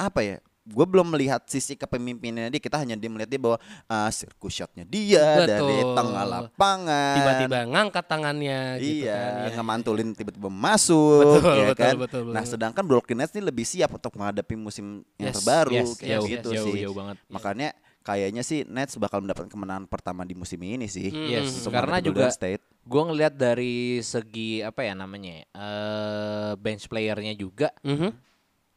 apa 0.00 0.24
ya? 0.24 0.40
Gue 0.64 0.88
belum 0.88 1.12
melihat 1.12 1.44
sisi 1.44 1.76
kepemimpinannya 1.76 2.48
dia. 2.48 2.56
Kita 2.56 2.80
hanya 2.80 2.96
dia 2.96 3.12
melihat 3.12 3.28
dia 3.28 3.36
bahwa 3.36 3.60
uh, 3.84 4.08
sirkus 4.08 4.56
shotnya 4.56 4.88
dia 4.88 5.44
dari 5.44 5.60
Betul. 5.84 5.92
tengah 5.92 6.24
lapangan. 6.24 7.16
Tiba-tiba 7.20 7.56
ngangkat 7.68 8.04
tangannya 8.08 8.60
gitu 8.80 9.04
iya, 9.04 9.12
kan. 9.12 9.32
Iya, 9.44 9.48
ngemantulin 9.60 10.08
tiba-tiba 10.16 10.48
masuk, 10.48 11.20
Betul, 11.20 11.52
ya 11.52 11.66
betul, 11.68 11.76
kan. 11.84 11.94
betul, 12.00 12.20
betul. 12.24 12.32
Nah, 12.32 12.44
sedangkan 12.48 12.84
Brooklyn 12.88 13.18
Nets 13.20 13.36
ini 13.36 13.44
lebih 13.44 13.68
siap 13.68 13.92
untuk 13.92 14.16
menghadapi 14.16 14.56
musim 14.56 15.04
yang 15.20 15.28
Yes, 15.28 15.36
terbaru 15.36 15.72
yes, 15.76 15.90
kayak 16.00 16.08
jauh, 16.16 16.28
gitu 16.32 16.48
jauh, 16.56 16.66
sih. 16.72 16.80
jauh 16.88 16.96
banget. 16.96 17.16
Makanya 17.28 17.68
kayaknya 18.00 18.40
sih 18.40 18.64
Nets 18.64 18.96
bakal 18.96 19.20
mendapatkan 19.20 19.52
kemenangan 19.52 19.84
pertama 19.84 20.24
di 20.24 20.32
musim 20.32 20.60
ini 20.64 20.88
sih. 20.88 21.12
Hmm. 21.12 21.28
Yes, 21.28 21.60
Sama 21.60 21.76
karena 21.76 22.00
dengan 22.00 22.08
juga 22.08 22.24
Golden 22.24 22.36
State. 22.36 22.62
gue 22.64 23.02
ngelihat 23.04 23.34
dari 23.36 23.76
segi 24.00 24.60
apa 24.60 24.80
ya 24.80 24.96
namanya 24.96 25.40
ya, 25.40 25.44
eh 25.52 26.52
bench 26.56 26.88
playernya 26.88 27.32
juga 27.32 27.68
Mhm. 27.80 28.12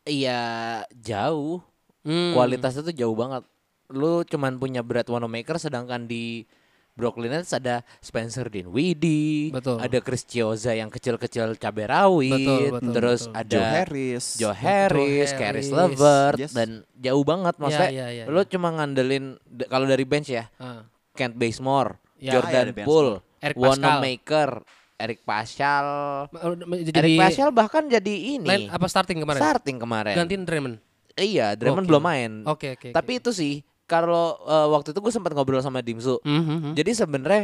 iya 0.04 0.39
jauh 0.91 1.60
Hmm. 2.01 2.31
kualitasnya 2.31 2.81
tuh 2.81 2.93
jauh 2.93 3.13
banget 3.13 3.43
lu 3.88 4.21
cuman 4.21 4.56
punya 4.56 4.79
Brad 4.79 5.06
Wanamaker 5.06 5.56
sedangkan 5.58 6.06
di 6.06 6.43
Brooklyn 6.91 7.29
Nets 7.31 7.54
ada 7.54 7.85
Spencer 8.00 8.50
Dinwiddie, 8.50 9.54
Betul. 9.54 9.77
ada 9.77 9.98
Chris 10.00 10.25
Chioza 10.25 10.73
yang 10.73 10.89
kecil-kecil 10.89 11.54
cabai 11.56 11.85
rawit, 11.85 12.33
Betul, 12.33 12.63
betul, 12.73 12.91
terus 12.91 13.21
betul. 13.23 13.37
ada 13.37 13.54
Joe 13.54 13.69
Harris. 13.69 14.25
Joe 14.35 14.50
Harris, 14.52 15.29
Joe 15.29 15.37
Caris 15.37 15.37
Harris. 15.37 15.67
Levert 15.69 16.37
Yes. 16.39 16.52
dan 16.52 16.69
jauh 16.95 17.21
banget 17.21 17.54
maksudnya. 17.56 17.91
ya, 17.93 18.08
ya, 18.12 18.23
lu 18.25 18.41
cuma 18.43 18.73
ngandelin 18.73 19.37
kalau 19.67 19.85
dari 19.85 20.04
bench 20.04 20.31
ya, 20.31 20.50
Ah. 20.58 20.89
Kent 21.13 21.33
Bazemore, 21.33 22.02
Ya, 22.17 22.17
ya, 22.17 22.31
Jordan 22.33 22.65
Bazemore. 22.71 22.87
Poole, 22.89 23.13
Eric. 23.39 23.56
Wanamaker, 23.56 24.50
Eric 24.98 25.19
Pascal. 25.21 25.87
Jadi 26.81 26.98
Eric 26.98 27.13
Pascal 27.15 27.50
bahkan 27.52 27.85
jadi 27.85 28.13
ini 28.33 28.41
line 28.41 28.67
apa 28.67 28.85
starting 28.85 29.21
kemarin? 29.21 29.37
starting 29.39 29.77
kemarin. 29.77 30.15
Gantiin 30.17 30.43
Draymond. 30.43 30.77
Iya, 31.17 31.57
Draymond 31.57 31.83
Oke. 31.83 31.89
belum 31.89 32.03
main. 32.03 32.31
Oke, 32.45 32.67
oke. 32.71 32.89
Tapi 32.93 33.11
itu 33.17 33.33
sih 33.33 33.53
kalau 33.83 34.37
eh, 34.39 34.67
waktu 34.69 34.93
itu 34.93 34.99
gue 34.99 35.09
sempat 35.09 35.33
ngobrol 35.33 35.59
sama 35.59 35.81
Dimsu. 35.81 36.21
Mhm, 36.21 36.77
Jadi 36.77 36.91
sebenarnya 36.93 37.43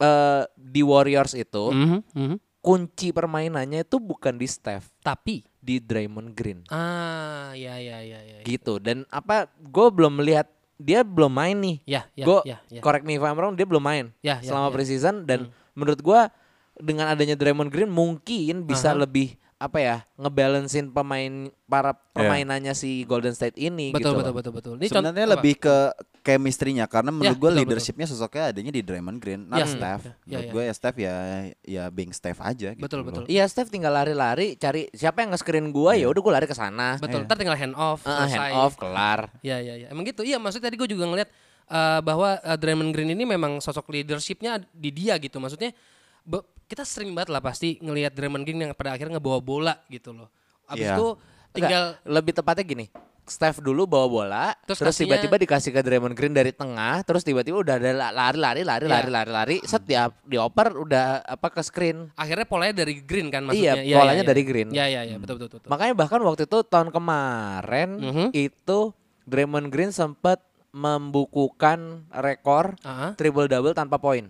eh, 0.00 0.42
di 0.56 0.80
Warriors 0.80 1.36
itu 1.36 1.70
mhm, 1.70 2.00
mhm. 2.10 2.36
kunci 2.58 3.12
permainannya 3.12 3.84
itu 3.84 4.00
bukan 4.00 4.34
di 4.34 4.48
Steph, 4.48 4.88
Tapi 5.00 5.44
di 5.60 5.76
Draymond 5.76 6.32
Green. 6.32 6.64
ah 6.68 7.52
ya 7.52 7.76
ya 7.76 8.00
ya 8.00 8.18
ya. 8.18 8.38
Gitu. 8.40 8.80
Dan 8.80 9.04
apa 9.08 9.48
gue 9.54 9.86
belum 9.92 10.18
melihat 10.18 10.48
dia 10.80 11.04
belum 11.04 11.28
main 11.28 11.56
nih. 11.56 11.76
Ya, 11.84 12.02
ya, 12.16 12.24
Gue 12.24 12.38
ya, 12.48 12.56
ya. 12.72 12.80
correct 12.80 13.04
me 13.04 13.14
if 13.14 13.22
I'm 13.22 13.36
wrong, 13.36 13.52
dia 13.52 13.68
belum 13.68 13.84
main 13.84 14.16
Ya, 14.24 14.40
ya, 14.40 14.48
selama 14.48 14.72
ya. 14.72 14.74
preseason 14.74 15.28
dan 15.28 15.52
menurut 15.76 16.00
gua 16.00 16.32
dengan 16.80 17.12
adanya 17.12 17.36
Draymond 17.36 17.68
Green 17.68 17.92
mungkin 17.92 18.64
bisa 18.64 18.96
Aha. 18.96 19.04
lebih 19.04 19.36
apa 19.60 19.76
ya 19.76 19.96
ngebalancein 20.16 20.88
pemain 20.88 21.32
para 21.68 21.92
permainannya 21.92 22.72
si 22.72 23.04
Golden 23.04 23.36
State 23.36 23.54
ini 23.54 23.92
Betul 23.92 24.16
gitu. 24.16 24.24
betul 24.24 24.32
betul 24.32 24.52
betul. 24.56 24.74
Ini 24.80 24.88
Sebenarnya 24.88 25.20
contoh- 25.20 25.34
lebih 25.36 25.54
ke 25.60 25.76
chemistry-nya 26.20 26.84
karena 26.84 27.08
menurut 27.10 27.28
Ya, 27.28 27.36
gue 27.36 27.44
betul, 27.46 27.58
leadershipnya 27.60 28.04
sosoknya 28.04 28.50
adanya 28.50 28.70
di 28.70 28.80
Draymond 28.80 29.20
Green, 29.20 29.44
not 29.44 29.60
Ya, 29.60 29.66
Steph. 29.66 30.02
ya, 30.02 30.08
ya, 30.08 30.16
menurut 30.24 30.40
ya. 30.42 30.52
gue 30.52 30.62
ya 30.64 30.72
Steph 30.72 30.96
ya 30.98 31.14
ya 31.60 31.84
being 31.88 32.08
Steph 32.10 32.40
aja 32.40 32.72
gitu. 32.72 32.80
Betul, 32.80 32.98
loh. 33.00 33.12
betul. 33.12 33.24
Iya, 33.28 33.44
Steph 33.44 33.68
tinggal 33.68 33.92
lari-lari 33.92 34.56
cari 34.56 34.88
siapa 34.90 35.20
yang 35.20 35.30
nge-screen 35.30 35.68
gua 35.70 35.92
ya 35.92 36.08
udah 36.08 36.20
gua 36.20 36.32
lari 36.34 36.48
ke 36.48 36.56
sana. 36.56 36.96
Betul, 36.96 37.24
ntar 37.24 37.36
tinggal 37.36 37.54
hand 37.54 37.76
off, 37.76 38.00
Eh, 38.02 38.16
hand 38.32 38.56
off 38.56 38.74
kelar. 38.74 39.28
Ya 39.40 39.60
ya 39.60 39.76
ya. 39.76 39.86
Emang 39.88 40.04
gitu. 40.04 40.24
Iya, 40.24 40.40
maksudnya 40.40 40.66
tadi 40.66 40.76
gue 40.76 40.88
juga 40.88 41.04
ngeliat 41.04 41.28
eh, 41.68 42.00
bahwa 42.00 42.36
eh, 42.38 42.56
Draymond 42.56 42.90
Green 42.90 43.12
ini 43.12 43.22
memang 43.22 43.60
sosok 43.60 43.88
leadershipnya 43.90 44.64
di 44.70 44.88
dia 44.88 45.16
gitu. 45.16 45.36
Maksudnya 45.36 45.76
be- 46.22 46.48
kita 46.70 46.86
sering 46.86 47.10
banget 47.10 47.34
lah 47.34 47.42
pasti 47.42 47.76
ngelihat 47.76 48.14
Draymond 48.14 48.46
Green 48.46 48.62
yang 48.62 48.70
pada 48.72 48.94
akhirnya 48.94 49.18
ngebawa 49.18 49.42
bola 49.42 49.74
gitu 49.90 50.14
loh. 50.14 50.30
Abis 50.64 50.86
Iya. 50.86 50.94
itu 50.94 51.06
tinggal 51.50 51.84
Enggak, 51.92 52.06
lebih 52.06 52.32
tepatnya 52.32 52.62
gini. 52.64 52.86
Steph 53.20 53.58
dulu 53.58 53.86
bawa 53.86 54.06
bola, 54.06 54.44
Terus 54.64 54.90
tiba-tiba 54.96 55.34
dikasih 55.36 55.70
ke 55.70 55.80
Draymond 55.80 56.14
Green 56.14 56.30
dari 56.30 56.50
tengah, 56.50 56.98
terus 57.02 57.22
tiba-tiba 57.22 57.58
udah 57.58 57.74
ada 57.76 57.90
la- 57.92 58.10
lari-lari 58.10 58.62
lari 58.62 58.84
Iya. 58.84 58.90
lari 58.92 59.08
lari 59.08 59.30
lari, 59.30 59.56
set 59.62 59.82
dia 59.84 60.10
dioper 60.24 60.74
udah 60.74 61.22
apa 61.24 61.46
ke 61.48 61.62
screen. 61.62 62.10
akhirnya 62.12 62.42
polanya 62.44 62.74
dari 62.76 62.98
Green 63.00 63.30
kan 63.30 63.44
maksudnya. 63.44 63.78
Iya, 63.78 63.96
polanya 63.96 64.24
dari 64.24 64.42
Green. 64.42 64.68
Iya 64.70 64.86
iya 64.88 65.00
iya, 65.04 65.16
betul 65.16 65.38
betul 65.38 65.58
betul. 65.58 65.70
Makanya 65.70 65.94
bahkan 65.96 66.18
waktu 66.20 66.42
itu 66.42 66.58
tahun 66.64 66.90
kemarin 66.90 67.88
Mhm. 67.98 68.26
itu 68.32 68.78
Draymond 69.22 69.68
Green 69.68 69.90
sempat 69.90 70.42
membukukan 70.70 71.78
rekor 72.12 72.74
Ah, 72.80 73.14
triple 73.14 73.46
double 73.46 73.74
tanpa 73.74 73.98
poin. 73.98 74.26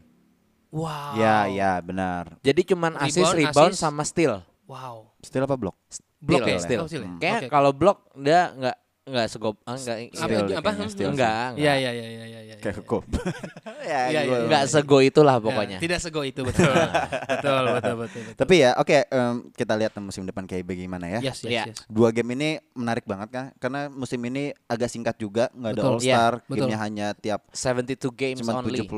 Wow. 0.71 1.18
Ya, 1.18 1.51
ya 1.51 1.73
benar. 1.83 2.39
Jadi 2.41 2.62
cuman 2.62 2.95
assist, 3.03 3.35
Rebound, 3.35 3.51
rebound 3.51 3.73
assist. 3.75 3.83
sama 3.83 4.03
steal. 4.07 4.39
Wow. 4.71 5.11
Still 5.18 5.45
apa 5.45 5.59
blok? 5.59 5.75
Blok 6.23 6.47
Steal, 6.47 6.55
ya? 6.55 6.61
steal. 6.62 6.81
Oh, 6.81 6.87
steal 6.87 7.03
ya? 7.03 7.12
Kayak 7.18 7.41
Oke. 7.43 7.49
kalau 7.51 7.71
blok 7.75 7.99
dia 8.14 8.55
nggak 8.55 8.77
nggak 9.03 9.27
segop 9.27 9.57
ah, 9.65 9.75
nggak 9.75 9.97
Apa, 10.13 10.61
apa? 10.61 10.71
sih. 10.87 11.03
enggak, 11.03 11.11
enggak. 11.11 11.45
Iya 11.57 11.73
iya 11.75 11.91
iya 11.91 12.07
iya 12.07 12.25
iya. 12.27 12.41
iya. 12.45 12.55
Kayak 12.61 12.85
kop. 12.85 13.05
ya, 13.83 14.01
Iya, 14.07 14.21
gua- 14.23 14.37
iya, 14.37 14.45
Enggak 14.45 14.65
sego 14.67 14.99
itulah 15.01 15.37
Ya, 15.37 15.43
pokoknya. 15.43 15.79
tidak 15.81 15.99
sego 15.99 16.21
itu 16.21 16.41
betul. 16.43 16.69
betul 17.33 17.63
betul 17.71 17.95
betul. 17.97 18.21
betul. 18.23 18.37
Tapi 18.37 18.55
ya 18.61 18.71
oke 18.77 18.97
em, 19.03 19.35
kita 19.51 19.73
lihat 19.75 19.93
musim 19.99 20.23
depan 20.23 20.45
kayak 20.45 20.63
bagaimana 20.63 21.09
ya. 21.09 21.21
Yes 21.23 21.41
yes 21.41 21.49
Iya. 21.49 21.63
yes. 21.67 21.79
Dua 21.87 22.13
game 22.13 22.31
ini 22.35 22.49
menarik 22.73 23.03
banget 23.05 23.29
kan 23.31 23.45
karena 23.57 23.89
musim 23.89 24.21
ini 24.21 24.53
agak 24.67 24.87
singkat 24.87 25.17
juga 25.17 25.49
nggak 25.51 25.71
ada 25.71 25.81
Betul. 25.81 25.91
All 25.91 26.01
Star, 26.01 26.33
Iya, 26.35 26.45
betul. 26.45 26.57
gamenya 26.61 26.79
hanya 26.79 27.07
tiap 27.15 27.41
72 27.51 27.97
games 28.13 28.39
cuma 28.39 28.61
only. 28.61 28.79
72 28.79 28.93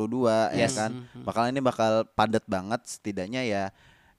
ya 0.52 0.60
Yes. 0.60 0.74
kan. 0.74 0.90
Mhm. 0.92 1.22
Bakal 1.22 1.42
ini 1.48 1.60
bakal 1.60 1.92
padat 2.10 2.44
banget 2.44 2.80
setidaknya 2.84 3.42
ya 3.42 3.64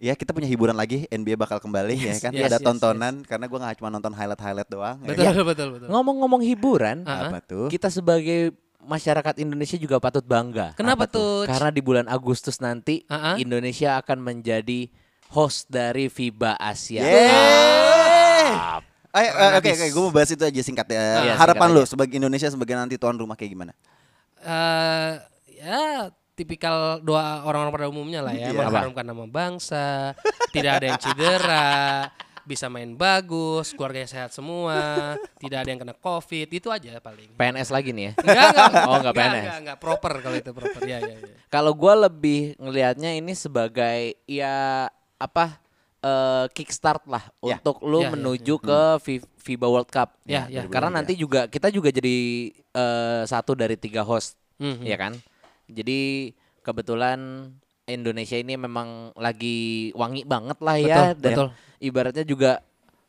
ya 0.04 0.14
kita 0.14 0.36
punya 0.36 0.44
hiburan 0.46 0.76
lagi 0.76 1.08
NBA 1.08 1.40
bakal 1.40 1.64
kembali 1.64 1.96
ya 1.96 2.20
kan 2.20 2.36
yes, 2.36 2.44
ada 2.46 2.60
yes, 2.60 2.66
tontonan 2.68 3.24
karena 3.24 3.48
gua 3.48 3.60
nggak 3.64 3.80
cuma 3.80 3.88
nonton 3.88 4.12
highlight 4.12 4.36
highlight 4.38 4.68
doang 4.68 5.00
ya 5.00 5.08
Betul 5.08 5.24
kan? 5.24 5.32
betul 5.32 5.46
betul 5.48 5.68
betul. 5.72 5.88
Ngomong-ngomong 5.88 6.42
hiburan, 6.44 6.98
Ah. 7.04 7.32
apa 7.32 7.40
tuh 7.40 7.72
kita 7.72 7.88
sebagai 7.88 8.52
masyarakat 8.84 9.40
Indonesia 9.40 9.80
juga 9.80 9.96
patut 9.98 10.20
bangga. 10.22 10.76
Kenapa 10.76 11.08
Apa 11.08 11.16
tuh? 11.16 11.48
tuh? 11.48 11.48
Karena 11.48 11.72
di 11.72 11.80
bulan 11.80 12.06
Agustus 12.06 12.60
nanti 12.60 13.08
ah. 13.08 13.40
Indonesia 13.40 13.96
akan 13.96 14.20
menjadi 14.20 14.92
host 15.32 15.72
dari 15.72 16.12
FIBA 16.12 16.60
Asia. 16.60 17.00
Cup. 18.44 18.82
Eh, 19.14 19.24
eh, 19.24 19.52
oke 19.56 19.70
oke, 19.72 19.86
gue 19.88 20.02
mau 20.02 20.12
bahas 20.12 20.30
itu 20.30 20.42
aja 20.42 20.60
singkat 20.60 20.88
ya. 20.90 21.00
Iya, 21.24 21.34
Harapan 21.38 21.70
singkat 21.70 21.76
lu 21.78 21.80
aja. 21.80 21.90
sebagai 21.94 22.16
Indonesia 22.18 22.50
sebagai 22.50 22.74
nanti 22.74 22.98
tuan 22.98 23.14
rumah 23.14 23.38
kayak 23.38 23.52
gimana? 23.52 23.74
eh 24.44 25.12
ya 25.56 26.12
tipikal 26.34 26.98
doa 27.00 27.42
orang-orang 27.42 27.74
pada 27.74 27.88
umumnya 27.88 28.20
lah 28.20 28.34
ya, 28.34 28.50
Iya. 28.50 28.66
mengharumkan 28.66 29.06
nama 29.06 29.26
bangsa, 29.26 30.18
tidak 30.50 30.72
ada 30.78 30.86
yang 30.88 31.00
cedera, 31.00 32.10
bisa 32.44 32.68
main 32.68 32.92
bagus, 32.92 33.72
keluarganya 33.72 34.10
sehat 34.10 34.30
semua, 34.30 35.14
tidak 35.38 35.64
ada 35.64 35.70
yang 35.70 35.80
kena 35.80 35.96
covid, 35.96 36.50
itu 36.50 36.68
aja 36.68 37.00
paling. 37.00 37.32
PNS 37.34 37.70
lagi 37.70 37.90
nih 37.90 38.04
ya. 38.04 38.14
Enggak, 38.20 38.46
enggak. 38.50 38.84
Oh, 38.84 38.96
enggak 38.98 39.14
PNS. 39.16 39.32
Enggak, 39.38 39.58
enggak, 39.62 39.78
proper 39.80 40.14
kalau 40.20 40.36
itu 40.36 40.50
proper. 40.52 40.82
Ya, 40.84 40.98
ya, 41.00 41.16
ya. 41.16 41.36
Kalau 41.48 41.72
gua 41.72 41.94
lebih 42.04 42.58
ngelihatnya 42.58 43.14
ini 43.14 43.32
sebagai 43.34 44.18
ya 44.26 44.90
apa 45.16 45.62
eh, 46.00 46.46
kickstart 46.52 47.08
lah 47.08 47.24
Ya. 47.40 47.56
untuk 47.56 47.80
lu 47.80 48.04
Ya, 48.04 48.10
ya, 48.10 48.12
menuju 48.12 48.60
ke 48.60 48.80
Fi- 49.00 49.24
FIBA 49.40 49.68
World 49.70 49.88
Cup. 49.88 50.20
Ya, 50.26 50.52
ya. 50.52 50.68
Karena 50.68 50.92
nanti 50.92 51.16
juga 51.16 51.48
kita 51.48 51.70
juga 51.70 51.88
jadi 51.90 52.18
eh, 52.52 53.22
satu 53.24 53.54
dari 53.54 53.78
tiga 53.78 54.04
host, 54.04 54.36
Mhm. 54.60 54.84
ya 54.84 54.98
kan? 55.00 55.16
Jadi 55.74 56.32
kebetulan 56.62 57.50
Indonesia 57.84 58.38
ini 58.38 58.56
memang 58.56 59.12
lagi 59.14 59.92
wangi 59.92 60.24
banget 60.24 60.58
lah 60.58 60.78
ya 60.78 60.98
Betul, 61.12 61.20
dan 61.20 61.32
betul. 61.36 61.48
ibaratnya 61.78 62.24
juga 62.24 62.52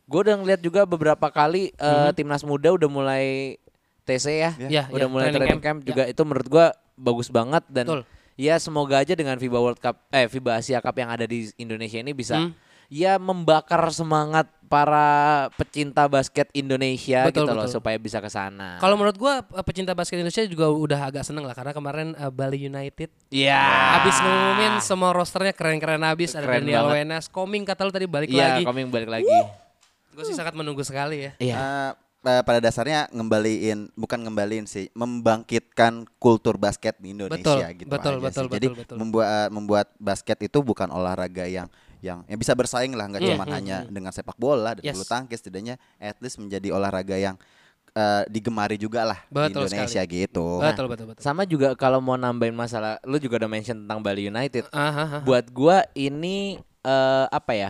gue 0.05 0.19
udah 0.21 0.35
ngeliat 0.37 0.59
juga 0.59 0.83
beberapa 0.83 1.27
kali 1.29 1.71
eh, 1.71 2.09
timnas 2.11 2.43
muda 2.43 2.75
udah 2.75 2.85
mulai 2.85 3.55
TC 4.03 4.25
ya, 4.37 4.51
Mhm. 4.53 4.69
Ya, 4.69 4.83
udah 4.85 5.01
ya, 5.01 5.09
mulai 5.09 5.23
training 5.25 5.39
training 5.39 5.61
camp. 5.63 5.79
camp, 5.81 5.87
juga 5.87 6.03
itu 6.05 6.21
menurut 6.21 6.45
gua 6.45 6.65
bagus 6.93 7.25
banget 7.27 7.65
dan 7.67 7.85
Betul. 7.89 8.01
ya 8.37 8.55
semoga 8.55 9.01
aja 9.01 9.13
dengan 9.13 9.33
FIBA 9.35 9.57
World 9.57 9.81
Cup 9.81 9.97
eh 10.11 10.29
FIBA 10.29 10.51
Asia 10.55 10.77
Cup 10.77 10.93
yang 10.93 11.09
ada 11.09 11.25
di 11.25 11.49
Indonesia 11.55 11.97
ini 11.97 12.13
bisa 12.13 12.37
Hmm. 12.37 12.53
Ya 12.87 13.17
membakar 13.17 13.81
semangat 13.89 14.49
para 14.65 15.07
pecinta 15.55 16.09
basket 16.09 16.49
Indonesia 16.51 17.29
Betul, 17.29 17.45
gitu 17.45 17.51
loh 17.53 17.65
betul. 17.69 17.75
supaya 17.79 17.97
bisa 18.01 18.17
ke 18.17 18.27
sana. 18.27 18.81
Kalau 18.81 18.97
menurut 18.97 19.15
gua 19.15 19.45
eh, 19.45 19.63
pecinta 19.65 19.93
basket 19.93 20.17
Indonesia 20.17 20.41
juga 20.49 20.67
udah 20.73 20.99
agak 21.13 21.23
seneng 21.23 21.45
lah 21.45 21.53
karena 21.53 21.71
kemarin 21.71 22.17
eh, 22.17 22.31
Bali 22.33 22.65
United 22.65 23.09
Iya. 23.29 23.61
habis 24.01 24.17
ngumumin 24.19 24.73
semua 24.81 25.13
rosternya 25.13 25.53
keren-keren 25.53 26.01
habis 26.01 26.33
ada 26.33 26.49
Keren 26.49 26.65
Daniel 26.65 26.89
banget. 26.89 26.97
Wenas, 27.05 27.25
Koming 27.29 27.63
kata 27.63 27.85
lu 27.85 27.93
tadi 27.93 28.09
balik 28.09 28.29
Iya, 28.33 28.57
lagi. 28.59 28.63
coming 28.65 28.89
balik 28.89 29.09
lagi. 29.09 29.37
Gue 30.15 30.23
sih 30.25 30.33
sangat 30.33 30.55
menunggu 30.57 30.81
sekali 30.81 31.29
ya. 31.29 31.31
Iya. 31.37 31.55
Eh, 31.55 31.91
eh, 32.25 32.41
pada 32.41 32.57
dasarnya 32.57 33.05
ngembaliin 33.13 33.93
bukan 33.93 34.17
ngembaliin 34.25 34.65
sih 34.65 34.89
membangkitkan 34.97 36.09
kultur 36.17 36.57
basket 36.57 36.97
di 36.97 37.13
Indonesia 37.13 37.69
Betul, 37.69 37.79
gitu 37.79 37.89
betul, 37.91 38.13
aja 38.17 38.23
betul, 38.23 38.43
sih. 38.47 38.53
Jadi 38.55 38.67
betul, 38.71 38.81
betul. 38.81 38.95
membuat 38.97 39.47
membuat 39.53 39.87
basket 40.01 40.39
itu 40.41 40.57
bukan 40.65 40.89
olahraga 40.89 41.45
yang 41.45 41.69
yang 42.05 42.21
yang 42.25 42.37
bisa 42.37 42.53
bersaing 42.53 42.93
lah 42.93 43.09
nggak 43.09 43.19
Hmm, 43.19 43.31
cuma 43.33 43.45
hmm, 43.45 43.55
hanya 43.57 43.77
hmm. 43.81 43.89
dengan 43.89 44.11
sepak 44.13 44.37
bola 44.37 44.77
dan 44.77 44.85
Yes. 44.85 44.93
bulu 44.93 45.03
tangkis 45.03 45.41
setidaknya 45.41 45.75
at 45.97 46.21
least 46.21 46.37
menjadi 46.37 46.69
olahraga 46.69 47.17
yang 47.17 47.35
eh, 47.91 48.23
digemari 48.27 48.75
juga 48.75 49.01
lah 49.03 49.19
Betul 49.25 49.65
di 49.65 49.73
Indonesia 49.73 50.03
sekali. 50.03 50.21
gitu. 50.27 50.45
Betul 50.59 50.85
betul 50.85 51.05
betul. 51.09 51.21
Sama 51.23 51.43
juga 51.43 51.73
kalau 51.73 51.97
mau 51.97 52.13
nambahin 52.13 52.53
masalah 52.53 53.01
lu 53.01 53.17
juga 53.17 53.39
udah 53.39 53.49
mention 53.49 53.81
tentang 53.81 53.99
Bali 53.99 54.27
United. 54.27 54.69
Ah, 54.69 54.85
ah, 54.85 54.99
ah. 55.17 55.21
buat 55.23 55.49
gua 55.49 55.81
ini 55.91 56.59
eh, 56.83 57.25
apa 57.27 57.53
ya? 57.55 57.69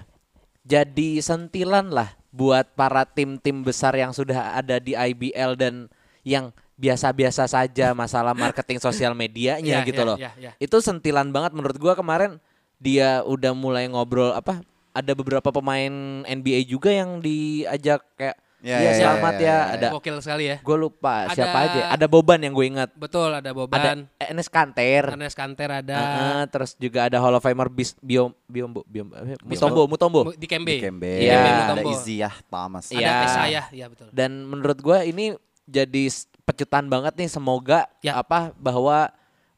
Jadi 0.66 1.22
sentilan 1.22 1.94
lah 1.94 2.10
buat 2.34 2.66
para 2.74 3.06
tim-tim 3.06 3.62
besar 3.62 3.94
yang 3.94 4.12
sudah 4.12 4.58
ada 4.58 4.76
di 4.76 4.92
IBL 4.92 5.56
dan 5.56 5.88
yang 6.26 6.50
biasa-biasa 6.76 7.48
saja 7.48 7.94
masalah 7.94 8.36
marketing 8.36 8.82
sosial 8.82 9.16
medianya 9.16 9.80
Iya, 9.80 9.88
gitu 9.88 10.02
iya, 10.04 10.10
loh. 10.10 10.18
iya, 10.18 10.32
iya. 10.36 10.52
Itu 10.58 10.82
sentilan 10.82 11.30
banget 11.30 11.54
menurut 11.54 11.78
gua 11.78 11.94
kemarin 11.94 12.42
dia 12.78 13.22
udah 13.22 13.52
mulai 13.52 13.86
ngobrol 13.86 14.32
apa 14.32 14.60
ada 14.90 15.12
beberapa 15.12 15.50
pemain 15.50 15.92
NBA 16.24 16.66
juga 16.66 16.90
yang 16.90 17.20
diajak 17.20 18.02
kayak 18.16 18.38
Ya, 18.66 18.82
ya, 18.82 18.90
ya, 18.90 18.94
selamat 18.98 19.34
ya, 19.36 19.38
ya, 19.38 19.46
ya, 19.46 19.58
ada 19.78 19.88
Gokil 19.94 20.18
sekali 20.26 20.50
ya. 20.50 20.58
gue 20.58 20.78
lupa 20.80 21.30
Ada- 21.30 21.38
siapa 21.38 21.58
aja 21.62 21.80
ada 21.86 22.06
Boban 22.10 22.42
yang 22.42 22.50
gue 22.50 22.66
ingat 22.66 22.90
Betul 22.98 23.30
ada 23.30 23.38
ada 23.38 23.52
Boban, 23.54 24.10
Enes 24.18 24.50
Kanter 24.50 25.14
Anes 25.14 25.38
Kanter 25.38 25.70
ada 25.70 25.94
Heeh, 25.94 26.42
terus 26.50 26.74
juga 26.74 27.06
ada 27.06 27.22
Hall 27.22 27.38
of 27.38 27.46
Famer 27.46 27.70
Bis, 27.70 27.94
Biom 28.02 28.34
Biombo 28.50 28.82
Biom 28.84 29.14
eh, 29.14 29.38
Mutombo 29.46 29.86
Mutombo. 29.86 30.20
Mu- 30.24 30.34
di 30.34 30.50
Kembe. 30.50 30.72
Di 30.72 30.82
Kembe, 30.82 31.14
Iya. 31.14 31.38
ada 31.38 31.52
Mutombo. 31.78 31.90
Iziyah 31.94 32.34
Thomas. 32.44 32.90
Ada 32.90 32.98
Iya. 32.98 33.12
Pesayah, 33.22 33.66
ya 33.70 33.86
betul. 33.86 34.08
Dan 34.10 34.32
menurut 34.44 34.80
gua 34.82 35.06
ini 35.06 35.38
jadi 35.64 36.04
pecutan 36.42 36.90
banget 36.90 37.14
nih 37.14 37.30
semoga 37.30 37.86
Ya. 38.02 38.18
apa 38.18 38.50
bahwa 38.56 39.14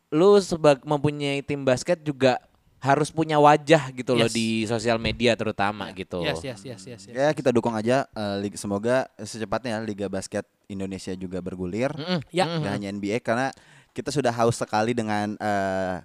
lu 0.09 0.35
sebagai 0.37 0.83
mempunyai 0.83 1.39
tim 1.39 1.63
basket 1.63 1.99
juga 2.01 2.43
harus 2.77 3.09
punya 3.09 3.35
wajah 3.35 3.89
gitu 3.89 4.13
loh 4.13 4.25
Yes. 4.25 4.33
di 4.33 4.47
sosial 4.63 4.97
media 4.97 5.33
terutama 5.33 5.89
gitu. 5.91 6.21
Yes, 6.21 6.39
yes, 6.39 6.61
yes, 6.61 6.81
yes, 6.83 7.01
yes. 7.03 7.15
Ya 7.15 7.29
kita 7.31 7.49
dukung 7.49 7.73
aja 7.73 8.05
eh, 8.07 8.35
lig- 8.39 8.55
semoga 8.55 9.09
secepatnya 9.17 9.81
Liga 9.81 10.05
Basket 10.05 10.45
Indonesia 10.65 11.11
juga 11.13 11.39
bergulir. 11.39 11.89
Mm-mm. 11.91 12.21
Ya. 12.29 12.45
Nggak 12.45 12.71
hanya 12.71 12.87
NBA 12.91 13.17
karena 13.19 13.47
kita 13.91 14.09
sudah 14.09 14.29
haus 14.29 14.55
sekali 14.55 14.93
dengan 14.93 15.33
eh, 15.35 15.97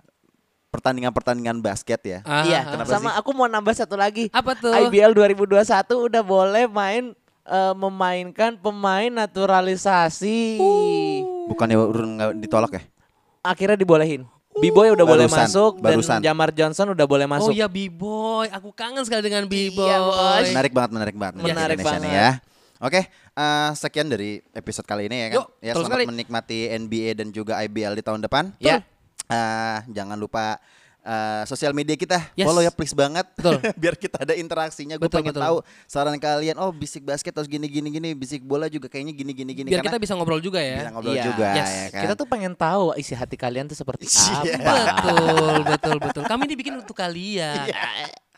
pertandingan-pertandingan 0.73 1.61
basket 1.61 2.01
ya. 2.01 2.19
Ah, 2.25 2.43
Iya, 2.43 2.65
ah, 2.65 2.81
ah. 2.81 2.89
sama 2.89 3.13
aku 3.13 3.31
mau 3.31 3.45
nambah 3.45 3.77
satu 3.77 3.93
lagi. 3.93 4.33
Apa 4.33 4.57
tuh? 4.57 4.73
IBL 4.73 5.13
2021 5.13 5.61
udah 6.09 6.23
boleh 6.25 6.65
main 6.67 7.13
eh, 7.45 7.75
memainkan 7.77 8.57
pemain 8.57 9.13
naturalisasi. 9.13 10.57
Bukannya 11.45 11.77
urun 11.77 12.17
nggak 12.17 12.31
ditolak 12.41 12.73
ya? 12.73 12.83
Akhirnya 13.43 13.77
dibolehin. 13.77 14.25
B-boy 14.53 14.93
udah 14.93 15.07
boleh 15.09 15.27
Barusan, 15.27 15.49
masuk 15.49 15.73
barusan. 15.81 16.21
dan 16.21 16.29
Jamar 16.29 16.53
Johnson 16.53 16.93
udah 16.93 17.07
boleh 17.09 17.25
Oh 17.25 17.33
masuk. 17.33 17.53
iya 17.57 17.65
B-boy, 17.65 18.53
aku 18.53 18.69
kangen 18.77 19.01
sekali 19.01 19.25
dengan 19.25 19.49
B-boy. 19.49 19.89
Iya, 19.89 19.99
bos. 19.99 20.45
Menarik 20.53 20.73
banget, 20.77 20.91
menarik 20.93 21.17
banget. 21.17 21.35
Menarik 21.41 21.77
Indonesia 21.81 21.89
banget. 21.89 22.05
nih 22.05 22.13
ya. 22.13 22.31
Oke, 22.83 23.01
eh, 23.33 23.71
sekian 23.73 24.11
dari 24.11 24.43
episode 24.53 24.85
kali 24.85 25.07
ini 25.09 25.17
ya 25.17 25.27
kan. 25.31 25.37
Yuk, 25.41 25.47
ya 25.63 25.73
selamat 25.73 25.89
sekali. 25.89 26.05
menikmati 26.05 26.59
NBA 26.69 27.11
dan 27.15 27.29
juga 27.31 27.63
IBL 27.63 27.95
di 27.95 28.03
tahun 28.03 28.21
depan. 28.21 28.53
Ya. 28.59 28.83
Eh, 29.25 29.79
jangan 29.89 30.19
lupa 30.19 30.61
eh, 31.03 31.43
sosial 31.45 31.71
media 31.71 31.93
kita 31.93 32.31
Yes. 32.33 32.45
follow 32.45 32.59
ya 32.59 32.71
please 32.71 32.93
banget 32.93 33.27
Betul. 33.35 33.59
biar 33.83 33.95
kita 33.95 34.17
ada 34.19 34.33
interaksinya 34.33 34.95
gue 34.95 35.05
Betul, 35.05 35.19
pengen 35.21 35.35
betul. 35.35 35.43
tahu 35.43 35.57
saran 35.85 36.17
kalian 36.17 36.57
oh 36.57 36.71
bisik 36.71 37.03
basket 37.03 37.31
harus 37.33 37.47
gini 37.47 37.67
gini 37.67 37.89
gini 37.89 38.09
bisik 38.13 38.41
bola 38.41 38.67
juga 38.67 38.87
kayaknya 38.87 39.13
gini 39.13 39.33
gini 39.33 39.53
gini 39.53 39.69
Biar 39.69 39.81
karena 39.81 39.91
kita 39.91 39.99
bisa 39.99 40.13
ngobrol 40.15 40.39
juga 40.39 40.59
bisa 40.59 40.79
ya. 40.79 40.91
ngobrol 40.91 41.13
Iya. 41.13 41.25
juga 41.27 41.49
Yes. 41.53 41.69
ya 41.69 41.85
kan 41.91 42.03
Kita 42.03 42.15
tuh 42.15 42.27
pengen 42.27 42.53
tahu 42.53 42.85
isi 42.95 43.13
hati 43.13 43.37
kalian 43.37 43.67
tuh 43.67 43.75
seperti 43.75 44.07
Iya. 44.07 44.57
apa. 44.57 44.75
Betul, 45.03 45.57
betul, 45.67 45.97
betul. 46.01 46.23
Kami 46.25 46.45
dibikin 46.47 46.75
untuk 46.75 46.95
kalian. 46.95 47.67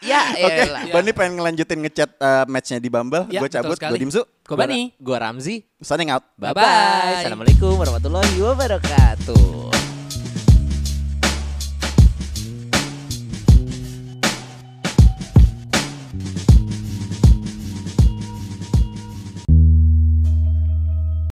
Ya, 0.03 0.21
Oke, 0.37 0.69
elah. 0.69 0.83
Bani 0.91 1.11
pengen 1.11 1.41
ngelanjutin 1.41 1.81
ngechat 1.81 2.11
eh, 2.15 2.45
matchnya 2.45 2.77
di 2.77 2.89
Bumble. 2.89 3.25
Ya, 3.29 3.41
gue 3.41 3.49
cabut, 3.49 3.73
gue 3.75 3.99
Dimsu. 3.99 4.21
Kok 4.45 4.53
Bani? 4.53 4.93
Gua 5.01 5.17
Ramzi. 5.19 5.65
Signing 5.81 6.13
out. 6.13 6.29
Bye 6.35 6.53
Bye-bye. 6.53 6.61
bye. 6.61 7.15
Assalamualaikum 7.23 7.73
warahmatullahi 7.73 8.37
wabarakatuh. 8.37 9.94